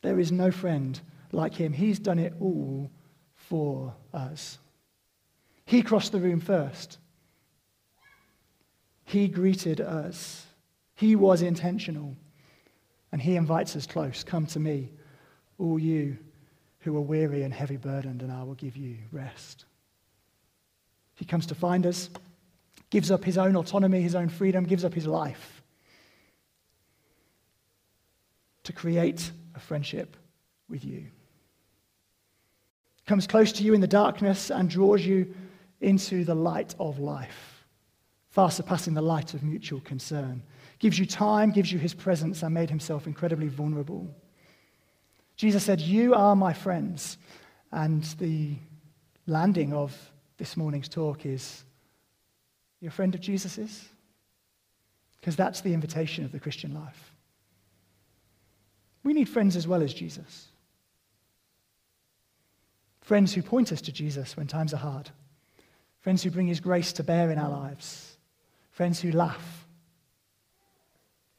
There 0.02 0.20
is 0.20 0.32
no 0.32 0.52
friend 0.52 1.00
like 1.32 1.54
him. 1.54 1.74
He's 1.74 2.00
done 2.00 2.20
it 2.20 2.34
all 2.40 2.92
for 3.36 3.94
us. 4.14 4.58
He 5.66 5.82
crossed 5.82 6.12
the 6.12 6.20
room 6.20 6.40
first. 6.40 6.98
He 9.12 9.28
greeted 9.28 9.82
us. 9.82 10.46
He 10.96 11.18
was 11.18 11.42
intentional. 11.42 12.16
And 13.12 13.22
he 13.22 13.36
invites 13.36 13.76
us 13.76 13.86
close. 13.86 14.24
Come 14.24 14.46
to 14.48 14.60
me, 14.60 14.90
all 15.58 15.78
you 15.78 16.18
who 16.80 16.96
are 16.96 17.02
weary 17.02 17.44
and 17.44 17.54
heavy 17.54 17.76
burdened, 17.76 18.22
and 18.22 18.32
I 18.32 18.44
will 18.44 18.54
give 18.54 18.78
you 18.78 18.96
rest. 19.12 19.66
He 21.16 21.26
comes 21.26 21.46
to 21.48 21.56
find 21.56 21.86
us 21.86 22.10
gives 22.90 23.12
up 23.12 23.24
his 23.24 23.38
own 23.38 23.56
autonomy, 23.56 24.02
his 24.02 24.16
own 24.16 24.30
freedom, 24.30 24.66
gives 24.66 24.86
up 24.86 24.94
his 24.94 25.08
life 25.08 25.62
to 28.64 28.74
create 28.74 29.32
a 29.56 29.60
friendship 29.60 30.16
with 30.70 30.86
you. 30.86 31.06
Comes 33.08 33.28
close 33.28 33.52
to 33.54 33.64
you 33.64 33.74
in 33.74 33.82
the 33.82 33.88
darkness 33.88 34.52
and 34.52 34.70
draws 34.70 35.06
you 35.06 35.34
into 35.82 36.24
the 36.24 36.36
light 36.36 36.76
of 36.80 37.00
life, 37.00 37.51
far 38.32 38.50
surpassing 38.50 38.94
the 38.94 39.02
light 39.02 39.34
of 39.34 39.44
mutual 39.44 39.82
concern. 39.82 40.42
Gives 40.80 40.98
you 40.98 41.06
time, 41.06 41.52
gives 41.52 41.72
you 41.72 41.78
his 41.78 41.94
presence, 41.94 42.42
and 42.42 42.54
made 42.54 42.70
himself 42.70 43.06
incredibly 43.06 43.50
vulnerable. 43.50 44.10
Jesus 45.36 45.64
said, 45.64 45.80
You 45.80 46.16
are 46.16 46.36
my 46.36 46.54
friends. 46.54 47.18
And 47.74 48.04
the 48.20 48.56
landing 49.28 49.74
of 49.74 49.96
this 50.38 50.58
morning's 50.58 50.90
talk 50.90 51.26
is 51.26 51.64
You're 52.80 52.90
a 52.90 52.94
friend 52.94 53.14
of 53.14 53.22
Jesus's? 53.22 53.88
Because 55.20 55.36
that's 55.36 55.62
the 55.62 55.74
invitation 55.74 56.26
of 56.26 56.32
the 56.32 56.40
Christian 56.40 56.74
life. 56.74 57.14
We 59.04 59.14
need 59.14 59.30
friends 59.30 59.56
as 59.56 59.68
well 59.68 59.84
as 59.84 59.94
Jesus. 59.94 60.48
Friends 63.02 63.34
who 63.34 63.42
point 63.42 63.72
us 63.72 63.82
to 63.82 63.92
Jesus 63.92 64.38
when 64.38 64.48
times 64.48 64.74
are 64.74 64.78
hard. 64.78 65.10
Friends 66.00 66.24
who 66.24 66.32
bring 66.32 66.48
his 66.48 66.60
grace 66.60 66.94
to 66.94 67.04
bear 67.04 67.30
in 67.30 67.38
our 67.38 67.50
lives. 67.50 68.11
Friends 68.82 69.00
who 69.00 69.12
laugh. 69.12 69.68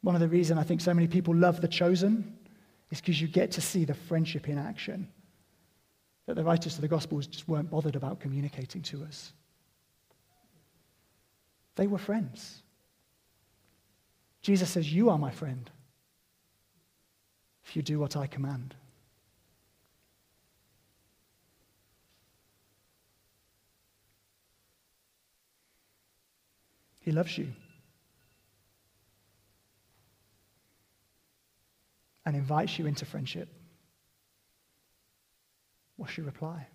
One 0.03 0.15
of 0.15 0.21
the 0.21 0.29
reasons 0.29 0.61
I 0.61 0.63
think 0.63 0.81
so 0.81 0.95
many 0.95 1.09
people 1.09 1.35
love 1.35 1.61
The 1.61 1.67
Chosen 1.67 2.39
is 2.93 3.01
because 3.01 3.21
you 3.21 3.27
get 3.27 3.51
to 3.51 3.61
see 3.61 3.85
the 3.85 3.95
friendship 3.95 4.49
in 4.49 4.59
action 4.59 5.09
that 6.27 6.37
the 6.37 6.45
writers 6.45 6.77
of 6.77 6.83
the 6.83 6.87
Gospels 6.87 7.27
just 7.27 7.49
weren't 7.49 7.69
bothered 7.69 7.97
about 7.97 8.21
communicating 8.21 8.81
to 8.83 9.03
us. 9.03 9.33
They 11.75 11.89
were 11.89 11.99
friends. 11.99 12.63
Jesus 14.41 14.71
says, 14.71 14.93
You 14.93 15.11
are 15.11 15.19
my 15.19 15.33
friend 15.33 15.69
if 17.65 17.75
you 17.75 17.83
do 17.83 17.99
what 17.99 18.17
I 18.17 18.29
command. 18.29 18.77
He 27.03 27.11
loves 27.11 27.37
you 27.37 27.49
and 32.25 32.37
invites 32.37 32.79
you 32.79 32.87
into 32.87 33.05
friendship. 33.05 33.49
What's 35.97 36.17
your 36.17 36.27
reply? 36.27 36.67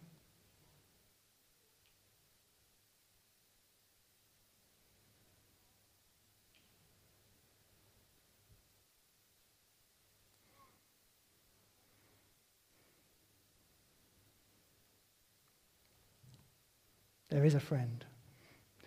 There 17.30 17.46
is 17.46 17.56
a 17.56 17.60
friend 17.60 18.04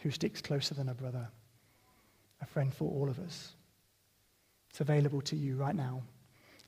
who 0.01 0.11
sticks 0.11 0.41
closer 0.41 0.75
than 0.75 0.89
a 0.89 0.95
brother, 0.95 1.29
a 2.41 2.47
friend 2.47 2.73
for 2.75 2.91
all 2.91 3.09
of 3.09 3.19
us. 3.19 3.53
It's 4.71 4.81
available 4.81 5.21
to 5.23 5.37
you 5.37 5.57
right 5.57 5.75
now. 5.75 6.03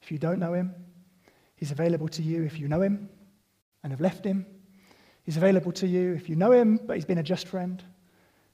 If 0.03 0.11
you 0.11 0.19
don't 0.19 0.39
know 0.39 0.53
him, 0.53 0.75
he's 1.57 1.71
available 1.71 2.09
to 2.09 2.23
you 2.23 2.43
if 2.43 2.59
you 2.59 2.69
know 2.69 2.83
him 2.83 3.09
and 3.83 3.93
have 3.93 4.01
left 4.01 4.25
him. 4.25 4.47
He's 5.25 5.37
available 5.37 5.73
to 5.73 5.87
you 5.87 6.13
if 6.15 6.29
you 6.29 6.37
know 6.37 6.51
him, 6.51 6.81
but 6.85 6.97
he's 6.97 7.05
been 7.05 7.19
a 7.19 7.23
just 7.23 7.47
friend. 7.47 7.83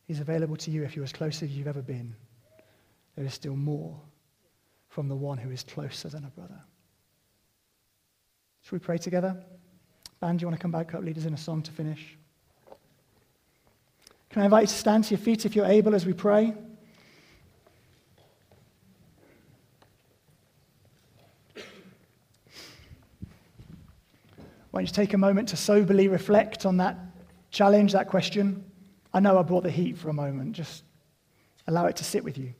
He's 0.05 0.20
available 0.20 0.57
to 0.57 0.70
you 0.70 0.85
if 0.85 0.95
you're 0.95 1.05
as 1.05 1.12
close 1.12 1.43
as 1.43 1.51
you've 1.51 1.66
ever 1.66 1.83
been. 1.83 2.14
There 3.16 3.24
is 3.24 3.35
still 3.35 3.57
more 3.57 3.99
from 4.89 5.09
the 5.09 5.16
one 5.16 5.39
who 5.39 5.51
is 5.51 5.62
closer 5.62 6.09
than 6.09 6.24
a 6.24 6.31
brother. 6.31 6.61
Should 8.62 8.72
we 8.72 8.79
pray 8.81 8.99
together? 8.99 9.43
Band, 10.20 10.39
do 10.39 10.43
you 10.43 10.49
want 10.49 10.59
to 10.59 10.62
come 10.62 10.72
back 10.72 10.95
up? 10.95 11.03
Lead 11.03 11.16
us 11.16 11.24
in 11.24 11.33
a 11.33 11.39
song 11.39 11.62
to 11.62 11.70
finish. 11.70 12.17
Can 14.31 14.43
I 14.43 14.45
invite 14.45 14.62
you 14.62 14.66
to 14.68 14.74
stand 14.74 15.05
to 15.05 15.11
your 15.11 15.18
feet 15.18 15.47
if 15.47 15.57
you're 15.57 15.64
able 15.64 15.95
as 15.95 16.05
we 16.05 16.12
pray? 16.12 16.53
Why 24.70 24.83
don't 24.83 24.87
you 24.87 24.95
take 24.95 25.14
a 25.14 25.18
moment 25.18 25.49
to 25.49 25.57
soberly 25.57 26.09
reflect 26.09 26.66
on 26.66 26.76
that 26.76 26.99
challenge, 27.51 27.93
that 27.93 28.09
question? 28.09 28.70
I 29.14 29.20
know 29.20 29.39
I 29.39 29.43
brought 29.43 29.62
the 29.62 29.70
heat 29.70 29.97
for 29.97 30.11
a 30.11 30.12
moment. 30.12 30.53
Just 30.53 30.85
allow 31.66 31.87
it 31.87 31.97
to 31.97 32.05
sit 32.05 32.22
with 32.22 32.37
you. 32.37 32.53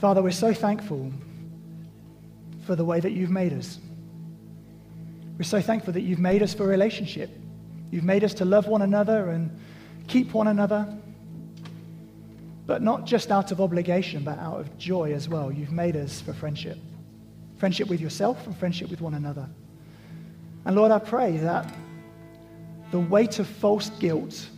Father, 0.00 0.22
we're 0.22 0.30
so 0.30 0.54
thankful 0.54 1.12
for 2.66 2.74
the 2.74 2.84
way 2.84 3.00
that 3.00 3.12
you've 3.12 3.30
made 3.30 3.52
us. 3.52 3.78
We're 5.36 5.44
so 5.44 5.60
thankful 5.60 5.92
that 5.92 6.00
you've 6.00 6.18
made 6.18 6.42
us 6.42 6.54
for 6.54 6.66
relationship. 6.66 7.30
You've 7.90 8.04
made 8.04 8.24
us 8.24 8.34
to 8.34 8.46
love 8.46 8.66
one 8.66 8.80
another 8.80 9.28
and 9.28 9.60
keep 10.08 10.32
one 10.32 10.48
another, 10.48 10.88
but 12.66 12.80
not 12.80 13.04
just 13.04 13.30
out 13.30 13.52
of 13.52 13.60
obligation, 13.60 14.24
but 14.24 14.38
out 14.38 14.60
of 14.60 14.78
joy 14.78 15.12
as 15.12 15.28
well. 15.28 15.52
You've 15.52 15.72
made 15.72 15.96
us 15.96 16.20
for 16.20 16.32
friendship 16.32 16.78
friendship 17.58 17.88
with 17.88 18.00
yourself 18.00 18.46
and 18.46 18.56
friendship 18.56 18.88
with 18.88 19.02
one 19.02 19.12
another. 19.12 19.46
And 20.64 20.74
Lord, 20.74 20.90
I 20.90 20.98
pray 20.98 21.36
that 21.36 21.70
the 22.90 22.98
weight 22.98 23.38
of 23.38 23.46
false 23.46 23.90
guilt, 23.90 24.48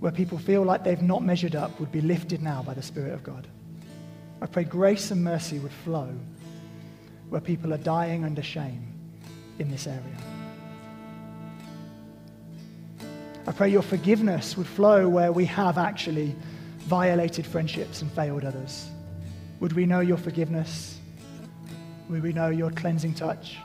where 0.00 0.10
people 0.10 0.38
feel 0.38 0.62
like 0.62 0.82
they've 0.82 1.02
not 1.02 1.22
measured 1.22 1.54
up, 1.54 1.78
would 1.78 1.92
be 1.92 2.00
lifted 2.00 2.40
now 2.40 2.62
by 2.62 2.72
the 2.72 2.80
Spirit 2.80 3.12
of 3.12 3.22
God. 3.22 3.46
I 4.42 4.46
pray 4.46 4.64
grace 4.64 5.12
and 5.12 5.22
mercy 5.22 5.60
would 5.60 5.72
flow 5.72 6.08
where 7.28 7.40
people 7.40 7.72
are 7.72 7.78
dying 7.78 8.24
under 8.24 8.42
shame 8.42 8.92
in 9.60 9.70
this 9.70 9.86
area. 9.86 10.16
I 13.46 13.52
pray 13.52 13.68
your 13.68 13.82
forgiveness 13.82 14.56
would 14.56 14.66
flow 14.66 15.08
where 15.08 15.30
we 15.30 15.44
have 15.44 15.78
actually 15.78 16.34
violated 16.78 17.46
friendships 17.46 18.02
and 18.02 18.10
failed 18.10 18.44
others. 18.44 18.88
Would 19.60 19.74
we 19.74 19.86
know 19.86 20.00
your 20.00 20.16
forgiveness? 20.16 20.98
Would 22.08 22.24
we 22.24 22.32
know 22.32 22.48
your 22.48 22.72
cleansing 22.72 23.14
touch? 23.14 23.58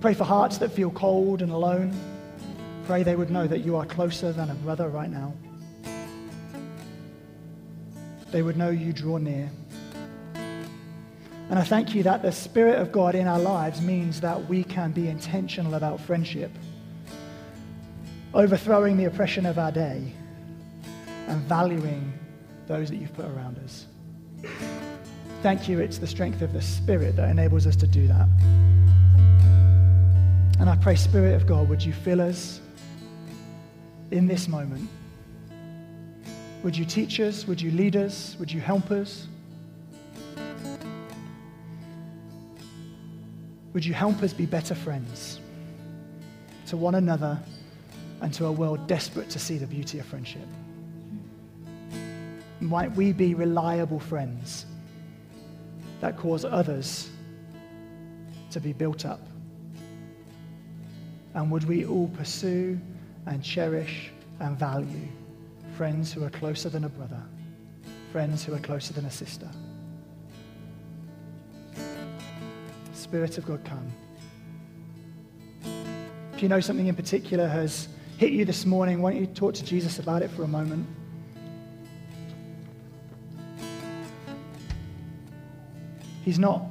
Pray 0.00 0.14
for 0.14 0.22
hearts 0.22 0.58
that 0.58 0.70
feel 0.70 0.90
cold 0.90 1.42
and 1.42 1.50
alone. 1.50 1.92
Pray 2.86 3.02
they 3.02 3.16
would 3.16 3.30
know 3.30 3.48
that 3.48 3.64
you 3.64 3.74
are 3.74 3.84
closer 3.84 4.30
than 4.30 4.50
a 4.50 4.54
brother 4.54 4.88
right 4.88 5.10
now. 5.10 5.34
They 8.34 8.42
would 8.42 8.56
know 8.56 8.70
you 8.70 8.92
draw 8.92 9.18
near. 9.18 9.48
And 10.34 11.56
I 11.56 11.62
thank 11.62 11.94
you 11.94 12.02
that 12.02 12.22
the 12.22 12.32
Spirit 12.32 12.80
of 12.80 12.90
God 12.90 13.14
in 13.14 13.28
our 13.28 13.38
lives 13.38 13.80
means 13.80 14.20
that 14.22 14.48
we 14.48 14.64
can 14.64 14.90
be 14.90 15.06
intentional 15.06 15.74
about 15.74 16.00
friendship, 16.00 16.50
overthrowing 18.34 18.96
the 18.96 19.04
oppression 19.04 19.46
of 19.46 19.56
our 19.56 19.70
day, 19.70 20.12
and 21.28 21.42
valuing 21.42 22.12
those 22.66 22.90
that 22.90 22.96
you've 22.96 23.14
put 23.14 23.26
around 23.26 23.56
us. 23.58 23.86
Thank 25.44 25.68
you, 25.68 25.78
it's 25.78 25.98
the 25.98 26.08
strength 26.08 26.42
of 26.42 26.52
the 26.52 26.62
Spirit 26.62 27.14
that 27.14 27.30
enables 27.30 27.68
us 27.68 27.76
to 27.76 27.86
do 27.86 28.08
that. 28.08 28.26
And 30.58 30.68
I 30.68 30.74
pray, 30.74 30.96
Spirit 30.96 31.36
of 31.36 31.46
God, 31.46 31.68
would 31.68 31.84
you 31.84 31.92
fill 31.92 32.20
us 32.20 32.60
in 34.10 34.26
this 34.26 34.48
moment? 34.48 34.90
Would 36.64 36.78
you 36.78 36.86
teach 36.86 37.20
us? 37.20 37.46
Would 37.46 37.60
you 37.60 37.70
lead 37.72 37.94
us? 37.94 38.36
Would 38.38 38.50
you 38.50 38.58
help 38.58 38.90
us? 38.90 39.28
Would 43.74 43.84
you 43.84 43.92
help 43.92 44.22
us 44.22 44.32
be 44.32 44.46
better 44.46 44.74
friends 44.74 45.40
to 46.68 46.78
one 46.78 46.94
another 46.94 47.38
and 48.22 48.32
to 48.32 48.46
a 48.46 48.52
world 48.52 48.86
desperate 48.86 49.28
to 49.30 49.38
see 49.38 49.58
the 49.58 49.66
beauty 49.66 49.98
of 49.98 50.06
friendship? 50.06 50.48
Might 52.60 52.92
we 52.92 53.12
be 53.12 53.34
reliable 53.34 54.00
friends 54.00 54.64
that 56.00 56.16
cause 56.16 56.46
others 56.46 57.10
to 58.52 58.58
be 58.58 58.72
built 58.72 59.04
up? 59.04 59.20
And 61.34 61.50
would 61.50 61.64
we 61.64 61.84
all 61.84 62.08
pursue 62.08 62.80
and 63.26 63.44
cherish 63.44 64.10
and 64.40 64.58
value 64.58 65.08
friends 65.76 66.12
who 66.12 66.22
are 66.24 66.30
closer 66.30 66.68
than 66.68 66.84
a 66.84 66.88
brother, 66.88 67.20
friends 68.12 68.44
who 68.44 68.54
are 68.54 68.58
closer 68.60 68.92
than 68.92 69.04
a 69.06 69.10
sister? 69.10 69.48
Spirit 72.92 73.38
of 73.38 73.46
God, 73.46 73.64
come. 73.64 73.92
If 76.34 76.42
you 76.42 76.48
know 76.48 76.60
something 76.60 76.86
in 76.86 76.94
particular 76.94 77.48
has 77.48 77.88
hit 78.18 78.32
you 78.32 78.44
this 78.44 78.64
morning, 78.64 79.02
why 79.02 79.12
don't 79.12 79.20
you 79.20 79.26
talk 79.26 79.54
to 79.54 79.64
Jesus 79.64 79.98
about 79.98 80.22
it 80.22 80.30
for 80.30 80.44
a 80.44 80.48
moment? 80.48 80.86
He's 86.24 86.38
not 86.38 86.62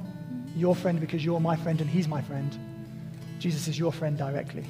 your 0.56 0.74
friend 0.74 0.98
because 0.98 1.24
you're 1.24 1.40
my 1.40 1.56
friend 1.56 1.80
and 1.80 1.88
he's 1.88 2.08
my 2.08 2.22
friend. 2.22 2.58
Jesus 3.38 3.68
is 3.68 3.78
your 3.78 3.92
friend 3.92 4.16
directly. 4.16 4.64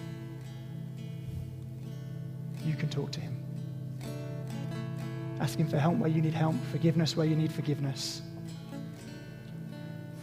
You 2.64 2.74
can 2.74 2.89
talk 2.89 3.12
to 3.12 3.20
him. 3.20 3.43
Ask 5.45 5.59
him 5.59 5.68
for 5.68 5.78
help 5.78 5.97
where 5.99 6.11
you 6.11 6.22
need 6.22 6.34
help, 6.34 6.57
forgiveness 6.72 7.16
where 7.16 7.26
you 7.26 7.36
need 7.36 7.53
forgiveness 7.53 8.22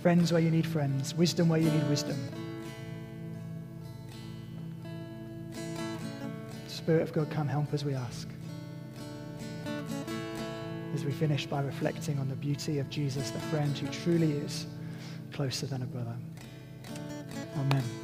friends 0.02 0.32
where 0.34 0.42
you 0.42 0.50
need 0.50 0.66
friends, 0.66 1.14
wisdom 1.14 1.48
where 1.48 1.60
you 1.60 1.70
need 1.70 1.88
wisdom. 1.88 2.18
Spirit 6.68 7.04
of 7.04 7.14
God, 7.14 7.30
come 7.30 7.48
help 7.48 7.72
as 7.72 7.86
we 7.86 7.94
ask. 7.94 8.28
As 10.96 11.06
we 11.06 11.12
finish 11.12 11.46
by 11.46 11.62
reflecting 11.62 12.18
on 12.18 12.28
the 12.28 12.36
beauty 12.36 12.80
of 12.80 12.90
Jesus, 12.90 13.30
the 13.30 13.40
friend 13.40 13.78
who 13.78 13.88
truly 13.88 14.32
is 14.32 14.66
closer 15.32 15.68
than 15.68 15.84
a 15.84 15.86
brother. 15.86 16.16
Amen. 17.58 18.01